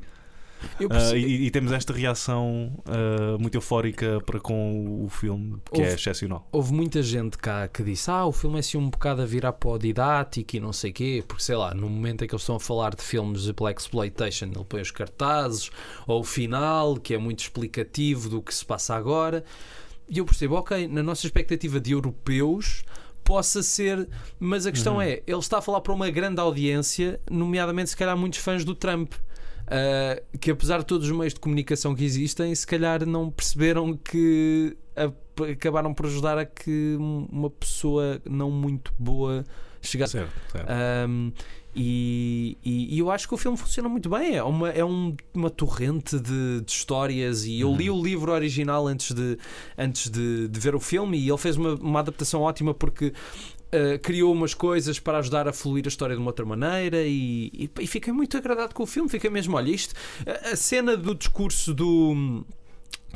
[0.78, 5.84] Percebo- e, e temos esta reação ah, muito eufórica para com o filme, que é
[5.86, 6.48] Houve- excepcional.
[6.52, 9.54] Houve muita gente cá que disse: Ah, o filme é assim um bocado a virar
[9.54, 12.42] para o didático e não sei quê, porque sei lá, no momento em que eles
[12.44, 15.70] estão a falar de filmes de Black Exploitation, ele põe os cartazes,
[16.06, 19.44] ou o final, que é muito explicativo do que se passa agora.
[20.10, 22.84] E eu percebo, ok, na nossa expectativa de europeus.
[23.24, 24.08] Possa ser,
[24.40, 25.02] mas a questão Uhum.
[25.02, 28.74] é: ele está a falar para uma grande audiência, nomeadamente, se calhar, muitos fãs do
[28.74, 29.12] Trump.
[29.68, 33.94] Uh, que apesar de todos os meios de comunicação que existem, se calhar não perceberam
[33.98, 35.12] que a-
[35.52, 39.44] acabaram por ajudar a que uma pessoa não muito boa
[39.82, 40.14] chegasse.
[40.14, 40.70] Certo, certo.
[41.10, 41.32] Um,
[41.76, 44.36] e, e- e eu acho que o filme funciona muito bem.
[44.36, 47.46] É uma, é um- uma torrente de, de histórias.
[47.46, 49.38] E eu li o livro original antes de,
[49.78, 51.20] antes de, de ver o filme.
[51.20, 53.14] E ele fez uma, uma adaptação ótima porque
[53.74, 57.02] uh, criou umas coisas para ajudar a fluir a história de uma outra maneira.
[57.04, 59.10] E, e, e fiquei muito agradado com o filme.
[59.10, 59.94] Fiquei mesmo, olha, isto,
[60.26, 62.44] a, a cena do discurso do.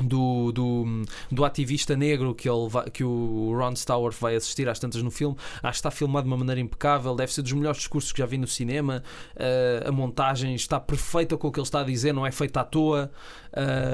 [0.00, 4.78] Do, do, do ativista negro que, ele vai- que o Ron Stewart vai assistir às
[4.78, 7.14] tantas no filme, acho que está filmado de uma maneira impecável.
[7.14, 9.02] Deve ser dos melhores discursos que já vi no cinema.
[9.36, 12.62] Uh, a montagem está perfeita com o que ele está a dizer, não é feita
[12.62, 13.12] à toa.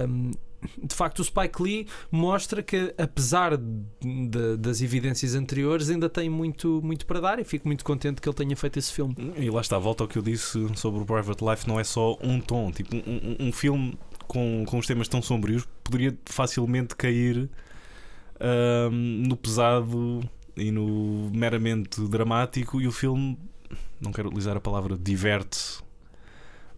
[0.09, 0.31] Um,
[0.83, 6.81] de facto, o Spike Lee mostra que, apesar de- das evidências anteriores, ainda tem muito,
[6.83, 7.39] muito para dar.
[7.39, 9.15] E fico muito contente que ele tenha feito esse filme.
[9.37, 12.17] E lá está, volta ao que eu disse sobre o Private Life, não é só
[12.23, 13.97] um tom, tipo, um, um- um filme
[14.27, 17.49] com, com os temas tão sombrios poderia facilmente cair
[18.41, 20.21] ahm, no pesado
[20.57, 23.39] e no meramente dramático e o filme,
[24.01, 25.83] não quero utilizar a palavra diverte-se.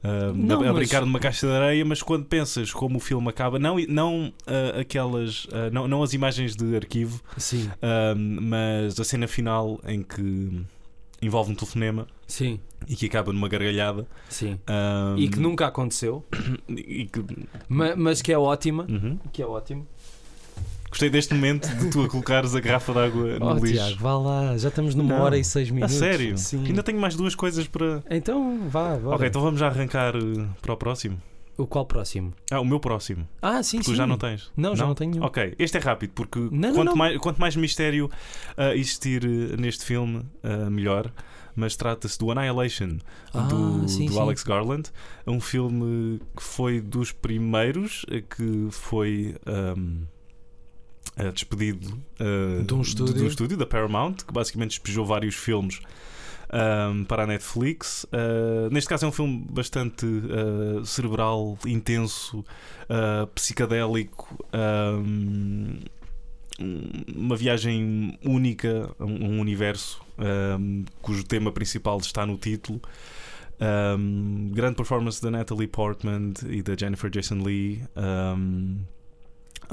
[0.02, 3.00] Ahm, Não, a, a mas- brincar numa caixa de areia, mas quando pensas como o
[3.00, 7.70] filme acaba, não, não ah, aquelas, ah, não, não as imagens de arquivo, Sim,
[8.40, 10.62] mas a cena final em que
[11.22, 14.06] envolve um telefonema sim, e que acaba numa gargalhada.
[14.28, 14.58] sim.
[15.18, 16.24] E que nunca aconteceu,
[16.66, 18.86] que- ma- mas que é ótima.
[18.88, 19.18] Uhum.
[19.32, 19.86] Que é ótimo.
[20.90, 23.74] Gostei deste momento de tu a colocares a garrafa de água no Oh, lixo.
[23.74, 25.22] Tiago, vá lá, já estamos numa Não.
[25.22, 25.94] hora e seis a minutos.
[25.94, 26.36] sério?
[26.36, 26.66] Sim.
[26.66, 28.02] Ainda tenho mais duas coisas para.
[28.10, 29.14] Então, vá, bora.
[29.16, 31.20] Ok, então vamos já arrancar eh, para o próximo.
[31.56, 32.32] O qual próximo?
[32.50, 33.28] Ah, o meu próximo.
[33.42, 33.94] Ah, sim, Tu sim.
[33.94, 34.50] já não tens?
[34.56, 35.24] Não, já não tenho nenhum.
[35.24, 36.96] Ok, este é rápido porque não, quanto, não.
[36.96, 38.10] Mais, quanto mais mistério
[38.56, 41.12] ah, existir eh, neste filme, ah, melhor.
[41.54, 42.98] Mas trata-se do Annihilation
[43.34, 44.20] Ah, do, sim, do sim.
[44.20, 44.84] Alex Garland.
[45.26, 50.04] É um filme que foi dos primeiros eh, que foi ahm,
[51.20, 53.26] eh, despedido eh, De um estúdio.
[53.26, 55.80] estúdio da Paramount, que basicamente despejou vários filmes
[56.50, 58.06] ahm, para a Netflix.
[58.12, 62.44] Ah, neste caso é um filme bastante ah, cerebral, intenso,
[63.34, 64.36] psicadélico.
[64.52, 65.80] ahm,
[67.16, 72.80] uma viagem única a um, um universo ahm, cujo tema principal está no título.
[73.62, 77.82] Um, grande performance da Natalie Portman e da Jennifer Jason Lee.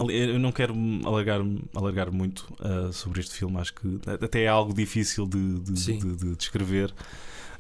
[0.10, 0.74] Eu não quero
[1.06, 1.42] alargar,
[1.76, 6.16] alargar muito uh, sobre este filme, acho que até é algo difícil de, de, de-
[6.16, 6.94] de descrever.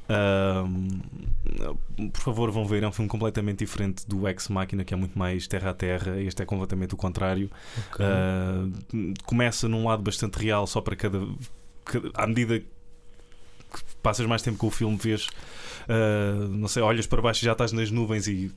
[0.09, 2.83] Um, por favor, vão ver.
[2.83, 6.21] É um filme completamente diferente do Ex Machina, que é muito mais terra a terra.
[6.21, 7.49] Este é completamente o contrário.
[7.91, 8.05] Ok.
[8.05, 11.19] Uh, começa num lado bastante real, só para cada.
[11.83, 12.67] cada- à medida que
[14.01, 15.27] passas mais tempo com o filme, vês.
[15.89, 18.51] uh, não sei, olhas para baixo e já estás nas nuvens e.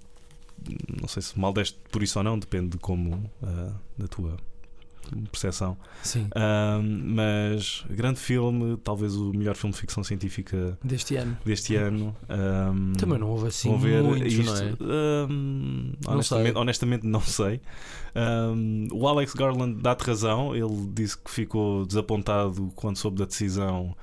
[1.00, 3.30] Não sei se mal deste por isso ou não, depende de como.
[3.42, 4.36] uh, da tua
[5.32, 5.76] percepção.
[6.04, 11.36] Sim, Um, mas grande filme, talvez o melhor filme de ficção científica deste ano.
[11.44, 12.14] deste ano.
[12.28, 14.44] Um, Também não houve assim ver muitos, isto.
[14.44, 15.26] não é?
[15.28, 17.60] Hum, Não honestamente, honestamente, não sei.
[18.54, 20.54] Hum, o Alex Garland dá-te razão.
[20.54, 23.96] Ele disse que ficou desapontado quando soube da decisão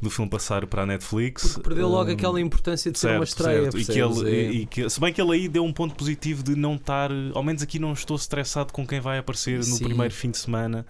[0.00, 1.52] do filme passar para a Netflix.
[1.54, 3.62] Porque perdeu logo Hum, aquela importância de ser uma estreia.
[3.70, 3.78] certo.
[3.78, 6.42] E que ele, É- e que- se bem que ele aí deu um ponto positivo
[6.42, 9.84] de não estar, ao menos aqui não estou estressado com quem vai aparecer no Sim.
[9.84, 10.86] primeiro fim de semana.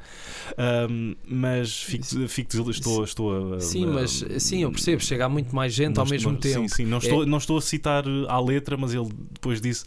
[0.90, 5.02] Hum, mas fico, fico, estou, estou a- Sim, a- mas sim, eu percebo.
[5.02, 6.68] Chega a muito mais gente ao mesmo tempo.
[6.68, 9.60] Sim, sim, não, É- estou, não estou a citar eh, à letra, mas ele depois
[9.60, 9.84] disse.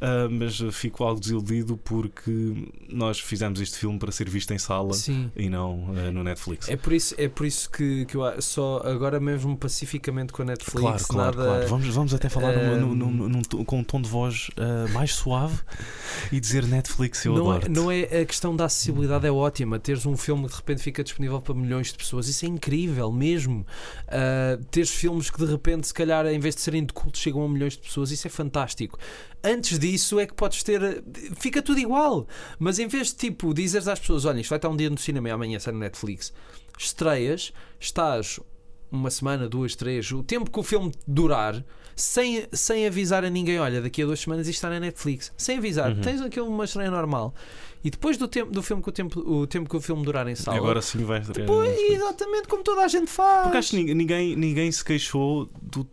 [0.00, 4.92] Ah, mas fico algo desiludido porque nós fizemos este filme para ser visto em sala
[4.94, 5.30] Sim.
[5.36, 6.68] e não ah, no Netflix.
[6.68, 10.44] É por isso, é por isso que, que eu só agora mesmo pacificamente com a
[10.46, 11.48] Netflix, Claro, claro, nada.
[11.50, 11.68] claro.
[11.68, 15.14] Vamos, vamos até falar Ahm, num- num- num com um tom de voz ah, mais
[15.14, 15.58] suave
[16.32, 17.72] e dizer Netflix, eu não, é, adoro.
[17.72, 19.78] não é a questão da acessibilidade é ótima.
[19.78, 23.10] Teres um filme que de repente fica disponível para milhões de pessoas, isso é incrível
[23.12, 23.66] mesmo.
[24.70, 27.48] Teres filmes que de repente, se calhar, em vez de serem de culto, chegam a
[27.48, 28.98] milhões de pessoas, isso é fantástico.
[29.46, 31.02] Antes disso é que podes ter.
[31.38, 32.26] Fica tudo igual.
[32.58, 34.98] Mas em vez de tipo dizeres às pessoas: olha, isto vai estar um dia no
[34.98, 36.32] cinema e amanhã sai no Netflix,
[36.78, 38.40] estreias, estás
[38.90, 41.62] uma semana, duas, três, o tempo que o filme durar,
[41.94, 45.58] sem, sem avisar a ninguém, olha, daqui a duas semanas isto está na Netflix, sem
[45.58, 46.00] avisar, Uhum.
[46.00, 47.34] tens aquilo uma estreia normal.
[47.82, 50.26] E depois do tempo do filme que o tempo, o tempo que o filme durar
[50.28, 51.20] em sala, Agora sim vai.
[51.20, 53.42] depois, exatamente como toda a gente faz.
[53.42, 55.86] Porque acho que ninguém, ninguém se queixou do.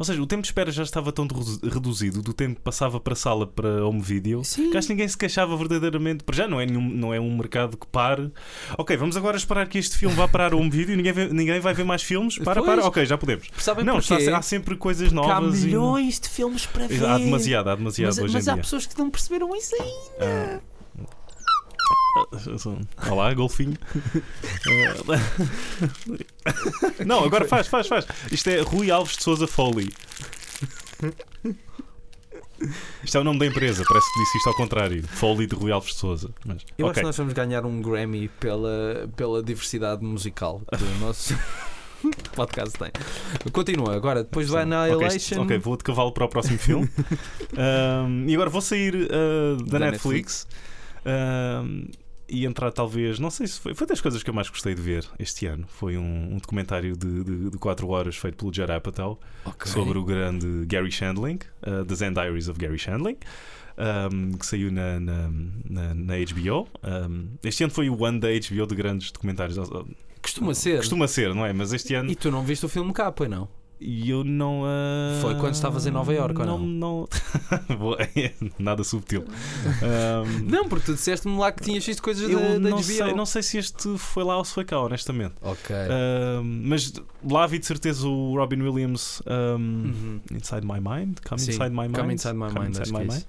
[0.00, 2.98] Ou seja, o tempo de espera já estava tão redu- reduzido do tempo que passava
[2.98, 4.70] para a sala para home video Sim.
[4.70, 6.24] que acho que ninguém se queixava verdadeiramente.
[6.24, 8.32] Para já não é, nenhum, não é um mercado que pare.
[8.78, 11.60] Ok, vamos agora esperar que este filme vá parar home video e ninguém, vê- ninguém
[11.60, 12.38] vai ver mais filmes.
[12.38, 12.76] Para, Pois.
[12.78, 12.86] para.
[12.88, 13.48] Ok, já podemos.
[13.58, 15.62] Sabem não, está- há sempre coisas Porque há novas.
[15.62, 17.04] e- milhões de filmes para ver.
[17.04, 18.62] Há demasiado, há demasiado mas hoje mas em há dia.
[18.62, 20.60] pessoas que não perceberam isso ainda.
[20.64, 20.69] Ah.
[23.10, 23.76] Olá, golfinho.
[25.06, 27.04] Ah.
[27.04, 28.06] Não, agora faz, faz, faz.
[28.30, 29.90] Isto é Rui Alves de Souza Foley.
[33.02, 35.02] Isto é o nome da empresa, parece que disse isto ao contrário.
[35.06, 36.30] Foley de Rui Alves de Souza.
[36.44, 37.00] Mas, Eu acho ok.
[37.00, 41.34] que nós vamos ganhar um Grammy pela, pela diversidade musical que o nosso
[42.34, 42.90] podcast tem.
[43.52, 44.58] Continua, agora, depois do Sim.
[44.60, 45.42] Annihilation.
[45.42, 46.90] Ok, ok, vou de cavalo para o próximo filme.
[47.56, 50.46] Ahm, e agora vou sair ah, da, Da Netflix,
[52.32, 53.18] E entrar, talvez.
[53.18, 53.74] Não sei se foi.
[53.74, 55.64] Foi das coisas que eu mais gostei de ver este ano.
[55.68, 59.70] Foi um, um documentário de 4 horas feito pelo Judd Apatow Ok.
[59.70, 63.16] sobre o grande Gary Shandling, uh, The Zen Diaries of Gary Shandling.
[64.12, 65.30] um, que saiu na, na,
[65.68, 66.68] na, na HBO.
[66.84, 69.58] Um, este ano foi o ano da HBO de grandes documentários.
[70.22, 70.76] Costuma ser.
[70.76, 71.52] Costuma ser, não é?
[71.52, 72.10] Mas este ano.
[72.10, 73.48] E tu não viste o filme cá, pois não?
[73.82, 74.62] E eu não.
[74.66, 76.58] ah, Foi quando estavas em Nova Iorque, ou não?
[76.58, 77.08] não...
[77.78, 79.24] Boa, é Nada subtil.
[79.24, 82.82] Um, Não, porque tu disseste-me lá que tinhas visto coisas eu da, da não HBO.
[82.82, 85.34] sei, não sei se este foi lá ou se foi cá, honestamente.
[85.40, 85.74] Ok.
[85.74, 86.92] Um, mas
[87.28, 90.20] lá vi de certeza o Robin Williams um, Uhum.
[90.32, 91.18] Inside My Mind.
[91.26, 91.96] Come Sim, Inside My Mind.
[91.96, 93.24] Come Inside My Come Mind, Inside acho My é Mind.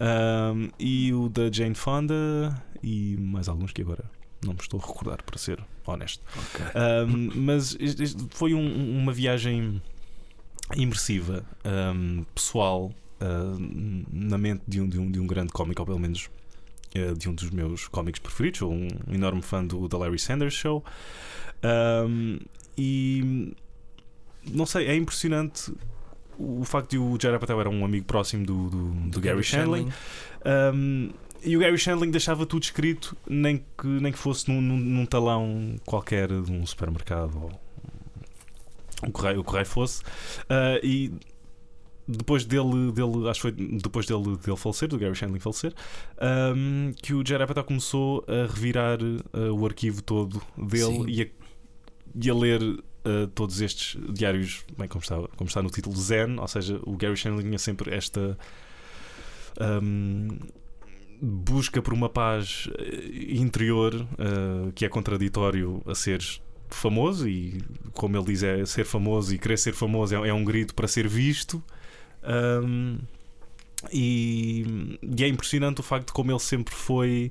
[0.00, 4.04] Um, e o da Jane Fonda e mais alguns que agora
[4.44, 6.22] não me estou a recordar, para ser honesto.
[6.36, 6.64] Ok.
[7.06, 9.82] Um, mas isto- isto foi um- uma viagem
[10.76, 11.44] imersiva,
[11.94, 15.98] um, pessoal, um, na mente de um, de, um, de um grande cómico, ou pelo
[15.98, 16.28] menos
[16.94, 18.58] uh, de um dos meus cómicos preferidos.
[18.60, 20.84] Sou um enorme fã do The Larry Sanders Show.
[22.76, 23.54] E
[24.50, 25.72] não sei, é impressionante
[26.38, 29.88] o facto de o Jared Apatow era um amigo próximo do, do, do Gary Shandling.
[30.74, 31.10] Um,
[31.42, 35.06] e o Gary Shandling deixava tudo escrito, nem que, nem que fosse num, num, num
[35.06, 37.68] talão qualquer de um supermercado ou
[39.06, 40.02] o correio, o correio fosse.
[40.02, 41.12] Uh, e
[42.06, 45.74] depois dele, dele, acho que foi depois dele, dele falecer, do Gary Shandling falecer,
[46.56, 51.26] um, que o Jared Apatow começou a revirar uh, o arquivo todo dele e a,
[52.14, 56.38] e a ler uh, todos estes diários, bem, como está, como está no título Zen,
[56.38, 58.38] ou seja, o Gary Shandling tinha sempre esta
[59.60, 60.38] um,
[61.20, 66.40] busca por uma paz eh, interior uh, que é contraditório a seres
[66.70, 67.62] famoso e
[67.92, 70.86] como ele diz é ser famoso e querer ser famoso é, é um grito para
[70.86, 71.62] ser visto.
[72.22, 72.98] Um,
[73.92, 77.30] e, e é impressionante o facto de como ele sempre foi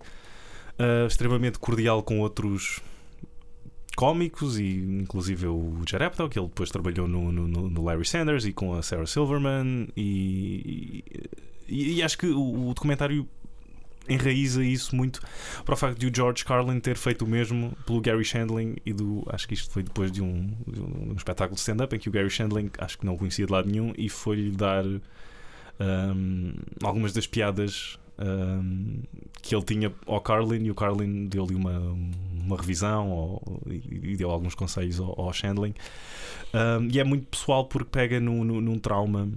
[0.79, 2.81] uh, extremamente cordial com outros
[3.95, 8.45] cómicos e inclusive o Jared Apatow que ele depois trabalhou no, no, no Larry Sanders
[8.45, 11.03] e com a Sarah Silverman e,
[11.67, 13.27] e, e acho que o, o documentário
[14.09, 15.21] enraiza isso muito
[15.65, 18.93] para o facto de o George Carlin ter feito o mesmo pelo Gary Shandling e
[18.93, 22.09] do acho que isto foi depois de um, de um espetáculo de stand-up em que
[22.09, 24.83] o Gary Shandling acho que não o conhecia de lado nenhum e foi-lhe dar
[25.79, 26.53] um,
[26.83, 29.03] algumas das piadas um,
[29.41, 34.17] que ele tinha ao Carlin e o Carlin deu-lhe uma, uma revisão ou, e, e
[34.17, 35.73] deu alguns conselhos ao, ao Shandling.
[36.53, 39.29] Um, e é muito pessoal porque pega no, no- num trauma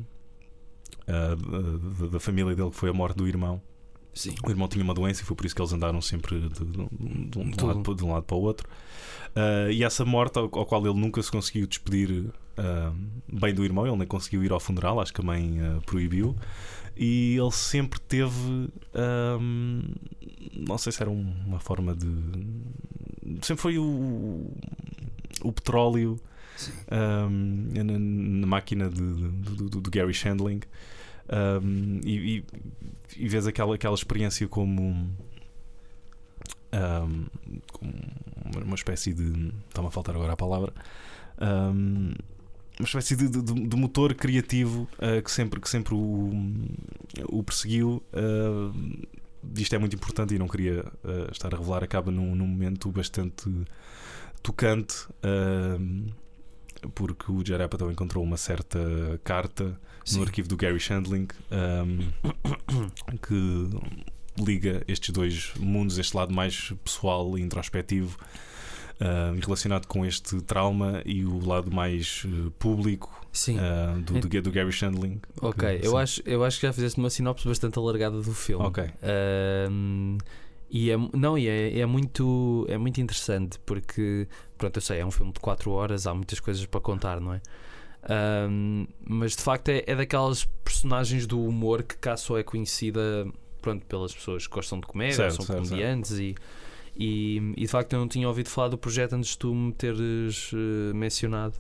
[1.08, 1.76] uh,
[2.06, 3.60] da, da família dele que foi a morte do irmão
[4.12, 4.34] Sim.
[4.44, 6.64] o irmão tinha uma doença e foi por isso que eles andaram sempre de, de-
[6.64, 8.68] de um, de um lado, um lado para o outro.
[9.36, 12.26] Ah, e essa morte, ao, ao qual ele nunca se conseguiu despedir
[12.56, 12.92] ah,
[13.32, 16.34] bem do irmão, ele nem conseguiu ir ao funeral, acho que a mãe ah, proibiu.
[16.96, 18.68] E ele sempre teve.
[20.56, 22.06] não sei se era um- uma forma de.
[23.42, 24.50] Sempre foi o,
[25.42, 26.18] o petróleo
[26.90, 30.60] na, na máquina do Gary Shandling
[31.32, 32.44] um, e, e,
[33.16, 34.82] e vês aquela, aquela experiência como,
[36.72, 37.26] um,
[37.72, 37.92] como
[38.64, 39.52] uma- espécie de.
[39.68, 40.72] Está-me a faltar agora a palavra.
[41.40, 42.12] um,
[42.78, 46.30] uma espécie de, de- de motor criativo uh, que sempre, que sempre o,
[47.28, 48.02] o perseguiu.
[48.14, 49.06] Uh,
[49.56, 51.84] isto é muito importante e não queria uh, estar a revelar.
[51.84, 53.50] Acaba num, num momento bastante
[54.42, 55.06] tocante.
[55.78, 56.06] um,
[56.94, 58.78] porque o Jared Apatow encontrou uma certa
[59.22, 59.78] carta
[60.10, 60.18] Sim.
[60.18, 62.08] no arquivo do Gary Shandling um,
[63.26, 68.16] que liga estes dois mundos, este lado mais pessoal e introspectivo
[69.42, 73.18] relacionado com este trauma e o lado mais eh, público
[73.58, 75.20] ah, do, do, do Gary Shandling.
[75.40, 75.96] ok, que- eu sim.
[75.96, 78.64] acho, eu acho que já fizeste uma sinopse bastante alargada do filme.
[78.66, 78.84] Ok.
[80.72, 85.06] E é, não, e é, é muito, é muito interessante porque, pronto, eu sei, é
[85.06, 87.40] um filme de 4 horas, há muitas coisas para contar, não é?
[88.02, 93.26] Ahm, mas de facto é, é daquelas personagens do humor que cá só é conhecida
[93.60, 96.34] pronto, pelas pessoas que gostam de comédia, Certo, são certo, comediantes e,
[96.96, 99.72] e, e de facto eu não tinha ouvido falar do projeto antes de tu me
[99.72, 101.54] teres eh, mencionado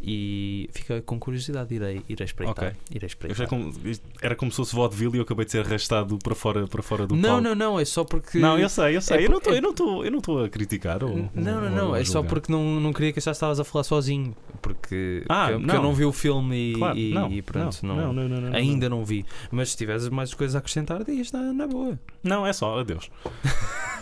[0.00, 2.66] e fica com curiosidade, irei, irei espreitar.
[2.68, 2.72] Ok.
[2.94, 3.48] Irei espreitar.
[3.48, 3.72] como-
[4.20, 7.06] era como se fosse vaudeville e eu acabei de ser arrastado para fora, para fora
[7.06, 7.42] do Não, palco.
[7.42, 8.38] não, não, é só porque.
[8.38, 9.18] Não, eu sei, eu sei.
[9.18, 11.02] é eu não por- estou eu não estou- eu não estou a criticar.
[11.02, 11.96] Ou, Não, não, ou não.
[11.96, 14.36] É só porque não, não queria que já estavas a falar sozinho.
[14.62, 15.74] Porque, Ah, porque não.
[15.76, 17.78] eu não vi o filme e, Claro, e- não, e pronto.
[17.86, 19.24] não, Não, não, não, não, não, ainda não vi.
[19.50, 21.98] Mas se tiveres mais coisas a acrescentar, diz na, na boa.
[22.22, 23.10] Não, é só, adeus.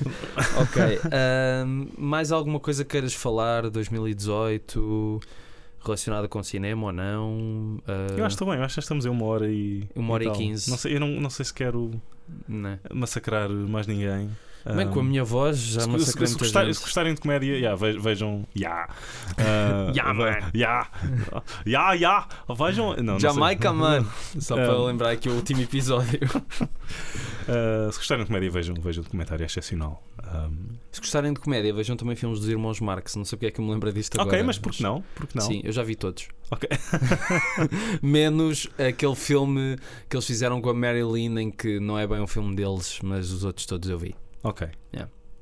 [0.61, 0.83] Ok.
[1.13, 3.71] ahm, mais alguma coisa queiras falar?
[3.71, 5.21] 2018
[5.85, 7.79] relacionada com cinema ou não?
[7.87, 9.85] Ah, Eu acho que estou bem, eu acho que estamos em uma hora e.
[9.95, 10.71] Uma hora e quinze.
[10.71, 11.91] Não sei, eu não, não sei se quero
[12.49, 12.79] né?
[12.93, 14.31] massacrar mais ninguém.
[14.65, 17.21] Bem, com a minha voz já se, massacrei se, se, muita gostar- se gostarem de
[17.21, 18.47] comédia, yeah, ve- vejam.
[18.57, 18.89] Ya!
[19.37, 20.51] Ah, Ya, man.
[20.55, 20.89] Ya!
[21.67, 22.27] Ya, ya!
[22.57, 22.95] Vejam.
[22.97, 23.21] Não, não.
[23.21, 24.11] Jamaica, mano.
[24.39, 24.85] Só para Ah.
[24.87, 26.19] lembrar aqui o último episódio.
[27.49, 30.03] Ah, se gostarem de comédia, vejam, vejam o documentário, é excepcional.
[30.23, 33.17] Ahm, Se gostarem de comédia, vejam também filmes dos irmãos Marx.
[33.17, 34.37] Não sei porque é que eu me lembro disto agora.
[34.37, 35.03] ok, mas por que não?
[35.15, 35.45] Por que não?
[35.45, 36.27] Sim, eu já vi todos.
[36.51, 36.69] Ok.
[38.03, 39.77] Menos aquele filme
[40.09, 43.31] que eles fizeram com a Marilyn, em que não é bem um filme deles, mas
[43.31, 44.15] os outros todos eu vi.
[44.45, 44.69] Ok.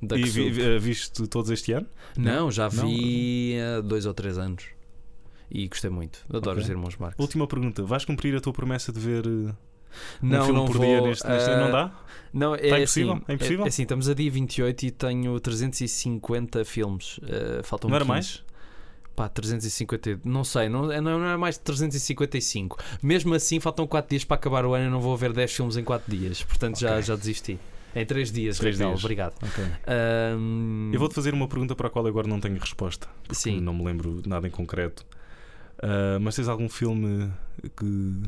[0.04, 1.86] Da E vi, vi- viste todos este ano?
[2.16, 2.86] Não, já Não?
[2.88, 4.64] vi há dois ou três anos.
[5.48, 6.24] E gostei muito.
[6.28, 6.62] Adoro Ok.
[6.64, 7.16] os irmãos Marx.
[7.20, 9.54] Última pergunta: vais cumprir a tua promessa de ver uh,
[10.20, 12.00] não, um filme não por vou, dia neste, neste ah, Não dá?
[12.32, 13.12] Não, é Tá impossível?
[13.12, 13.64] assim, É impossível?
[13.64, 17.18] É, assim, estamos a dia 28 e tenho 350 filmes.
[17.18, 18.08] Uh, faltam não era 15.
[18.08, 18.42] mais?
[19.14, 22.78] Pá, 350, não sei, não, é- não é mais de 355.
[23.02, 25.76] Mesmo assim, faltam 4 dias para acabar o ano e não vou ver 10 filmes
[25.76, 26.42] em 4 dias.
[26.42, 27.02] Portanto, já, Ok.
[27.02, 27.58] já desisti.
[27.94, 29.04] Em 3 dias, Três Raquel, dias.
[29.04, 29.34] obrigado.
[29.42, 29.64] Ok.
[29.86, 33.08] Ahm, Eu vou-te fazer uma pergunta para a qual agora não tenho resposta.
[33.30, 33.60] Sim.
[33.60, 35.04] Não me lembro nada em concreto.
[35.82, 37.30] Ah, mas tens algum filme
[37.76, 38.22] que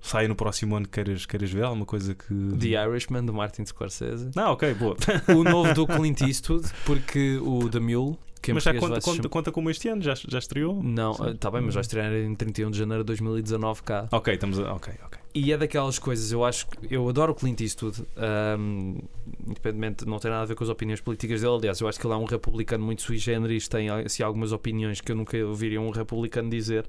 [0.00, 1.64] sai no próximo ano que queiras, queiras ver?
[1.64, 2.34] Alguma coisa que.
[2.58, 4.30] The Irishman, do Martin Scorsese.
[4.34, 4.96] Não, ok, boa.
[5.36, 9.16] o novo do Clint Eastwood, porque o The Mule, que em mas já conta, conta,
[9.16, 10.02] chamar- conta como este ano?
[10.02, 10.82] Já, já estreou?
[10.82, 14.08] Não, está bem, mas vai estrear em 31 de janeiro de 2019 cá.
[14.12, 14.72] Ok, estamos a.
[14.74, 15.18] Ok, ok.
[15.40, 18.98] E é daquelas coisas, eu acho eu adoro o Clint Eastwood, ahm,
[19.46, 21.54] independentemente, não tem nada a ver com as opiniões políticas dele.
[21.54, 25.00] Aliás, eu acho que ele é um republicano muito sui generis, tem assim, algumas opiniões
[25.00, 26.84] que eu nunca ouviria um republicano dizer.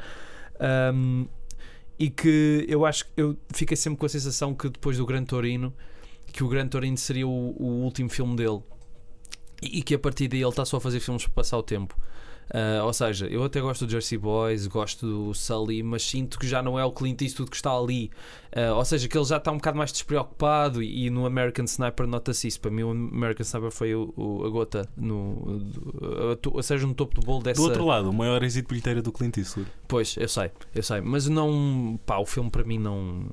[0.59, 1.27] Ahm,
[1.99, 5.23] e que eu acho que eu fiquei sempre com a sensação que depois do Gran
[5.25, 5.71] Torino,
[6.33, 8.63] que o Gran Torino seria o, o último filme dele.
[9.61, 11.95] E que a partir daí ele está só a fazer filmes para passar o tempo.
[12.51, 16.47] Ah, ou seja, eu até gosto do Jersey Boys, gosto do Sully, mas sinto que
[16.47, 18.09] já não é o Clint Eastwood que está ali.
[18.51, 20.81] Ah, ou seja, que ele já está um bocado mais despreocupado.
[20.81, 22.59] E, e no American Sniper nota-se isso.
[22.59, 25.61] Para mim, o American Sniper foi o, o- a gota, no,
[26.01, 27.61] a ou seja, no topo do bolo dessa.
[27.61, 29.69] Do outro lado, o maior êxito bilheteiro do Clint Eastwood.
[29.87, 31.99] Pois, eu sei, eu sei, mas não.
[32.05, 33.25] pá, o filme para mim não.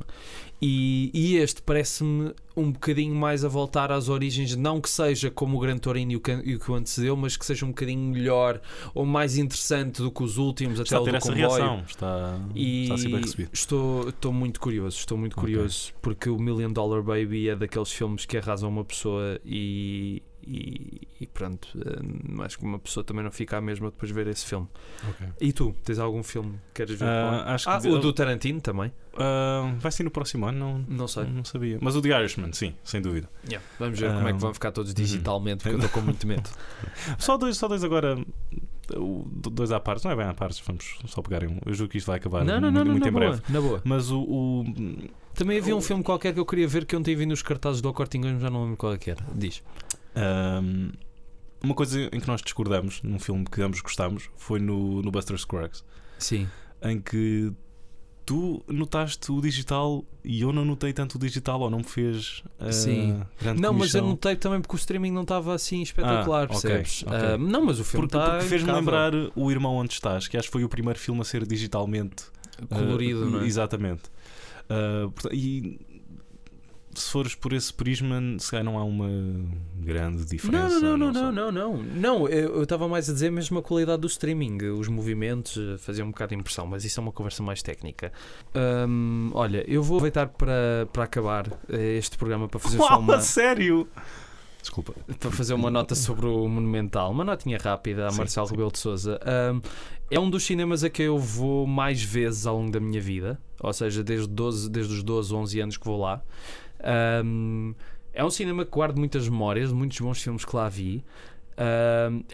[0.61, 5.59] E, e este parece-me um bocadinho mais a voltar às origens, não que seja como
[5.59, 8.61] o Gran Torino e o que, o antecedeu, mas que seja um bocadinho melhor
[8.95, 11.49] ou mais interessante do que os últimos, até Está a o do essa comboio.
[11.49, 11.83] reação.
[11.87, 13.51] Está, E está a ser bem recebido.
[13.53, 18.25] estou, estou muito curioso, estou muito curioso, porque o Million Dollar Baby é daqueles filmes
[18.25, 23.31] que arrasam uma pessoa e, e, e pronto, eh, acho que uma pessoa também não
[23.33, 24.67] fica a mesma depois de ver esse filme.
[25.41, 27.07] E tu, tens algum filme que queres ver?
[27.07, 28.93] Ah, acho que ah, o do Tarantino também?
[29.19, 30.59] Ah, vai ser no próximo ano?
[30.59, 31.25] Não, Não sei.
[31.25, 31.79] não sabia.
[31.81, 33.29] Mas o The Irishman, sim, sem dúvida.
[33.79, 36.27] Vamos ver como é que Ah, vão ficar todos digitalmente, porque eu estou com muito
[36.27, 36.49] medo.
[37.19, 38.17] Só dois, só dois agora.
[38.97, 41.59] o- Dois à parte, não é bem à parte, vamos só pegar em um.
[41.67, 43.27] Eu juro que isto vai acabar não, não, muito, não, não, muito na em boa,
[43.37, 43.43] breve.
[43.53, 43.83] na boa.
[43.85, 44.21] Mas o.
[44.21, 44.65] o-
[45.35, 47.31] Também havia um O- filme qualquer que eu queria ver que eu não tinha vindo
[47.31, 49.23] nos cartazes do mas já não lembro qual é que era.
[49.35, 49.63] Diz.
[50.17, 50.91] Ahm,
[51.63, 55.37] uma coisa em que nós discordamos num filme que ambos gostamos foi no, no Buster
[55.39, 55.85] Scruggs,
[56.19, 56.49] Sim.
[56.83, 57.53] em que
[58.25, 62.43] tu notaste o digital e eu não notei tanto o digital ou não me fez
[62.59, 63.23] ah, Sim.
[63.41, 64.09] grande Não, mas eu comissão.
[64.09, 67.05] notei também porque o streaming não estava assim espetacular, Ah, percebes?
[67.05, 67.17] ok.
[67.17, 70.37] Ah, não, mas o filme Porque, está porque fez-me lembrar o Irmão Onde Estás, que
[70.37, 72.25] acho que foi o primeiro filme a ser digitalmente
[72.69, 73.47] colorido, Ah, não é?
[73.47, 74.03] Exatamente.
[74.69, 75.79] Ah, porta- e
[77.01, 79.09] se fores por esse prisma, se calhar não há uma
[79.79, 80.81] grande diferença.
[80.81, 81.83] Não, não, não, não, não, não, não.
[81.83, 86.09] Não, eu estava mais a dizer mesmo a qualidade do streaming, os movimentos eh, faziam
[86.09, 88.13] um bocado de impressão, mas isso é uma conversa mais técnica.
[89.35, 93.21] Olha, eu vou aproveitar para, para acabar eh, este programa para fazer só uma.
[93.21, 93.89] sério?
[94.61, 94.95] Desculpa.
[95.21, 98.49] para fazer uma nota sobre o Monumental, uma notinha rápida a Marcelo.
[98.49, 99.21] Rebelo de Souza.
[100.11, 103.41] é um dos cinemas a que eu vou mais vezes ao longo da minha vida,
[103.61, 106.21] ou seja, desde, 12, desde os 12, 11 anos que vou lá.
[106.83, 107.75] Ahm,
[108.13, 111.05] é um cinema que guardo muitas memórias, muitos bons filmes que lá vi.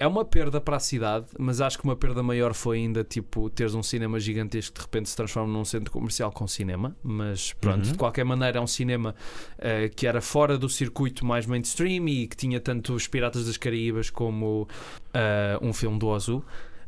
[0.01, 3.49] É uma perda para a cidade, mas acho que uma perda maior foi ainda tipo
[3.51, 6.97] teres um cinema gigantesco que de repente se transforma num centro comercial com cinema.
[7.05, 7.93] Mas pronto, Uhum.
[7.93, 9.15] de qualquer maneira, é um cinema
[9.59, 13.57] eh, que era fora do circuito mais mainstream e que tinha tanto os Piratas das
[13.57, 14.67] Caraíbas como
[15.15, 16.45] eh, um filme do Ozu.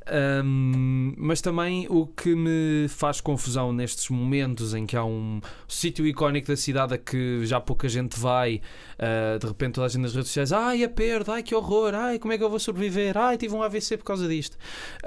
[0.07, 6.07] Ahm, mas também o que me faz confusão nestes momentos em que há um sítio
[6.07, 8.61] icónico da cidade a que já pouca gente vai,
[8.99, 11.95] ah, de repente toda a gente nas redes sociais, ai a perda, ai que horror,
[11.95, 14.59] ai como é que eu vou sobreviver, ai tive um AVC por causa disto.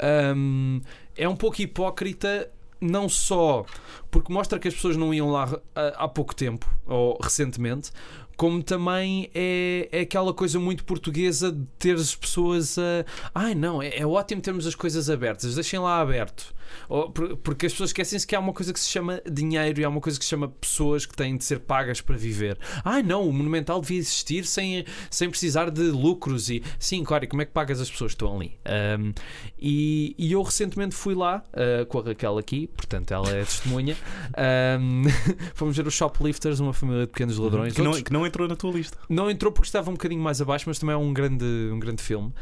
[0.02, 0.82] Ahm,
[1.16, 2.50] é um pouco hipócrita,
[2.80, 3.66] não só
[4.10, 7.92] porque mostra que as pessoas não iam lá ah, há pouco tempo ou recentemente,
[8.38, 13.04] como também é, é aquela coisa muito portuguesa de ter as pessoas a.
[13.34, 16.56] Ai não, é, é ótimo termos as coisas abertas, deixem lá aberto.
[16.90, 19.90] Ou, porque as pessoas esquecem-se que há uma coisa que se chama dinheiro e há
[19.90, 22.58] uma coisa que se chama pessoas que têm de ser pagas para viver.
[22.84, 26.62] Ai não, o Monumental devia existir sem, sem precisar de lucros e.
[26.78, 28.58] Sim, claro, e como é que pagas as pessoas que estão ali?
[28.66, 29.14] Ahm,
[29.58, 33.96] e, e eu recentemente fui lá ah, com a Raquel aqui, portanto ela é testemunha.
[34.36, 35.06] Ahm,
[35.56, 37.74] fomos ver os Shoplifters, uma família de pequenos ladrões.
[37.74, 38.98] Que não, Outros- que não entrou na tua lista.
[39.10, 42.04] não entrou porque estava um bocadinho mais abaixo, mas também é um grande, um grande
[42.04, 42.34] filme.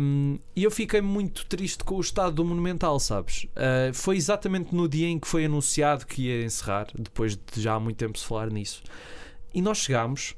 [0.00, 3.44] Um, e eu fiquei muito triste com o estado do Monumental, sabes?
[3.44, 7.74] Uh, foi exatamente no dia em que foi anunciado que ia encerrar, depois de já
[7.74, 8.82] há muito tempo se falar nisso.
[9.52, 10.34] E nós chegámos,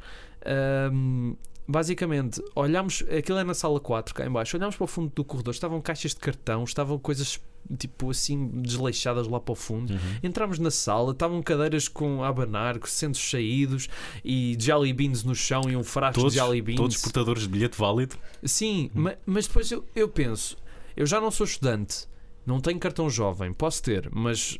[0.92, 1.36] um,
[1.66, 5.24] basicamente, olhámos, aquilo é na sala 4, cá em baixo, olhámos para o fundo do
[5.24, 7.40] corredor, estavam caixas de cartão, estavam coisas
[7.78, 9.94] tipo assim desleixadas lá para o fundo.
[10.22, 13.88] Entramos na sala, estavam cadeiras com abanar, com centros saídos
[14.24, 16.76] e jelly beans no chão e um frasco Todos, de jelly beans.
[16.76, 18.16] todos portadores de bilhete válido.
[18.44, 20.56] Sim, ma- mas depois eu, eu penso,
[20.96, 22.06] eu já não sou estudante,
[22.44, 24.58] não tenho cartão jovem, posso ter, mas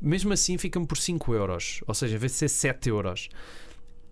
[0.00, 3.28] mesmo assim fica-me por 5 euros, ou seja, em vez de ser 7 euros.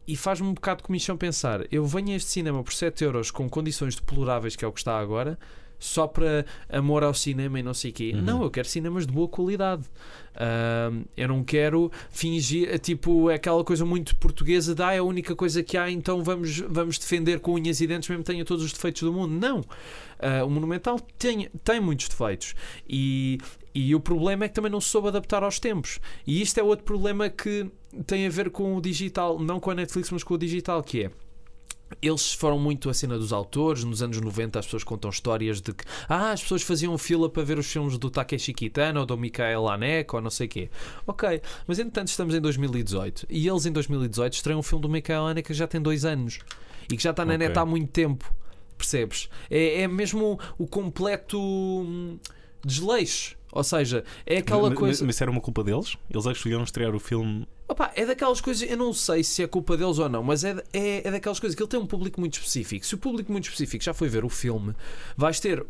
[0.06, 3.30] E faz-me um bocado de comichão pensar, eu venho a este cinema por 7 euros
[3.30, 5.38] com condições deploráveis, que é o que está agora,
[5.80, 8.12] só para amor ao cinema e não sei o quê.
[8.14, 8.22] Uhum.
[8.22, 9.82] Não, eu quero cinemas de boa qualidade.
[10.36, 15.02] Ahm, eu não quero fingir, tipo, é aquela coisa muito portuguesa de ah, é a
[15.02, 18.44] única coisa que há, então vamos, vamos defender com unhas e dentes, mesmo que tenha
[18.44, 19.32] todos os defeitos do mundo.
[19.34, 19.64] Não.
[20.18, 22.54] Ah, o Monumental tem, tem muitos defeitos.
[22.88, 23.38] E,
[23.74, 25.98] e o problema é que também não se soube adaptar aos tempos.
[26.26, 27.66] E isto é outro problema que
[28.06, 31.04] tem a ver com o digital, não com a Netflix, mas com o digital, que
[31.04, 31.10] é.
[32.00, 33.84] Eles foram muito a cena dos autores.
[33.84, 37.42] Nos anos 90 as pessoas contam histórias de que ah, as pessoas faziam fila para
[37.42, 40.70] ver os filmes do Takeshi Kitano ou do Mikael Haneke ou não sei o quê.
[41.06, 45.26] Ok, mas entretanto estamos em 2018 e eles em 2018 estreiam um filme do Mikael
[45.26, 46.38] Haneke que já tem dois anos
[46.90, 47.46] e que já está na Ok.
[47.48, 48.32] net há muito tempo.
[48.76, 49.28] Percebes?
[49.50, 52.18] É, é mesmo o completo hum,
[52.64, 53.36] desleixo.
[53.52, 55.04] Ou seja, é aquela Mas- coisa.
[55.04, 55.96] Mas isso era uma culpa deles?
[56.08, 57.46] Eles é que escolheram estrear o filme.
[57.68, 60.56] Opa, é daquelas coisas, eu não sei se é culpa deles ou não, mas é,
[60.72, 62.84] é, é daquelas coisas que ele tem um público muito específico.
[62.86, 64.74] Se o público muito específico já foi ver o filme,
[65.16, 65.64] vais ter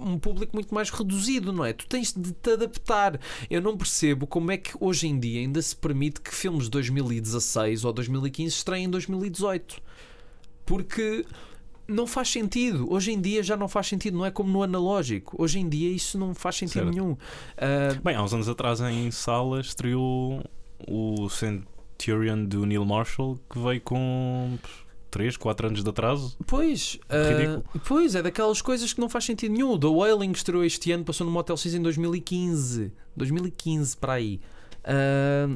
[0.00, 1.72] um público muito mais reduzido, não é?
[1.72, 3.18] Tu tens de te adaptar.
[3.48, 6.70] Eu não percebo como é que hoje em dia ainda se permite que filmes de
[6.70, 9.80] 2016 ou 2015 estreiem em 2018.
[10.66, 11.24] Porque
[11.88, 12.86] não faz sentido.
[12.92, 15.34] Hoje em dia já não faz sentido, não é como no analógico.
[15.42, 16.90] Hoje em dia isso não faz sentido Certo.
[16.90, 17.16] nenhum.
[17.56, 20.42] Ah, Bem, há uns anos atrás em sala estreou
[20.86, 24.58] o Centurion do Neil Marshall que veio com
[25.10, 26.36] 3, 4 anos de atraso.
[26.46, 27.64] Pois, Ridículo.
[27.86, 29.72] pois, é daquelas coisas que não faz sentido nenhum.
[29.72, 32.92] O The Wailing estreou este ano, passou no Motel X em 2015.
[33.16, 34.40] 2015 para aí.
[34.84, 35.48] Ah,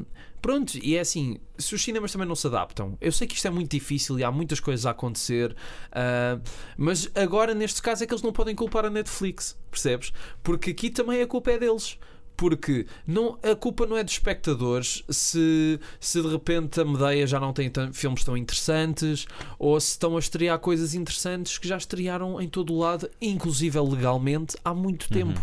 [0.43, 3.47] pronto, e é assim: se os cinemas também não se adaptam, eu sei que isto
[3.47, 5.55] é muito difícil e há muitas coisas a acontecer,
[5.91, 6.37] ah,
[6.77, 10.11] mas agora neste caso é que eles não podem culpar a Netflix, percebes?
[10.43, 11.97] Porque aqui também a culpa é deles.
[12.35, 17.39] Porque não, a culpa não é dos espectadores se, se de repente a Medeia já
[17.39, 19.27] não tem filmes tão interessantes
[19.59, 23.79] ou se estão a estrear coisas interessantes que já estrearam em todo o lado, inclusive
[23.79, 25.39] legalmente, há muito tempo.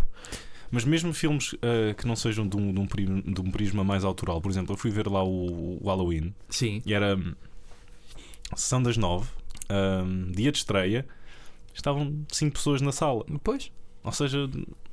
[0.70, 3.82] Mas mesmo filmes ah, que não sejam de um, de, um pri- de um prisma
[3.82, 6.80] mais autoral, por exemplo, eu fui ver lá o, o Halloween Sim.
[6.86, 7.34] e era hum,
[8.54, 9.28] sessão das 9,
[9.70, 11.06] hum, dia de estreia,
[11.74, 13.24] estavam 5 pessoas na sala.
[13.42, 13.70] Pois.
[14.02, 14.48] Ou seja,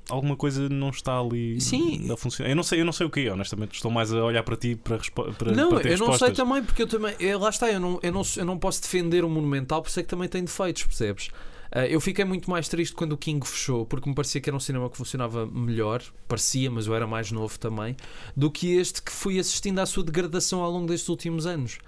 [0.10, 2.12] alguma coisa não está ali Sim.
[2.12, 2.50] a funcionar.
[2.52, 3.76] Eu não sei, eu não sei o que é, honestamente.
[3.76, 4.98] Estou mais a olhar para ti para,
[5.34, 6.38] para, não, para eu não sei respostas.
[6.38, 7.16] também, porque eu também.
[7.20, 10.00] eh, lá está, eu não, eu, não, eu não posso defender o Monumental, por isso
[10.00, 11.30] é que também tem defeitos, percebes?
[11.72, 14.56] Ah, eu fiquei muito mais triste quando o King fechou, porque me parecia que era
[14.56, 17.96] um cinema que funcionava melhor, parecia, mas eu era mais novo também,
[18.36, 21.80] do que este que fui assistindo à sua degradação ao longo destes últimos anos.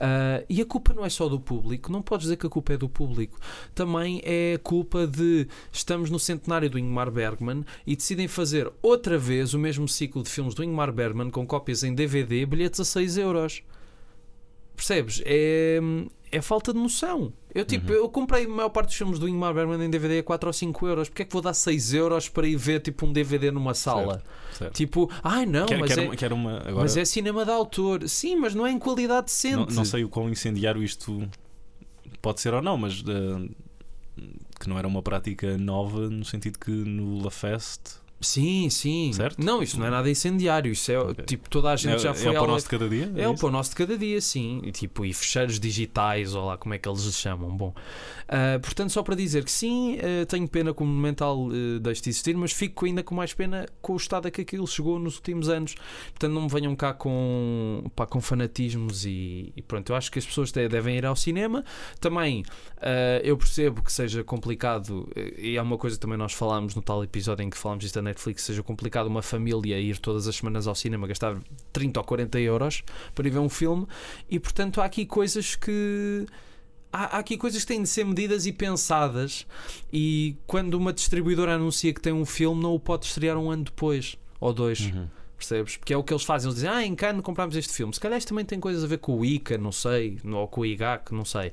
[0.00, 2.72] Ah, e a culpa não é só do público, não podes dizer que a culpa
[2.72, 3.38] é do público.
[3.74, 9.52] Também é culpa de estamos no centenário do Ingmar Bergman e decidem fazer outra vez
[9.52, 13.18] o mesmo ciclo de filmes do Ingmar Bergman com cópias em DVD, bilhetes a 6
[13.18, 13.62] euros.
[14.80, 15.20] Percebes?
[15.26, 15.78] É,
[16.32, 17.30] é falta de noção.
[17.54, 17.98] Eu, tipo, Uhum.
[17.98, 20.52] eu comprei a maior parte dos filmes do Ingmar Bergman em DVD a 4 ou
[20.54, 21.08] 5 euros.
[21.10, 24.22] Porque é que vou dar 6 euros para ir ver tipo um DVD numa sala?
[24.56, 24.72] Certo.
[24.74, 28.08] Tipo, ai não, mas, é, uma, agora, mas é cinema de autor.
[28.08, 29.56] Sim, mas não é em qualidade decente.
[29.56, 31.28] não, não sei o quão incendiário isto
[32.22, 34.22] pode ser ou não, mas eh,
[34.58, 39.12] que não era uma prática nova no sentido que no La Fest Sim, sim.
[39.14, 39.42] Certo?
[39.42, 40.70] Não, isso não é nada incendiário.
[40.70, 41.24] Isso é Ok.
[41.24, 43.12] tipo, toda a gente é, já é foi o ao pão nosso de cada dia?
[43.16, 43.40] É o isso?
[43.40, 44.60] pão nosso de cada dia, sim.
[44.62, 47.56] E, tipo, e fecheiros digitais, ou lá como é que eles se chamam.
[47.56, 47.74] Bom,
[48.28, 52.02] ah, portanto, só para dizer que sim, ah, tenho pena que o Monumental uh, deixe
[52.02, 54.98] de existir, mas fico ainda com mais pena com o estado a que aquilo chegou
[54.98, 55.74] nos últimos anos.
[56.10, 59.90] Portanto, não me venham cá com, pá, com fanatismos e, e pronto.
[59.90, 61.64] Eu acho que as pessoas devem ir ao cinema.
[61.98, 62.44] Também
[63.22, 67.02] eu percebo que seja complicado, e é uma coisa que também nós falámos no tal
[67.04, 70.66] episódio em que falámos disto da Netflix, seja complicado uma família ir todas as semanas
[70.66, 71.38] ao cinema gastar
[71.72, 72.82] 30 ou 40 euros
[73.14, 73.86] para ir ver um filme,
[74.28, 76.26] e portanto há aqui coisas que.
[76.92, 79.46] Há, aqui coisas que têm de ser medidas e pensadas,
[79.92, 83.64] e quando uma distribuidora anuncia que tem um filme, não o pode estrear um ano
[83.64, 84.80] depois ou dois.
[84.80, 85.06] Uhum.
[85.36, 85.76] Percebes?
[85.78, 86.48] Porque é o que eles fazem.
[86.48, 87.94] Eles dizem, ah, em Cannes comprámos este filme.
[87.94, 90.60] Se calhar isto também tem coisas a ver com o ICA, não sei, ou com
[90.60, 91.52] o IGAC, não sei.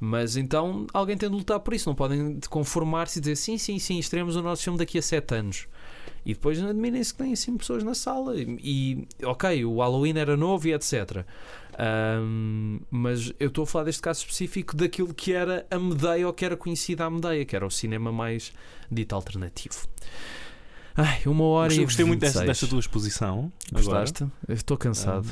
[0.00, 1.88] Mas então alguém tem de lutar por isso.
[1.88, 5.02] Não podem de conformar-se e dizer, sim, sim, sim, estreamos o nosso filme daqui a
[5.02, 5.68] sete anos.
[6.24, 8.34] E depois admirem-se que têm assim pessoas na sala.
[8.36, 11.24] E, ok, o Halloween era novo e etc.
[11.78, 16.32] Ahm, mas eu estou a falar deste caso específico daquilo que era a Medeia ou
[16.32, 18.52] que era conhecida a Medeia, que era o cinema mais
[18.90, 19.88] dito alternativo.
[20.96, 22.46] Ai, uma hora Gostei, e gostei muito dessa, 26.
[22.58, 23.50] dessa tua exposição.
[23.72, 24.26] Gostaste?
[24.46, 25.26] Eu Estou cansado.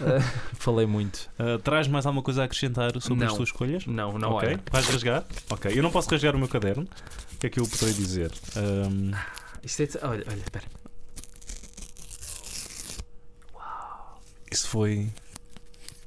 [0.00, 0.20] Ah,
[0.58, 1.30] falei muito.
[1.38, 3.36] Ah, traz mais alguma coisa a acrescentar sobre as Não.
[3.36, 3.86] tuas escolhas?
[3.86, 4.48] Não, não ok.
[4.48, 4.60] olha.
[4.72, 5.24] Vais rasgar?
[5.50, 5.70] Ok.
[5.72, 6.88] Eu não posso rasgar o meu caderno.
[7.34, 8.32] O que é que eu poderei dizer?
[8.56, 9.12] Ahm,
[9.64, 10.06] Isto é.
[10.06, 10.64] Olha, olha, espera.
[14.54, 15.10] isso foi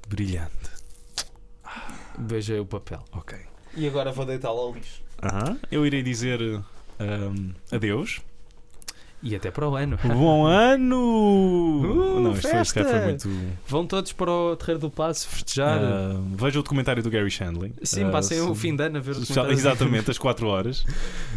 [0.08, 0.72] brilhante.
[2.18, 3.04] Beijei o papel.
[3.12, 3.38] Ok.
[3.76, 5.04] E agora vou deitá-lo ao lixo.
[5.22, 5.60] Aham.
[5.70, 6.40] Eu irei dizer
[7.00, 8.22] ahm, adeus.
[9.24, 9.98] E até para o ano.
[10.06, 10.96] Bom ano!
[11.82, 12.86] Uh, não, isto isto festa!
[12.86, 13.30] foi muito.
[13.68, 15.80] Vão todos para o Terreiro do Passo festejar.
[15.82, 17.74] Ah, veja o documentário do Gary Shandling.
[17.82, 19.52] Sim, Ah, passem o se- fim de ano a ver o documentário.
[19.52, 20.86] Exatamente, às 4 horas.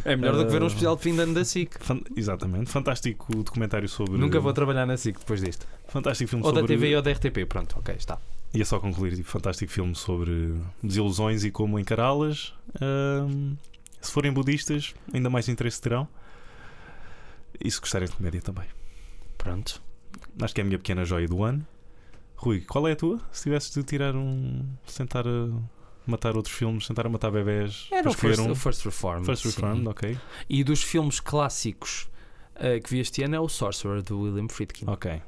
[0.05, 1.79] É melhor do que ver um Ah, especial de fim de ano da SIC.
[1.81, 4.19] Fan- exatamente, fantástico documentário sobre.
[4.19, 5.67] Nunca vou trabalhar na SIC depois disto.
[5.89, 6.77] Fantástico filme Ou da sobre.
[6.77, 7.47] TV ou da RTP.
[7.49, 8.19] Pronto, ok, está.
[8.53, 12.53] Ia só concluir, tipo, fantástico filme sobre desilusões e como encará-las.
[14.01, 16.07] Se forem budistas, ainda mais interesse terão.
[17.63, 18.67] E se gostarem de comédia também.
[19.37, 19.83] Pronto.
[20.41, 21.67] Acho que é a minha pequena joia do ano.
[22.37, 23.21] Rui, qual é a tua?
[23.31, 24.67] Se tivesse de tirar um.
[24.97, 25.49] tentar a
[26.07, 27.87] matar outros filmes, tentar a matar bebés.
[27.93, 28.51] Era o First, um.
[28.51, 29.27] o First Reformed.
[29.27, 29.49] First sim.
[29.51, 30.19] Reformed, ok.
[30.49, 32.09] E dos filmes clássicos
[32.55, 34.87] eh, que vi este ano é o Sorcerer, do William Friedkin.
[34.89, 35.21] Ok.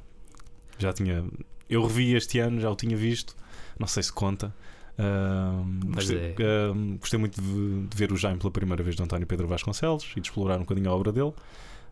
[0.79, 1.23] Já tinha.
[1.69, 3.35] Eu revi este ano, já o tinha visto.
[3.79, 4.53] Não sei se conta.
[5.85, 9.01] Mas gostei, é- ahm, gostei muito de, de ver o Jaime pela primeira vez de
[9.03, 11.33] António Pedro Vasconcelos e de explorar um bocadinho a obra dele.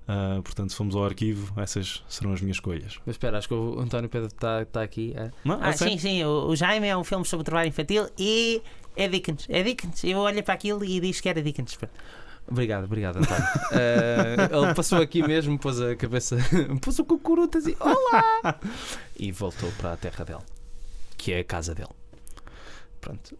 [0.07, 2.97] Ah, portanto, se fomos ao arquivo, essas serão as minhas escolhas.
[3.05, 5.13] Mas espera, acho que o António Pedro está tá aqui.
[5.15, 5.31] é?
[5.45, 5.55] Não?
[5.61, 5.93] Ah, A sério?
[5.93, 6.23] sim, sim.
[6.23, 8.61] O, o Jaime é um filme sobre trabalho infantil e
[8.95, 9.45] é Dickens.
[9.49, 10.03] É Dickens.
[10.03, 11.77] Eu olho para aquilo e diz que era Dickens.
[12.47, 13.43] Obrigado, obrigado, António.
[13.71, 16.35] Eh, ele passou aqui mesmo, pôs a cabeça,
[16.81, 18.59] pôs o cucuruto assim, olá!
[19.17, 20.41] E voltou para a terra dele,
[21.17, 21.91] que é a casa dele.
[22.99, 23.37] Pronto.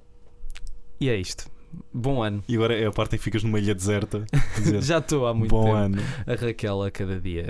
[1.00, 1.50] E é isto.
[1.94, 2.44] Bom ano.
[2.48, 4.26] E agora é a parte em que ficas numa ilha deserta.
[4.58, 5.76] dizer, Já estou há muito Bom tempo.
[5.76, 6.02] ano.
[6.28, 7.48] A Raquel a cada dia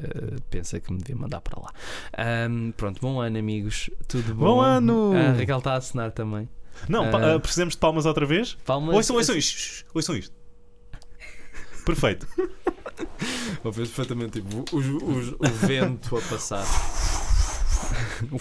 [0.50, 1.72] pensa que me devia mandar para lá.
[2.18, 3.90] Ahm, pronto, bom ano, amigos.
[4.08, 4.46] Tudo bom?
[4.46, 5.14] Bom ano!
[5.16, 6.50] A Raquel está a assinar também.
[6.90, 8.58] Não, ah, precisamos de palmas outra vez?
[8.66, 8.96] Palmas.
[8.96, 9.58] Ouçam, ouçam isto.
[9.58, 10.34] shh, Ouçam isto.
[11.86, 12.28] Perfeito.
[13.64, 16.66] Ouves perfeitamente tipo, os- os- o vento a passar.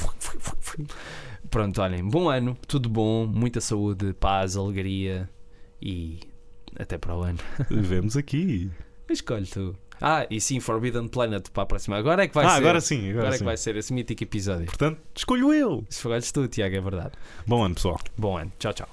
[1.51, 5.29] Pronto, olhem, bom ano, tudo bom, muita saúde, paz, alegria
[5.81, 6.21] e
[6.79, 7.39] até para o ano.
[7.71, 8.71] Vemos aqui.
[9.09, 9.75] Escolhe tu.
[10.01, 11.97] Ah, e sim, Forbidden Planet para a próxima.
[11.97, 12.57] Agora é que vai ah, ser.
[12.57, 13.11] agora sim.
[13.11, 13.39] Agora, Agora é sim.
[13.39, 14.65] que vai ser esse mítico episódio.
[14.65, 15.85] Portanto, escolho eu.
[15.91, 17.13] Escolhes tu, Tiago, é verdade.
[17.47, 18.01] Bom ano, pessoal.
[18.17, 18.89] Bom ano, tchau, tchau.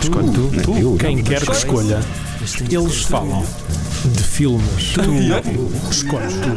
[0.00, 2.00] Escolhe tu, tu, quem quer que escolha.
[2.68, 3.44] Eles falam
[4.12, 4.94] de filmes.
[4.94, 5.00] Tu
[5.90, 6.54] escolhe tu.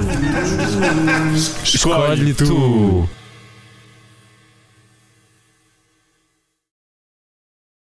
[1.63, 3.07] Escolhe tu.